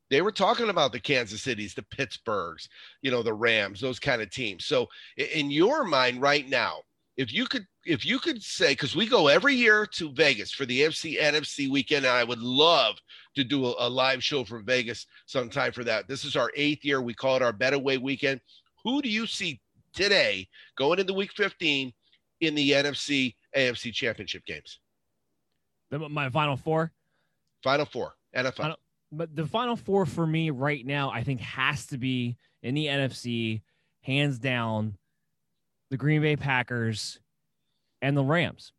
they 0.10 0.22
were 0.22 0.32
talking 0.32 0.70
about 0.70 0.92
the 0.92 1.00
Kansas 1.00 1.42
Cities, 1.42 1.74
the 1.74 1.82
Pittsburghs, 1.84 2.68
you 3.02 3.12
know, 3.12 3.24
the 3.24 3.34
Rams, 3.34 3.82
those 3.82 4.00
kind 4.00 4.22
of 4.22 4.30
teams. 4.30 4.66
So 4.66 4.88
in 5.18 5.52
your 5.52 5.84
mind 5.84 6.22
right 6.22 6.48
now, 6.48 6.82
if 7.18 7.34
you 7.34 7.46
could 7.46 7.66
if 7.86 8.06
you 8.06 8.20
could 8.20 8.42
say 8.44 8.74
because 8.74 8.96
we 8.96 9.08
go 9.08 9.28
every 9.28 9.56
year 9.56 9.86
to 9.88 10.12
Vegas 10.14 10.52
for 10.52 10.66
the 10.66 10.82
FC 10.82 11.20
NFC 11.20 11.70
weekend, 11.70 12.06
and 12.06 12.14
I 12.14 12.24
would 12.24 12.40
love 12.40 12.96
to 13.36 13.44
do 13.44 13.66
a, 13.66 13.76
a 13.80 13.90
live 13.90 14.24
show 14.24 14.44
from 14.44 14.66
Vegas 14.66 15.08
sometime 15.26 15.72
for 15.72 15.84
that. 15.84 16.08
This 16.08 16.24
is 16.24 16.36
our 16.36 16.52
eighth 16.56 16.86
year. 16.86 17.02
We 17.02 17.16
call 17.16 17.36
it 17.36 17.42
our 17.42 17.54
Bet 17.54 17.74
Away 17.74 17.98
weekend. 17.98 18.40
Who 18.84 19.02
do 19.02 19.10
you 19.10 19.26
see 19.26 19.60
today 19.94 20.48
going 20.78 21.00
into 21.00 21.14
week 21.14 21.32
15 21.34 21.92
in 22.42 22.56
the 22.56 22.72
NFC 22.72 23.36
AFC 23.56 23.92
championship 23.94 24.46
games? 24.46 24.80
My 25.92 26.30
final 26.30 26.56
four. 26.56 26.92
Final 27.64 27.86
four, 27.86 28.14
NFL. 28.36 28.56
Final- 28.56 28.78
But 29.12 29.36
the 29.36 29.46
final 29.46 29.76
four 29.76 30.06
for 30.06 30.28
me 30.28 30.50
right 30.50 30.86
now, 30.86 31.10
I 31.10 31.24
think, 31.24 31.40
has 31.42 31.86
to 31.88 31.98
be 31.98 32.38
in 32.62 32.76
the 32.76 32.88
NFC, 32.88 33.62
hands 34.02 34.40
down, 34.40 34.98
the 35.90 35.98
Green 35.98 36.22
Bay 36.22 36.36
Packers 36.36 37.20
and 38.02 38.18
the 38.18 38.24
Rams. 38.24 38.74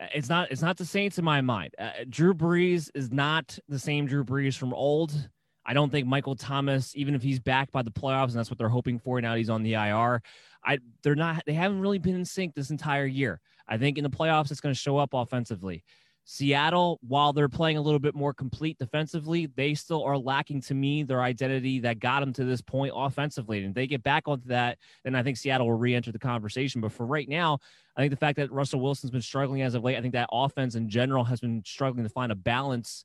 Uh, 0.00 0.06
It's 0.14 0.28
not. 0.28 0.50
It's 0.50 0.62
not 0.62 0.78
the 0.78 0.86
Saints 0.86 1.18
in 1.18 1.24
my 1.24 1.40
mind. 1.40 1.74
Uh, 1.78 1.90
Drew 2.08 2.34
Brees 2.34 2.90
is 2.94 3.12
not 3.12 3.58
the 3.68 3.78
same 3.78 4.06
Drew 4.06 4.24
Brees 4.24 4.56
from 4.56 4.72
old. 4.72 5.28
I 5.64 5.74
don't 5.74 5.90
think 5.90 6.08
Michael 6.08 6.34
Thomas, 6.34 6.92
even 6.96 7.14
if 7.14 7.22
he's 7.22 7.38
back 7.38 7.70
by 7.70 7.82
the 7.82 7.90
playoffs, 7.90 8.30
and 8.30 8.38
that's 8.38 8.50
what 8.50 8.58
they're 8.58 8.68
hoping 8.68 8.98
for. 8.98 9.20
Now 9.20 9.34
he's 9.34 9.50
on 9.50 9.62
the 9.62 9.74
IR. 9.74 10.22
I 10.64 10.78
they're 11.02 11.14
not. 11.14 11.42
They 11.46 11.52
haven't 11.52 11.80
really 11.80 11.98
been 11.98 12.14
in 12.14 12.24
sync 12.24 12.54
this 12.54 12.70
entire 12.70 13.06
year. 13.06 13.40
I 13.68 13.78
think 13.78 13.98
in 13.98 14.04
the 14.04 14.10
playoffs, 14.10 14.50
it's 14.50 14.60
going 14.60 14.74
to 14.74 14.80
show 14.80 14.98
up 14.98 15.10
offensively. 15.12 15.84
Seattle, 16.24 17.00
while 17.06 17.32
they're 17.32 17.48
playing 17.48 17.76
a 17.76 17.80
little 17.80 17.98
bit 17.98 18.14
more 18.14 18.32
complete 18.32 18.78
defensively, 18.78 19.46
they 19.56 19.74
still 19.74 20.04
are 20.04 20.16
lacking 20.16 20.60
to 20.62 20.74
me 20.74 21.02
their 21.02 21.20
identity 21.20 21.80
that 21.80 21.98
got 21.98 22.20
them 22.20 22.32
to 22.34 22.44
this 22.44 22.60
point 22.60 22.92
offensively. 22.94 23.64
And 23.64 23.74
they 23.74 23.88
get 23.88 24.02
back 24.02 24.28
onto 24.28 24.46
that, 24.48 24.78
then 25.02 25.16
I 25.16 25.22
think 25.22 25.36
Seattle 25.36 25.66
will 25.66 25.74
re 25.74 25.94
enter 25.94 26.12
the 26.12 26.18
conversation. 26.18 26.80
But 26.80 26.92
for 26.92 27.06
right 27.06 27.28
now, 27.28 27.58
I 27.96 28.00
think 28.00 28.10
the 28.10 28.16
fact 28.16 28.36
that 28.36 28.52
Russell 28.52 28.80
Wilson's 28.80 29.10
been 29.10 29.20
struggling 29.20 29.62
as 29.62 29.74
of 29.74 29.82
late, 29.82 29.96
I 29.96 30.00
think 30.00 30.14
that 30.14 30.28
offense 30.30 30.76
in 30.76 30.88
general 30.88 31.24
has 31.24 31.40
been 31.40 31.62
struggling 31.66 32.04
to 32.04 32.10
find 32.10 32.30
a 32.30 32.36
balance 32.36 33.04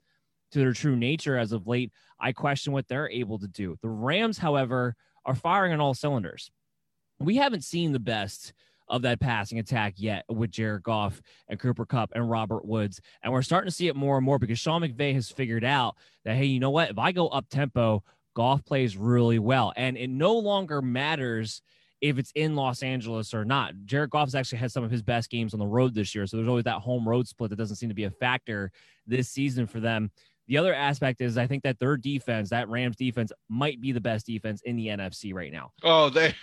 to 0.51 0.59
their 0.59 0.73
true 0.73 0.95
nature 0.95 1.37
as 1.37 1.51
of 1.51 1.67
late. 1.67 1.91
I 2.19 2.31
question 2.31 2.71
what 2.71 2.87
they're 2.87 3.09
able 3.09 3.39
to 3.39 3.47
do. 3.47 3.77
The 3.81 3.89
Rams, 3.89 4.37
however, 4.37 4.95
are 5.25 5.35
firing 5.35 5.73
on 5.73 5.81
all 5.81 5.93
cylinders. 5.93 6.51
We 7.19 7.37
haven't 7.37 7.63
seen 7.63 7.93
the 7.93 7.99
best 7.99 8.53
of 8.87 9.01
that 9.03 9.19
passing 9.19 9.59
attack 9.59 9.95
yet 9.97 10.25
with 10.29 10.51
Jared 10.51 10.83
Goff 10.83 11.21
and 11.47 11.59
Cooper 11.59 11.85
Kupp 11.85 12.11
and 12.15 12.29
Robert 12.29 12.65
Woods. 12.65 13.01
And 13.21 13.33
we're 13.33 13.41
starting 13.41 13.69
to 13.69 13.75
see 13.75 13.87
it 13.87 13.95
more 13.95 14.17
and 14.17 14.25
more 14.25 14.39
because 14.39 14.59
Sean 14.59 14.81
McVay 14.81 15.13
has 15.13 15.29
figured 15.29 15.63
out 15.65 15.95
that, 16.25 16.35
hey, 16.35 16.45
you 16.45 16.59
know 16.59 16.69
what? 16.69 16.89
If 16.89 16.97
I 16.99 17.11
go 17.11 17.27
up 17.27 17.49
tempo, 17.49 18.03
Goff 18.35 18.63
plays 18.65 18.95
really 18.95 19.39
well. 19.39 19.73
And 19.75 19.97
it 19.97 20.09
no 20.09 20.37
longer 20.37 20.81
matters 20.81 21.61
if 22.01 22.17
it's 22.17 22.31
in 22.35 22.55
Los 22.55 22.83
Angeles 22.83 23.33
or 23.33 23.43
not. 23.43 23.73
Jared 23.85 24.11
Goff's 24.11 24.35
actually 24.35 24.59
had 24.59 24.71
some 24.71 24.83
of 24.83 24.91
his 24.91 25.01
best 25.01 25.29
games 25.29 25.53
on 25.53 25.59
the 25.59 25.65
road 25.65 25.95
this 25.95 26.13
year, 26.13 26.27
so 26.27 26.37
there's 26.37 26.49
always 26.49 26.65
that 26.65 26.79
home 26.79 27.07
road 27.07 27.27
split 27.27 27.49
that 27.49 27.55
doesn't 27.55 27.77
seem 27.77 27.89
to 27.89 27.95
be 27.95 28.03
a 28.03 28.11
factor 28.11 28.71
this 29.05 29.29
season 29.29 29.65
for 29.65 29.79
them. 29.79 30.11
The 30.47 30.57
other 30.57 30.73
aspect 30.73 31.19
is 31.19 31.37
I 31.37 31.47
think 31.47 31.63
that 31.63 31.79
their 31.79 31.97
defense, 31.97 32.49
that 32.51 32.69
Rams 32.69 32.95
defense, 32.95 33.31
might 33.49 33.81
be 33.81 33.91
the 33.91 33.99
best 33.99 34.25
defense 34.25 34.61
in 34.63 34.77
the 34.77 34.87
NFC 34.87 35.33
right 35.33 35.51
now. 35.51 35.71
Oh, 35.83 36.09
they 36.09 36.33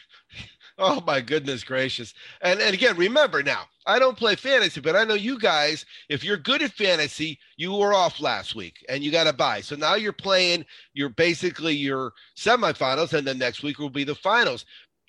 oh 0.79 1.01
my 1.07 1.21
goodness 1.21 1.65
gracious. 1.65 2.15
And 2.41 2.61
and 2.61 2.75
again, 2.75 2.97
remember 2.97 3.43
now, 3.43 3.65
I 3.87 3.99
don't 3.99 4.17
play 4.17 4.35
fantasy, 4.35 4.81
but 4.81 4.97
I 4.97 5.05
know 5.05 5.15
you 5.15 5.39
guys, 5.39 5.85
if 6.09 6.25
you're 6.25 6.37
good 6.37 6.63
at 6.63 6.73
fantasy, 6.73 7.39
you 7.57 7.73
were 7.73 7.95
off 7.95 8.21
last 8.21 8.55
week 8.55 8.85
and 8.89 9.03
you 9.03 9.11
got 9.11 9.25
to 9.25 9.33
buy. 9.33 9.61
So 9.61 9.77
now 9.77 9.95
you're 9.95 10.13
playing 10.13 10.65
you're 10.95 11.11
basically 11.11 11.75
your 11.75 12.13
semifinals, 12.37 13.13
and 13.13 13.27
then 13.27 13.39
next 13.39 13.63
week 13.63 13.79
will 13.79 13.91
be 13.91 14.05
the 14.05 14.15
finals. 14.15 14.65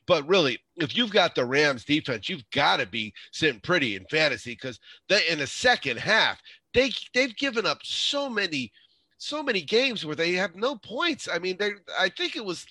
But 0.07 0.27
really, 0.27 0.59
if 0.75 0.95
you've 0.95 1.11
got 1.11 1.33
the 1.33 1.45
Rams 1.45 1.83
defense, 1.83 2.29
you've 2.29 2.47
got 2.51 2.77
to 2.77 2.85
be 2.85 3.13
sitting 3.31 3.59
pretty 3.61 3.95
in 3.95 4.05
fantasy 4.05 4.51
because 4.51 4.79
they 5.09 5.27
in 5.27 5.39
the 5.39 5.47
second 5.47 5.97
half, 5.97 6.39
they 6.73 6.91
they've 7.13 7.35
given 7.35 7.65
up 7.65 7.79
so 7.83 8.29
many 8.29 8.71
so 9.17 9.41
many 9.41 9.61
games 9.61 10.05
where 10.05 10.15
they 10.15 10.33
have 10.33 10.55
no 10.55 10.75
points. 10.75 11.27
I 11.31 11.39
mean, 11.39 11.57
they 11.57 11.71
I 11.99 12.09
think 12.09 12.35
it 12.35 12.45
was 12.45 12.65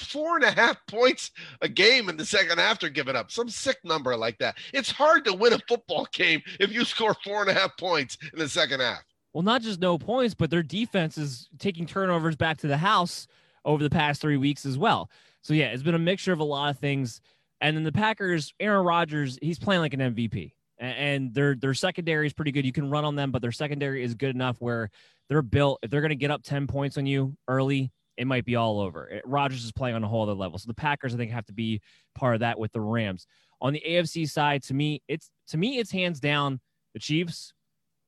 four 0.00 0.36
and 0.36 0.44
a 0.44 0.50
half 0.50 0.76
points 0.88 1.30
a 1.60 1.68
game 1.68 2.08
in 2.08 2.16
the 2.16 2.24
second 2.24 2.58
half 2.58 2.80
they're 2.80 2.90
giving 2.90 3.16
up 3.16 3.30
some 3.30 3.48
sick 3.48 3.78
number 3.84 4.16
like 4.16 4.38
that. 4.38 4.56
It's 4.72 4.90
hard 4.90 5.24
to 5.26 5.32
win 5.32 5.52
a 5.52 5.58
football 5.68 6.06
game 6.12 6.42
if 6.58 6.72
you 6.72 6.84
score 6.84 7.14
four 7.24 7.42
and 7.42 7.50
a 7.50 7.54
half 7.54 7.76
points 7.78 8.18
in 8.32 8.38
the 8.38 8.48
second 8.48 8.80
half. 8.80 9.02
Well, 9.32 9.42
not 9.42 9.62
just 9.62 9.80
no 9.80 9.96
points, 9.96 10.34
but 10.34 10.50
their 10.50 10.62
defense 10.62 11.16
is 11.16 11.48
taking 11.58 11.86
turnovers 11.86 12.36
back 12.36 12.58
to 12.58 12.66
the 12.66 12.76
house 12.76 13.28
over 13.64 13.82
the 13.82 13.90
past 13.90 14.20
three 14.20 14.36
weeks 14.36 14.66
as 14.66 14.76
well. 14.76 15.10
So 15.42 15.54
yeah, 15.54 15.66
it's 15.66 15.82
been 15.82 15.94
a 15.94 15.98
mixture 15.98 16.32
of 16.32 16.40
a 16.40 16.44
lot 16.44 16.70
of 16.70 16.78
things. 16.78 17.20
And 17.60 17.76
then 17.76 17.84
the 17.84 17.92
Packers, 17.92 18.54
Aaron 18.58 18.84
Rodgers, 18.84 19.38
he's 19.40 19.58
playing 19.58 19.82
like 19.82 19.94
an 19.94 20.00
MVP. 20.00 20.52
And 20.78 21.34
their 21.34 21.54
their 21.54 21.74
secondary 21.74 22.26
is 22.26 22.32
pretty 22.32 22.52
good. 22.52 22.64
You 22.64 22.72
can 22.72 22.88
run 22.88 23.04
on 23.04 23.14
them, 23.14 23.30
but 23.30 23.42
their 23.42 23.52
secondary 23.52 24.02
is 24.02 24.14
good 24.14 24.34
enough 24.34 24.56
where 24.60 24.90
they're 25.28 25.42
built. 25.42 25.78
If 25.82 25.90
they're 25.90 26.00
going 26.00 26.08
to 26.08 26.16
get 26.16 26.30
up 26.30 26.42
10 26.42 26.66
points 26.66 26.96
on 26.96 27.04
you 27.04 27.36
early, 27.46 27.92
it 28.20 28.26
might 28.26 28.44
be 28.44 28.54
all 28.54 28.80
over. 28.80 29.22
Rodgers 29.24 29.64
is 29.64 29.72
playing 29.72 29.96
on 29.96 30.04
a 30.04 30.08
whole 30.08 30.24
other 30.24 30.34
level. 30.34 30.58
So 30.58 30.66
the 30.66 30.74
Packers, 30.74 31.14
I 31.14 31.16
think, 31.16 31.30
have 31.30 31.46
to 31.46 31.54
be 31.54 31.80
part 32.14 32.34
of 32.34 32.40
that 32.40 32.58
with 32.58 32.70
the 32.72 32.80
Rams. 32.80 33.26
On 33.62 33.72
the 33.72 33.82
AFC 33.86 34.28
side, 34.28 34.62
to 34.64 34.74
me, 34.74 35.02
it's 35.08 35.30
to 35.48 35.56
me, 35.56 35.78
it's 35.78 35.90
hands 35.90 36.20
down 36.20 36.60
the 36.92 37.00
Chiefs 37.00 37.54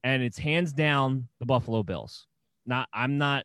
and 0.04 0.22
it's 0.22 0.36
hands 0.36 0.74
down 0.74 1.28
the 1.40 1.46
Buffalo 1.46 1.82
Bills. 1.82 2.26
Not 2.66 2.90
I'm 2.92 3.16
not 3.16 3.44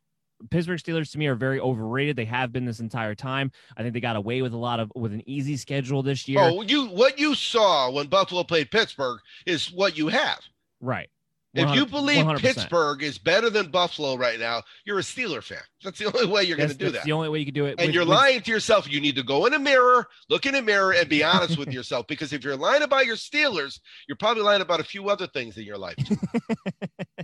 Pittsburgh 0.51 0.77
Steelers 0.77 1.09
to 1.13 1.17
me 1.17 1.27
are 1.27 1.35
very 1.35 1.59
overrated. 1.61 2.17
They 2.17 2.25
have 2.25 2.51
been 2.51 2.65
this 2.65 2.81
entire 2.81 3.15
time. 3.15 3.49
I 3.77 3.81
think 3.81 3.93
they 3.93 4.01
got 4.01 4.17
away 4.17 4.41
with 4.41 4.53
a 4.53 4.57
lot 4.57 4.81
of 4.81 4.91
with 4.93 5.13
an 5.13 5.23
easy 5.25 5.55
schedule 5.55 6.03
this 6.03 6.27
year. 6.27 6.41
Oh, 6.41 6.63
you 6.63 6.87
what 6.87 7.17
you 7.17 7.33
saw 7.33 7.89
when 7.89 8.07
Buffalo 8.07 8.43
played 8.43 8.71
Pittsburgh 8.71 9.19
is 9.45 9.71
what 9.71 9.97
you 9.97 10.09
have. 10.09 10.39
Right. 10.81 11.09
If 11.57 11.75
you 11.75 11.85
believe 11.85 12.25
100%. 12.25 12.39
Pittsburgh 12.39 13.03
is 13.03 13.17
better 13.17 13.49
than 13.49 13.71
Buffalo 13.71 14.15
right 14.15 14.39
now, 14.39 14.63
you're 14.85 14.99
a 14.99 15.03
Steeler 15.03 15.41
fan. 15.41 15.59
That's 15.83 15.99
the 15.99 16.05
only 16.05 16.27
way 16.27 16.43
you're 16.43 16.57
going 16.57 16.69
to 16.69 16.75
do 16.75 16.91
that. 16.91 17.03
the 17.03 17.11
only 17.11 17.29
way 17.29 17.39
you 17.39 17.45
can 17.45 17.53
do 17.53 17.65
it. 17.65 17.79
And 17.79 17.87
with, 17.87 17.95
you're 17.95 18.05
with... 18.05 18.15
lying 18.15 18.41
to 18.41 18.51
yourself. 18.51 18.91
You 18.91 19.01
need 19.01 19.15
to 19.15 19.23
go 19.23 19.45
in 19.45 19.53
a 19.53 19.59
mirror, 19.59 20.07
look 20.29 20.45
in 20.45 20.55
a 20.55 20.61
mirror, 20.61 20.93
and 20.93 21.09
be 21.09 21.23
honest 21.23 21.57
with 21.57 21.69
yourself. 21.73 22.07
Because 22.07 22.33
if 22.33 22.43
you're 22.43 22.55
lying 22.55 22.83
about 22.83 23.05
your 23.05 23.15
Steelers, 23.15 23.79
you're 24.07 24.17
probably 24.17 24.43
lying 24.43 24.61
about 24.61 24.79
a 24.79 24.83
few 24.83 25.09
other 25.09 25.27
things 25.27 25.57
in 25.57 25.63
your 25.63 25.77
life. 25.77 25.95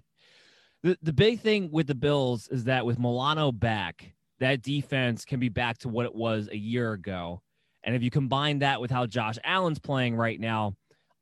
the 0.83 0.97
the 1.01 1.13
big 1.13 1.41
thing 1.41 1.69
with 1.71 1.87
the 1.87 1.95
Bills 1.95 2.47
is 2.47 2.65
that 2.65 2.85
with 2.85 2.99
Milano 2.99 3.51
back, 3.51 4.13
that 4.39 4.61
defense 4.61 5.25
can 5.25 5.39
be 5.39 5.49
back 5.49 5.79
to 5.79 5.89
what 5.89 6.05
it 6.05 6.15
was 6.15 6.49
a 6.51 6.57
year 6.57 6.93
ago. 6.93 7.41
And 7.83 7.95
if 7.95 8.01
you 8.01 8.09
combine 8.09 8.59
that 8.59 8.79
with 8.79 8.91
how 8.91 9.05
Josh 9.05 9.37
Allen's 9.43 9.79
playing 9.79 10.15
right 10.15 10.39
now, 10.39 10.75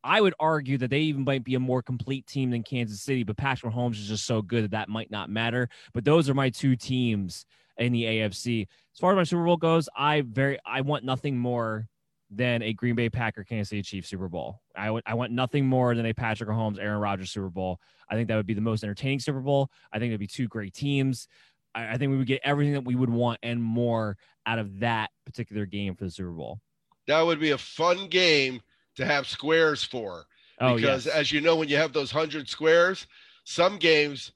I 0.03 0.21
would 0.21 0.33
argue 0.39 0.77
that 0.79 0.89
they 0.89 1.01
even 1.01 1.23
might 1.23 1.43
be 1.43 1.55
a 1.55 1.59
more 1.59 1.81
complete 1.81 2.25
team 2.25 2.49
than 2.49 2.63
Kansas 2.63 3.01
City, 3.01 3.23
but 3.23 3.37
Patrick 3.37 3.73
Mahomes 3.73 3.93
is 3.93 4.07
just 4.07 4.25
so 4.25 4.41
good 4.41 4.63
that 4.63 4.71
that 4.71 4.89
might 4.89 5.11
not 5.11 5.29
matter. 5.29 5.69
But 5.93 6.05
those 6.05 6.29
are 6.29 6.33
my 6.33 6.49
two 6.49 6.75
teams 6.75 7.45
in 7.77 7.93
the 7.93 8.03
AFC. 8.03 8.67
As 8.93 8.99
far 8.99 9.11
as 9.11 9.17
my 9.17 9.23
Super 9.23 9.43
Bowl 9.43 9.57
goes, 9.57 9.89
I 9.95 10.21
very 10.21 10.59
I 10.65 10.81
want 10.81 11.03
nothing 11.03 11.37
more 11.37 11.87
than 12.31 12.61
a 12.61 12.73
Green 12.73 12.95
Bay 12.95 13.09
Packer 13.09 13.43
Kansas 13.43 13.69
City 13.69 13.81
Chiefs 13.81 14.09
Super 14.09 14.29
Bowl. 14.29 14.61
I, 14.75 14.85
w- 14.85 15.01
I 15.05 15.15
want 15.15 15.33
nothing 15.33 15.65
more 15.65 15.93
than 15.93 16.05
a 16.05 16.13
Patrick 16.13 16.49
Mahomes 16.49 16.79
Aaron 16.79 17.01
Rodgers 17.01 17.29
Super 17.29 17.49
Bowl. 17.49 17.79
I 18.09 18.15
think 18.15 18.29
that 18.29 18.37
would 18.37 18.47
be 18.47 18.53
the 18.53 18.61
most 18.61 18.83
entertaining 18.83 19.19
Super 19.19 19.41
Bowl. 19.41 19.69
I 19.91 19.99
think 19.99 20.11
it'd 20.11 20.19
be 20.19 20.27
two 20.27 20.47
great 20.47 20.73
teams. 20.73 21.27
I, 21.75 21.89
I 21.89 21.97
think 21.97 22.11
we 22.11 22.17
would 22.17 22.27
get 22.27 22.41
everything 22.43 22.73
that 22.73 22.85
we 22.85 22.95
would 22.95 23.09
want 23.09 23.39
and 23.43 23.61
more 23.61 24.17
out 24.45 24.59
of 24.59 24.79
that 24.79 25.09
particular 25.25 25.65
game 25.65 25.95
for 25.95 26.05
the 26.05 26.11
Super 26.11 26.31
Bowl. 26.31 26.59
That 27.07 27.21
would 27.21 27.39
be 27.39 27.51
a 27.51 27.57
fun 27.57 28.07
game 28.07 28.61
to 28.95 29.05
have 29.05 29.27
squares 29.27 29.83
for. 29.83 30.25
Oh, 30.59 30.75
because 30.75 31.05
yes. 31.05 31.15
as 31.15 31.31
you 31.31 31.41
know, 31.41 31.55
when 31.55 31.69
you 31.69 31.77
have 31.77 31.93
those 31.93 32.11
hundred 32.11 32.47
squares, 32.47 33.07
some 33.43 33.77
games 33.77 34.31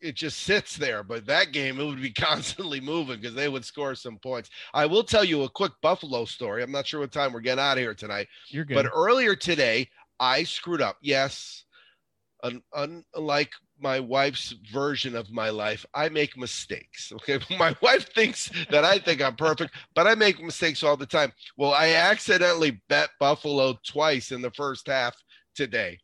it 0.00 0.14
just 0.14 0.42
sits 0.42 0.76
there. 0.76 1.02
But 1.02 1.26
that 1.26 1.52
game, 1.52 1.80
it 1.80 1.84
would 1.84 2.00
be 2.00 2.10
constantly 2.12 2.80
moving 2.80 3.20
because 3.20 3.34
they 3.34 3.48
would 3.48 3.64
score 3.64 3.94
some 3.94 4.18
points. 4.18 4.50
I 4.74 4.86
will 4.86 5.04
tell 5.04 5.24
you 5.24 5.42
a 5.42 5.48
quick 5.48 5.72
Buffalo 5.82 6.24
story. 6.24 6.62
I'm 6.62 6.72
not 6.72 6.86
sure 6.86 7.00
what 7.00 7.12
time 7.12 7.32
we're 7.32 7.40
getting 7.40 7.64
out 7.64 7.78
of 7.78 7.82
here 7.82 7.94
tonight. 7.94 8.28
You're 8.48 8.64
good. 8.64 8.74
But 8.74 8.90
earlier 8.94 9.34
today, 9.34 9.88
I 10.20 10.44
screwed 10.44 10.82
up. 10.82 10.96
Yes, 11.02 11.64
un- 12.42 12.62
unlike 13.14 13.52
my 13.80 14.00
wife's 14.00 14.52
version 14.72 15.14
of 15.14 15.30
my 15.30 15.50
life. 15.50 15.84
I 15.94 16.08
make 16.08 16.36
mistakes. 16.36 17.12
Okay. 17.12 17.38
My 17.58 17.76
wife 17.82 18.12
thinks 18.14 18.50
that 18.70 18.84
I 18.84 18.98
think 18.98 19.22
I'm 19.22 19.36
perfect, 19.36 19.74
but 19.94 20.06
I 20.06 20.14
make 20.14 20.42
mistakes 20.42 20.82
all 20.82 20.96
the 20.96 21.06
time. 21.06 21.32
Well, 21.56 21.72
I 21.72 21.94
accidentally 21.94 22.80
bet 22.88 23.10
Buffalo 23.20 23.78
twice 23.86 24.32
in 24.32 24.42
the 24.42 24.50
first 24.52 24.86
half 24.86 25.14
today. 25.54 25.98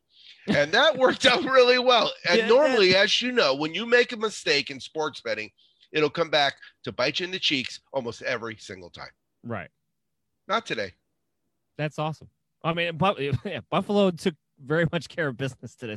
And 0.49 0.73
that 0.73 0.97
worked 0.99 1.27
out 1.27 1.45
really 1.45 1.79
well. 1.79 2.13
And 2.29 2.41
yeah. 2.41 2.49
normally, 2.49 2.95
as 2.97 3.23
you 3.23 3.33
know, 3.33 3.55
when 3.55 3.75
you 3.75 3.87
make 3.87 4.13
a 4.13 4.17
mistake 4.17 4.71
in 4.71 4.81
sports 4.81 5.21
betting, 5.21 5.51
it'll 5.93 6.11
come 6.11 6.31
back 6.31 6.55
to 6.85 6.93
bite 6.93 7.21
you 7.21 7.27
in 7.27 7.33
the 7.33 7.39
cheeks 7.39 7.81
almost 7.93 8.23
every 8.23 8.57
single 8.59 8.91
time. 8.91 9.11
Right. 9.45 9.69
Not 10.49 10.67
today. 10.67 10.93
That's 11.79 11.99
awesome. 11.99 12.29
I 12.65 12.75
mean, 12.75 12.97
Buffalo 13.71 14.11
took 14.11 14.35
very 14.65 14.87
much 14.93 15.09
care 15.09 15.29
of 15.29 15.37
business 15.37 15.75
today, 15.75 15.97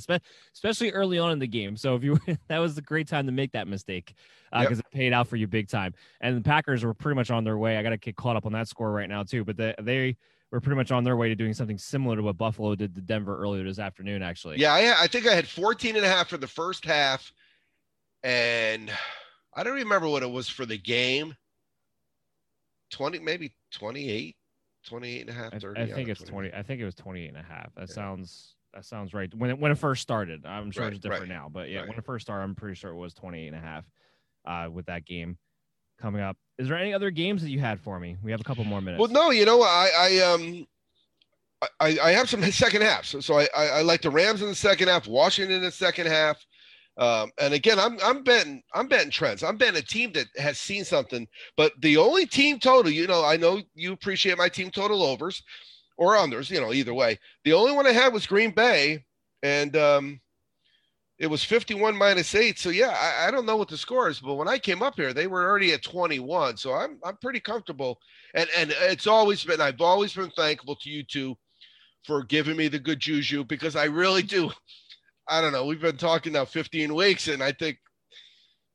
especially 0.53 0.91
early 0.91 1.19
on 1.19 1.31
in 1.31 1.39
the 1.39 1.47
game. 1.47 1.77
So 1.77 1.95
if 1.95 2.03
you 2.03 2.19
that 2.47 2.59
was 2.59 2.77
a 2.77 2.81
great 2.81 3.07
time 3.07 3.25
to 3.25 3.31
make 3.31 3.51
that 3.53 3.67
mistake 3.67 4.15
because 4.51 4.65
uh, 4.65 4.75
yep. 4.75 4.79
it 4.79 4.91
paid 4.91 5.13
out 5.13 5.27
for 5.27 5.35
you 5.35 5.47
big 5.47 5.67
time. 5.67 5.93
And 6.21 6.37
the 6.37 6.41
Packers 6.41 6.83
were 6.83 6.93
pretty 6.93 7.15
much 7.15 7.31
on 7.31 7.43
their 7.43 7.57
way. 7.57 7.77
I 7.77 7.83
got 7.83 7.89
to 7.89 7.97
get 7.97 8.15
caught 8.15 8.35
up 8.35 8.45
on 8.45 8.53
that 8.53 8.67
score 8.67 8.91
right 8.91 9.09
now 9.09 9.23
too, 9.23 9.43
but 9.43 9.57
they, 9.57 9.75
they 9.81 10.17
were 10.51 10.61
pretty 10.61 10.77
much 10.77 10.91
on 10.91 11.03
their 11.03 11.17
way 11.17 11.29
to 11.29 11.35
doing 11.35 11.53
something 11.53 11.77
similar 11.77 12.15
to 12.15 12.23
what 12.23 12.37
Buffalo 12.37 12.75
did 12.75 12.95
to 12.95 13.01
Denver 13.01 13.37
earlier 13.37 13.63
this 13.63 13.79
afternoon. 13.79 14.21
Actually, 14.21 14.57
yeah, 14.59 14.73
I, 14.73 15.03
I 15.03 15.07
think 15.07 15.27
I 15.27 15.33
had 15.33 15.47
14 15.47 15.95
and 15.95 16.05
a 16.05 16.09
half 16.09 16.29
for 16.29 16.37
the 16.37 16.47
first 16.47 16.85
half, 16.85 17.31
and 18.23 18.91
I 19.53 19.63
don't 19.63 19.75
remember 19.75 20.07
what 20.07 20.23
it 20.23 20.31
was 20.31 20.49
for 20.49 20.65
the 20.65 20.77
game. 20.77 21.35
20, 22.91 23.19
maybe 23.19 23.53
28. 23.71 24.35
28 24.85 25.21
and 25.21 25.29
a 25.29 25.33
half 25.33 25.59
30 25.59 25.79
I, 25.79 25.83
I 25.83 25.87
think 25.87 26.09
it's 26.09 26.21
20 26.21 26.53
I 26.53 26.61
think 26.61 26.79
it 26.79 26.85
was 26.85 26.95
28 26.95 27.27
and 27.29 27.37
a 27.37 27.41
half 27.41 27.73
that 27.75 27.89
yeah. 27.89 27.95
sounds 27.95 28.54
that 28.75 28.85
sounds 28.85 29.13
right. 29.13 29.33
When 29.33 29.49
it, 29.49 29.57
when 29.57 29.71
it 29.71 29.77
first 29.77 30.01
started, 30.01 30.45
I'm 30.45 30.69
sure 30.69 30.83
right, 30.83 30.93
it's 30.93 31.01
different 31.01 31.29
right, 31.29 31.29
now, 31.29 31.49
but 31.51 31.69
yeah, 31.69 31.79
right. 31.79 31.87
when 31.87 31.97
it 31.97 32.05
first 32.05 32.25
started, 32.25 32.43
I'm 32.43 32.55
pretty 32.55 32.75
sure 32.75 32.91
it 32.91 32.95
was 32.95 33.13
28 33.13 33.47
and 33.47 33.55
a 33.55 33.59
half 33.59 33.85
uh, 34.45 34.69
with 34.69 34.85
that 34.87 35.05
game 35.05 35.37
coming 35.99 36.21
up. 36.21 36.37
Is 36.59 36.67
there 36.67 36.77
any 36.77 36.93
other 36.93 37.09
games 37.09 37.41
that 37.41 37.49
you 37.49 37.59
had 37.59 37.79
for 37.79 37.99
me? 37.99 38.17
We 38.21 38.31
have 38.31 38.41
a 38.41 38.43
couple 38.43 38.65
more 38.65 38.81
minutes. 38.81 38.99
Well, 38.99 39.09
no, 39.09 39.31
you 39.31 39.45
know, 39.45 39.61
I, 39.61 39.89
I, 39.97 40.19
um, 40.19 40.67
I, 41.79 41.97
I 42.03 42.11
have 42.11 42.29
some 42.29 42.43
second 42.51 42.81
halves. 42.81 43.07
So, 43.07 43.21
so 43.21 43.39
I, 43.39 43.47
I, 43.55 43.65
I 43.67 43.81
like 43.81 44.01
the 44.01 44.09
Rams 44.09 44.41
in 44.41 44.49
the 44.49 44.55
second 44.55 44.89
half, 44.89 45.07
Washington 45.07 45.55
in 45.55 45.63
the 45.63 45.71
second 45.71 46.07
half. 46.07 46.45
Um, 46.97 47.31
and 47.41 47.53
again, 47.53 47.77
I'm 47.77 47.97
I'm 48.01 48.23
betting 48.23 48.63
I'm 48.73 48.87
betting 48.87 49.11
trends. 49.11 49.43
I'm 49.43 49.57
betting 49.57 49.77
a 49.77 49.85
team 49.85 50.13
that 50.13 50.27
has 50.37 50.57
seen 50.57 50.85
something. 50.85 51.27
But 51.57 51.73
the 51.81 51.97
only 51.97 52.25
team 52.25 52.57
total, 52.57 52.89
you 52.89 53.05
know, 53.05 53.25
I 53.25 53.35
know 53.35 53.61
you 53.73 53.91
appreciate 53.91 54.37
my 54.37 54.47
team 54.47 54.71
total 54.71 55.03
overs 55.03 55.43
or 55.97 56.13
unders, 56.13 56.49
you 56.49 56.59
know, 56.59 56.73
either 56.73 56.93
way. 56.93 57.19
The 57.43 57.53
only 57.53 57.71
one 57.71 57.87
I 57.87 57.91
had 57.91 58.13
was 58.13 58.27
Green 58.27 58.51
Bay, 58.51 59.05
and 59.43 59.75
um, 59.77 60.19
it 61.17 61.27
was 61.27 61.43
51 61.43 61.95
minus 61.95 62.35
eight. 62.35 62.59
So 62.59 62.69
yeah, 62.69 62.89
I, 62.89 63.27
I, 63.27 63.31
don't 63.31 63.45
know 63.45 63.55
what 63.55 63.69
the 63.69 63.77
score 63.77 64.09
is, 64.09 64.19
but 64.19 64.35
when 64.35 64.47
I 64.47 64.57
came 64.57 64.81
up 64.81 64.95
here, 64.95 65.13
they 65.13 65.27
were 65.27 65.47
already 65.47 65.71
at 65.73 65.83
21. 65.83 66.57
So 66.57 66.73
I'm 66.73 66.99
I'm 67.03 67.17
pretty 67.17 67.39
comfortable. 67.39 67.99
And 68.33 68.49
and 68.57 68.73
it's 68.81 69.07
always 69.07 69.43
been 69.43 69.61
I've 69.61 69.81
always 69.81 70.13
been 70.13 70.31
thankful 70.31 70.75
to 70.75 70.89
you 70.89 71.03
two 71.03 71.37
for 72.03 72.23
giving 72.23 72.57
me 72.57 72.67
the 72.67 72.79
good 72.79 72.99
juju 72.99 73.43
because 73.45 73.75
I 73.75 73.85
really 73.85 74.23
do. 74.23 74.51
I 75.27 75.41
don't 75.41 75.53
know. 75.53 75.65
We've 75.65 75.81
been 75.81 75.97
talking 75.97 76.33
now 76.33 76.45
15 76.45 76.93
weeks, 76.93 77.27
and 77.29 77.41
I 77.41 77.51
think 77.51 77.79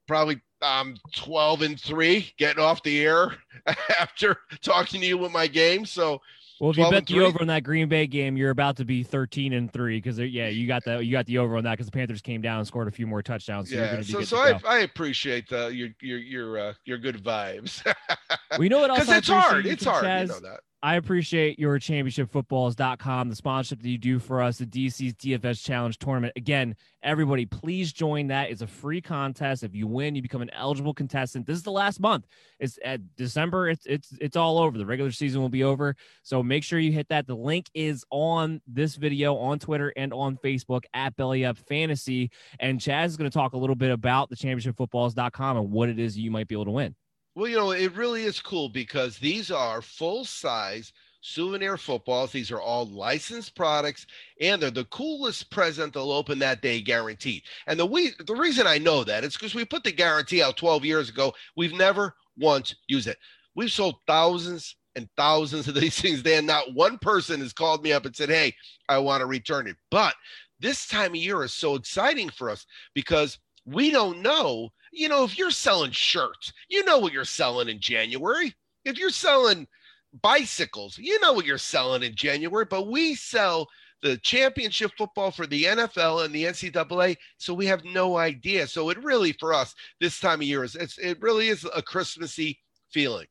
probably 0.09 0.41
um 0.62 0.97
12 1.14 1.62
and 1.62 1.81
three 1.81 2.33
getting 2.37 2.62
off 2.62 2.83
the 2.83 3.05
air 3.05 3.35
after 4.01 4.37
talking 4.62 5.01
to 5.01 5.07
you 5.07 5.18
with 5.18 5.33
my 5.33 5.47
game. 5.47 5.85
So 5.85 6.21
well, 6.61 6.71
if 6.71 6.77
you 6.77 6.91
bet 6.91 7.07
the 7.07 7.21
over 7.21 7.41
on 7.41 7.47
that 7.47 7.65
Green 7.65 7.89
Bay 7.89 8.07
game, 8.07 8.37
you're 8.37 8.51
about 8.51 8.77
to 8.77 8.85
be 8.85 9.03
13 9.03 9.55
and 9.55 9.73
three 9.73 9.97
because 9.97 10.19
yeah, 10.19 10.49
you 10.49 10.67
got 10.67 10.85
the 10.85 11.03
you 11.03 11.11
got 11.11 11.25
the 11.25 11.39
over 11.39 11.57
on 11.57 11.65
that 11.65 11.73
because 11.73 11.87
the 11.87 11.93
Panthers 11.93 12.21
came 12.21 12.43
down 12.43 12.59
and 12.59 12.67
scored 12.67 12.87
a 12.87 12.91
few 12.91 13.07
more 13.07 13.23
touchdowns. 13.23 13.71
So 13.71 13.77
yeah, 13.77 14.03
so 14.03 14.23
so 14.23 14.37
I, 14.37 14.61
I 14.69 14.79
appreciate 14.81 15.49
the 15.49 15.69
your 15.69 15.89
your 16.01 16.19
your 16.19 16.59
uh, 16.59 16.73
your 16.85 16.99
good 16.99 17.17
vibes. 17.25 17.83
we 18.59 18.69
know 18.69 18.85
it 18.85 18.89
because 18.89 19.09
it's 19.09 19.29
hard. 19.29 19.65
It's 19.65 19.85
hard. 19.85 20.05
Chaz, 20.05 20.21
you 20.21 20.27
know 20.29 20.41
that. 20.41 20.61
I 20.83 20.95
appreciate 20.97 21.59
your 21.59 21.78
championshipfootballs.com, 21.78 23.28
the 23.28 23.37
sponsorship 23.37 23.83
that 23.83 23.89
you 23.89 23.99
do 23.99 24.18
for 24.18 24.41
us, 24.41 24.57
the 24.57 24.64
DC's 24.64 25.12
DFS 25.12 25.62
Challenge 25.62 25.99
Tournament. 25.99 26.33
Again, 26.37 26.74
everybody, 27.03 27.45
please 27.45 27.93
join 27.93 28.28
that. 28.28 28.51
It's 28.51 28.62
a 28.62 28.66
free 28.66 29.03
contest. 29.03 29.62
If 29.62 29.74
you 29.74 29.87
win, 29.87 30.14
you 30.14 30.22
become 30.22 30.41
an 30.41 30.49
eligible 30.55 30.95
contestant. 30.95 31.47
This 31.47 31.59
is 31.59 31.62
the 31.64 31.70
last 31.70 32.01
month. 32.01 32.26
It's 32.59 32.78
at 32.83 33.03
December. 33.16 33.68
It's 33.68 33.85
it's 33.85 34.14
it's 34.22 34.37
all 34.37 34.59
over. 34.59 34.78
The 34.78 34.87
regular 34.87 35.11
season 35.11 35.43
will 35.43 35.51
be 35.51 35.64
over. 35.64 35.97
So 36.22 36.43
make 36.43 36.64
sure 36.64 36.78
you 36.78 36.93
hit 36.93 37.09
that. 37.09 37.26
The 37.26 37.37
link 37.37 37.66
is 37.74 38.03
on 38.09 38.62
this 38.66 38.95
video 38.95 39.37
on 39.37 39.59
Twitter 39.59 39.93
and 39.97 40.14
on 40.14 40.39
Facebook 40.39 40.85
at 40.95 41.14
Belly 41.14 41.45
Up 41.45 41.59
Fantasy. 41.59 42.31
And 42.59 42.81
Chaz 42.81 43.07
is 43.07 43.16
going 43.18 43.31
to 43.31 43.39
talk 43.39 43.53
a 43.53 43.59
little 43.59 43.76
bit 43.76 43.91
about 43.91 44.31
the 44.31 44.37
championshipfootballs.com 44.37 45.57
and 45.59 45.70
what 45.70 45.91
it 45.91 45.99
is 45.99 46.16
you 46.16 46.31
might 46.31 46.49
be 46.49 46.55
able 46.55 46.64
to 46.64 46.70
win. 46.70 46.95
Well, 47.35 47.49
you 47.49 47.57
know, 47.57 47.70
it 47.70 47.93
really 47.95 48.24
is 48.24 48.41
cool 48.41 48.68
because 48.68 49.18
these 49.18 49.51
are 49.51 49.83
full 49.83 50.24
size 50.24 50.93
souvenir 51.22 51.76
footballs. 51.76 52.33
These 52.33 52.51
are 52.51 52.61
all 52.61 52.87
licensed 52.87 53.55
products, 53.55 54.07
and 54.41 54.61
they're 54.61 54.70
the 54.70 54.85
coolest 54.87 55.51
present 55.51 55.93
they'll 55.95 56.12
open 56.12 56.39
that 56.41 56.62
day, 56.62 56.81
guaranteed. 56.81 57.43
And 57.66 57.78
the 57.78 57.87
we 57.87 58.12
the 58.26 58.35
reason 58.35 58.66
I 58.66 58.78
know 58.78 59.05
that 59.05 59.24
is 59.24 59.35
because 59.35 59.55
we 59.55 59.64
put 59.64 59.85
the 59.85 59.93
guarantee 59.93 60.43
out 60.43 60.57
12 60.57 60.85
years 60.85 61.09
ago. 61.09 61.33
We've 61.57 61.72
never 61.74 62.14
once 62.37 62.74
used 62.89 63.07
it. 63.07 63.18
We've 63.55 63.72
sold 63.72 63.97
thousands 64.07 64.76
and 64.97 65.09
thousands 65.16 65.68
of 65.68 65.74
these 65.81 66.01
things. 66.01 66.22
Then 66.22 66.47
not 66.47 66.74
one 66.74 66.99
person 66.99 67.41
has 67.41 67.53
called 67.53 67.83
me 67.83 67.93
up 67.93 68.07
and 68.07 68.16
said, 68.16 68.28
"Hey, 68.31 68.55
I 68.89 68.99
want 68.99 69.20
to 69.20 69.26
return 69.26 69.66
it." 69.68 69.76
But 69.91 70.14
this 70.59 70.87
time 70.87 71.12
of 71.12 71.16
year 71.16 71.45
is 71.45 71.55
so 71.55 71.74
exciting 71.76 72.28
for 72.31 72.51
us 72.51 72.66
because 72.95 73.39
we 73.64 73.91
don't 73.91 74.20
know 74.22 74.70
you 74.91 75.09
know, 75.09 75.24
if 75.24 75.38
you're 75.38 75.51
selling 75.51 75.93
shirts, 75.93 76.53
you 76.68 76.84
know 76.84 76.99
what 76.99 77.12
you're 77.12 77.24
selling 77.24 77.68
in 77.68 77.80
January. 77.80 78.55
If 78.84 78.99
you're 78.99 79.11
selling 79.11 79.66
bicycles, 80.22 80.99
you 80.99 81.20
know 81.20 81.32
what 81.32 81.47
you're 81.47 81.59
selling 81.59 82.03
in 82.03 82.14
January, 82.14 82.64
but 82.64 82.88
we 82.88 83.14
sell 83.14 83.68
the 84.03 84.16
championship 84.18 84.91
football 84.97 85.30
for 85.30 85.47
the 85.47 85.64
NFL 85.64 86.24
and 86.24 86.34
the 86.34 86.45
NCAA, 86.45 87.16
so 87.36 87.53
we 87.53 87.66
have 87.66 87.84
no 87.84 88.16
idea. 88.16 88.66
So 88.66 88.88
it 88.88 89.03
really, 89.05 89.32
for 89.32 89.53
us, 89.53 89.74
this 90.01 90.18
time 90.18 90.41
of 90.41 90.47
year 90.47 90.64
is 90.64 90.74
it 90.74 91.20
really 91.20 91.49
is 91.49 91.66
a 91.74 91.82
Christmassy 91.82 92.59
feeling. 92.91 93.26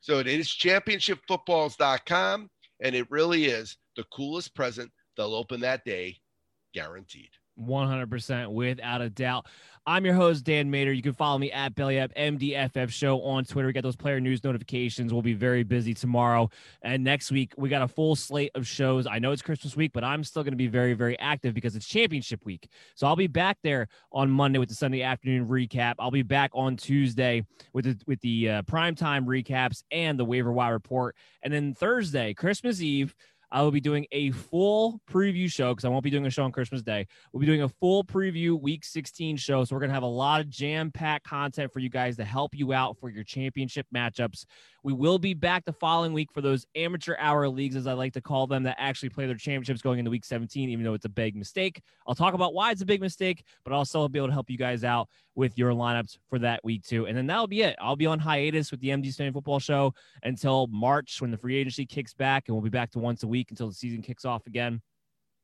So 0.00 0.18
it 0.18 0.26
is 0.26 0.48
championshipfootballs.com, 0.48 2.50
and 2.80 2.94
it 2.94 3.10
really 3.10 3.46
is 3.46 3.76
the 3.96 4.04
coolest 4.12 4.54
present 4.54 4.90
they'll 5.16 5.34
open 5.34 5.60
that 5.60 5.84
day, 5.84 6.18
guaranteed. 6.74 7.30
100% 7.60 8.52
without 8.52 9.00
a 9.00 9.10
doubt. 9.10 9.46
I'm 9.84 10.04
your 10.04 10.14
host, 10.14 10.44
Dan 10.44 10.70
Mater. 10.70 10.92
You 10.92 11.02
can 11.02 11.12
follow 11.12 11.38
me 11.38 11.50
at 11.50 11.74
BellyUp 11.74 12.14
MDFF 12.16 12.90
Show 12.90 13.20
on 13.22 13.44
Twitter. 13.44 13.66
We 13.66 13.72
get 13.72 13.82
those 13.82 13.96
player 13.96 14.20
news 14.20 14.44
notifications. 14.44 15.12
We'll 15.12 15.22
be 15.22 15.32
very 15.32 15.64
busy 15.64 15.92
tomorrow. 15.92 16.50
And 16.82 17.02
next 17.02 17.32
week, 17.32 17.52
we 17.56 17.68
got 17.68 17.82
a 17.82 17.88
full 17.88 18.14
slate 18.14 18.52
of 18.54 18.64
shows. 18.64 19.08
I 19.08 19.18
know 19.18 19.32
it's 19.32 19.42
Christmas 19.42 19.74
week, 19.74 19.90
but 19.92 20.04
I'm 20.04 20.22
still 20.22 20.44
going 20.44 20.52
to 20.52 20.56
be 20.56 20.68
very, 20.68 20.94
very 20.94 21.18
active 21.18 21.52
because 21.52 21.74
it's 21.74 21.84
championship 21.84 22.44
week. 22.44 22.68
So 22.94 23.08
I'll 23.08 23.16
be 23.16 23.26
back 23.26 23.58
there 23.64 23.88
on 24.12 24.30
Monday 24.30 24.60
with 24.60 24.68
the 24.68 24.76
Sunday 24.76 25.02
afternoon 25.02 25.48
recap. 25.48 25.94
I'll 25.98 26.12
be 26.12 26.22
back 26.22 26.52
on 26.54 26.76
Tuesday 26.76 27.44
with 27.72 27.84
the, 27.86 27.98
with 28.06 28.20
the 28.20 28.50
uh, 28.50 28.62
primetime 28.62 29.24
recaps 29.24 29.82
and 29.90 30.16
the 30.16 30.24
waiver 30.24 30.52
wire 30.52 30.74
report. 30.74 31.16
And 31.42 31.52
then 31.52 31.74
Thursday, 31.74 32.34
Christmas 32.34 32.80
Eve, 32.80 33.16
I 33.52 33.60
will 33.60 33.70
be 33.70 33.80
doing 33.80 34.06
a 34.12 34.30
full 34.30 34.98
preview 35.08 35.50
show 35.52 35.72
because 35.72 35.84
I 35.84 35.88
won't 35.88 36.02
be 36.02 36.10
doing 36.10 36.24
a 36.24 36.30
show 36.30 36.42
on 36.42 36.52
Christmas 36.52 36.80
Day. 36.82 37.06
We'll 37.32 37.40
be 37.40 37.46
doing 37.46 37.62
a 37.62 37.68
full 37.68 38.02
preview 38.02 38.58
week 38.58 38.82
16 38.82 39.36
show. 39.36 39.62
So 39.64 39.76
we're 39.76 39.80
going 39.80 39.90
to 39.90 39.94
have 39.94 40.02
a 40.02 40.06
lot 40.06 40.40
of 40.40 40.48
jam 40.48 40.90
packed 40.90 41.26
content 41.26 41.70
for 41.70 41.78
you 41.78 41.90
guys 41.90 42.16
to 42.16 42.24
help 42.24 42.54
you 42.54 42.72
out 42.72 42.96
for 42.98 43.10
your 43.10 43.24
championship 43.24 43.86
matchups. 43.94 44.46
We 44.84 44.92
will 44.92 45.18
be 45.18 45.32
back 45.32 45.64
the 45.64 45.72
following 45.72 46.12
week 46.12 46.32
for 46.32 46.40
those 46.40 46.66
amateur 46.74 47.14
hour 47.18 47.48
leagues, 47.48 47.76
as 47.76 47.86
I 47.86 47.92
like 47.92 48.14
to 48.14 48.20
call 48.20 48.48
them, 48.48 48.64
that 48.64 48.76
actually 48.78 49.10
play 49.10 49.26
their 49.26 49.36
championships 49.36 49.80
going 49.80 50.00
into 50.00 50.10
week 50.10 50.24
17, 50.24 50.68
even 50.70 50.84
though 50.84 50.94
it's 50.94 51.04
a 51.04 51.10
big 51.10 51.36
mistake. 51.36 51.80
I'll 52.06 52.16
talk 52.16 52.34
about 52.34 52.52
why 52.52 52.72
it's 52.72 52.82
a 52.82 52.86
big 52.86 53.00
mistake, 53.00 53.44
but 53.64 53.72
also 53.72 54.00
I'll 54.00 54.08
be 54.08 54.18
able 54.18 54.28
to 54.28 54.32
help 54.32 54.50
you 54.50 54.58
guys 54.58 54.82
out 54.82 55.08
with 55.36 55.56
your 55.56 55.70
lineups 55.70 56.18
for 56.28 56.40
that 56.40 56.64
week 56.64 56.82
too. 56.82 57.06
And 57.06 57.16
then 57.16 57.28
that'll 57.28 57.46
be 57.46 57.62
it. 57.62 57.76
I'll 57.80 57.94
be 57.94 58.06
on 58.06 58.18
hiatus 58.18 58.72
with 58.72 58.80
the 58.80 58.88
MD 58.88 59.12
Standing 59.12 59.32
Football 59.32 59.60
Show 59.60 59.94
until 60.24 60.66
March 60.66 61.20
when 61.20 61.30
the 61.30 61.38
free 61.38 61.56
agency 61.56 61.86
kicks 61.86 62.12
back, 62.12 62.48
and 62.48 62.56
we'll 62.56 62.64
be 62.64 62.70
back 62.70 62.90
to 62.92 62.98
once 62.98 63.22
a 63.22 63.28
week 63.28 63.50
until 63.50 63.68
the 63.68 63.74
season 63.74 64.02
kicks 64.02 64.24
off 64.24 64.48
again. 64.48 64.82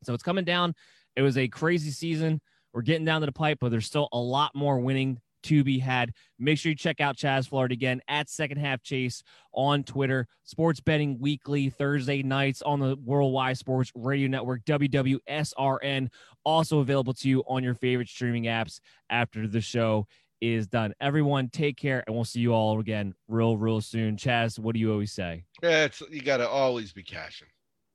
So 0.02 0.14
it's 0.14 0.22
coming 0.24 0.44
down. 0.44 0.74
It 1.14 1.22
was 1.22 1.38
a 1.38 1.46
crazy 1.46 1.92
season. 1.92 2.40
We're 2.72 2.82
getting 2.82 3.04
down 3.04 3.20
to 3.20 3.26
the 3.26 3.32
pipe, 3.32 3.58
but 3.60 3.70
there's 3.70 3.86
still 3.86 4.08
a 4.12 4.18
lot 4.18 4.54
more 4.54 4.80
winning 4.80 5.20
to 5.48 5.64
be 5.64 5.78
had. 5.78 6.12
Make 6.38 6.58
sure 6.58 6.70
you 6.70 6.76
check 6.76 7.00
out 7.00 7.16
Chaz 7.16 7.48
Florida 7.48 7.72
again 7.72 8.00
at 8.08 8.28
Second 8.28 8.58
Half 8.58 8.82
Chase 8.82 9.22
on 9.52 9.82
Twitter. 9.82 10.26
Sports 10.44 10.80
betting 10.80 11.18
weekly 11.18 11.70
Thursday 11.70 12.22
nights 12.22 12.60
on 12.62 12.80
the 12.80 12.96
Worldwide 13.02 13.56
Sports 13.56 13.90
Radio 13.94 14.28
Network, 14.28 14.64
WWSRN. 14.64 16.08
Also 16.44 16.80
available 16.80 17.14
to 17.14 17.28
you 17.28 17.42
on 17.48 17.64
your 17.64 17.74
favorite 17.74 18.08
streaming 18.08 18.44
apps 18.44 18.80
after 19.08 19.46
the 19.46 19.60
show 19.60 20.06
is 20.40 20.66
done. 20.66 20.92
Everyone, 21.00 21.48
take 21.48 21.76
care, 21.76 22.04
and 22.06 22.14
we'll 22.14 22.24
see 22.24 22.40
you 22.40 22.52
all 22.52 22.78
again 22.78 23.14
real, 23.26 23.56
real 23.56 23.80
soon. 23.80 24.16
Chaz, 24.16 24.58
what 24.58 24.74
do 24.74 24.80
you 24.80 24.92
always 24.92 25.12
say? 25.12 25.44
Yeah, 25.62 25.84
it's 25.84 26.02
you 26.10 26.20
got 26.20 26.36
to 26.36 26.48
always 26.48 26.92
be 26.92 27.02
cashing. 27.02 27.48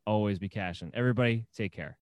Always 0.06 0.40
be 0.40 0.50
cashing. 0.50 0.92
Everybody, 0.94 1.46
take 1.56 1.72
care. 1.72 1.92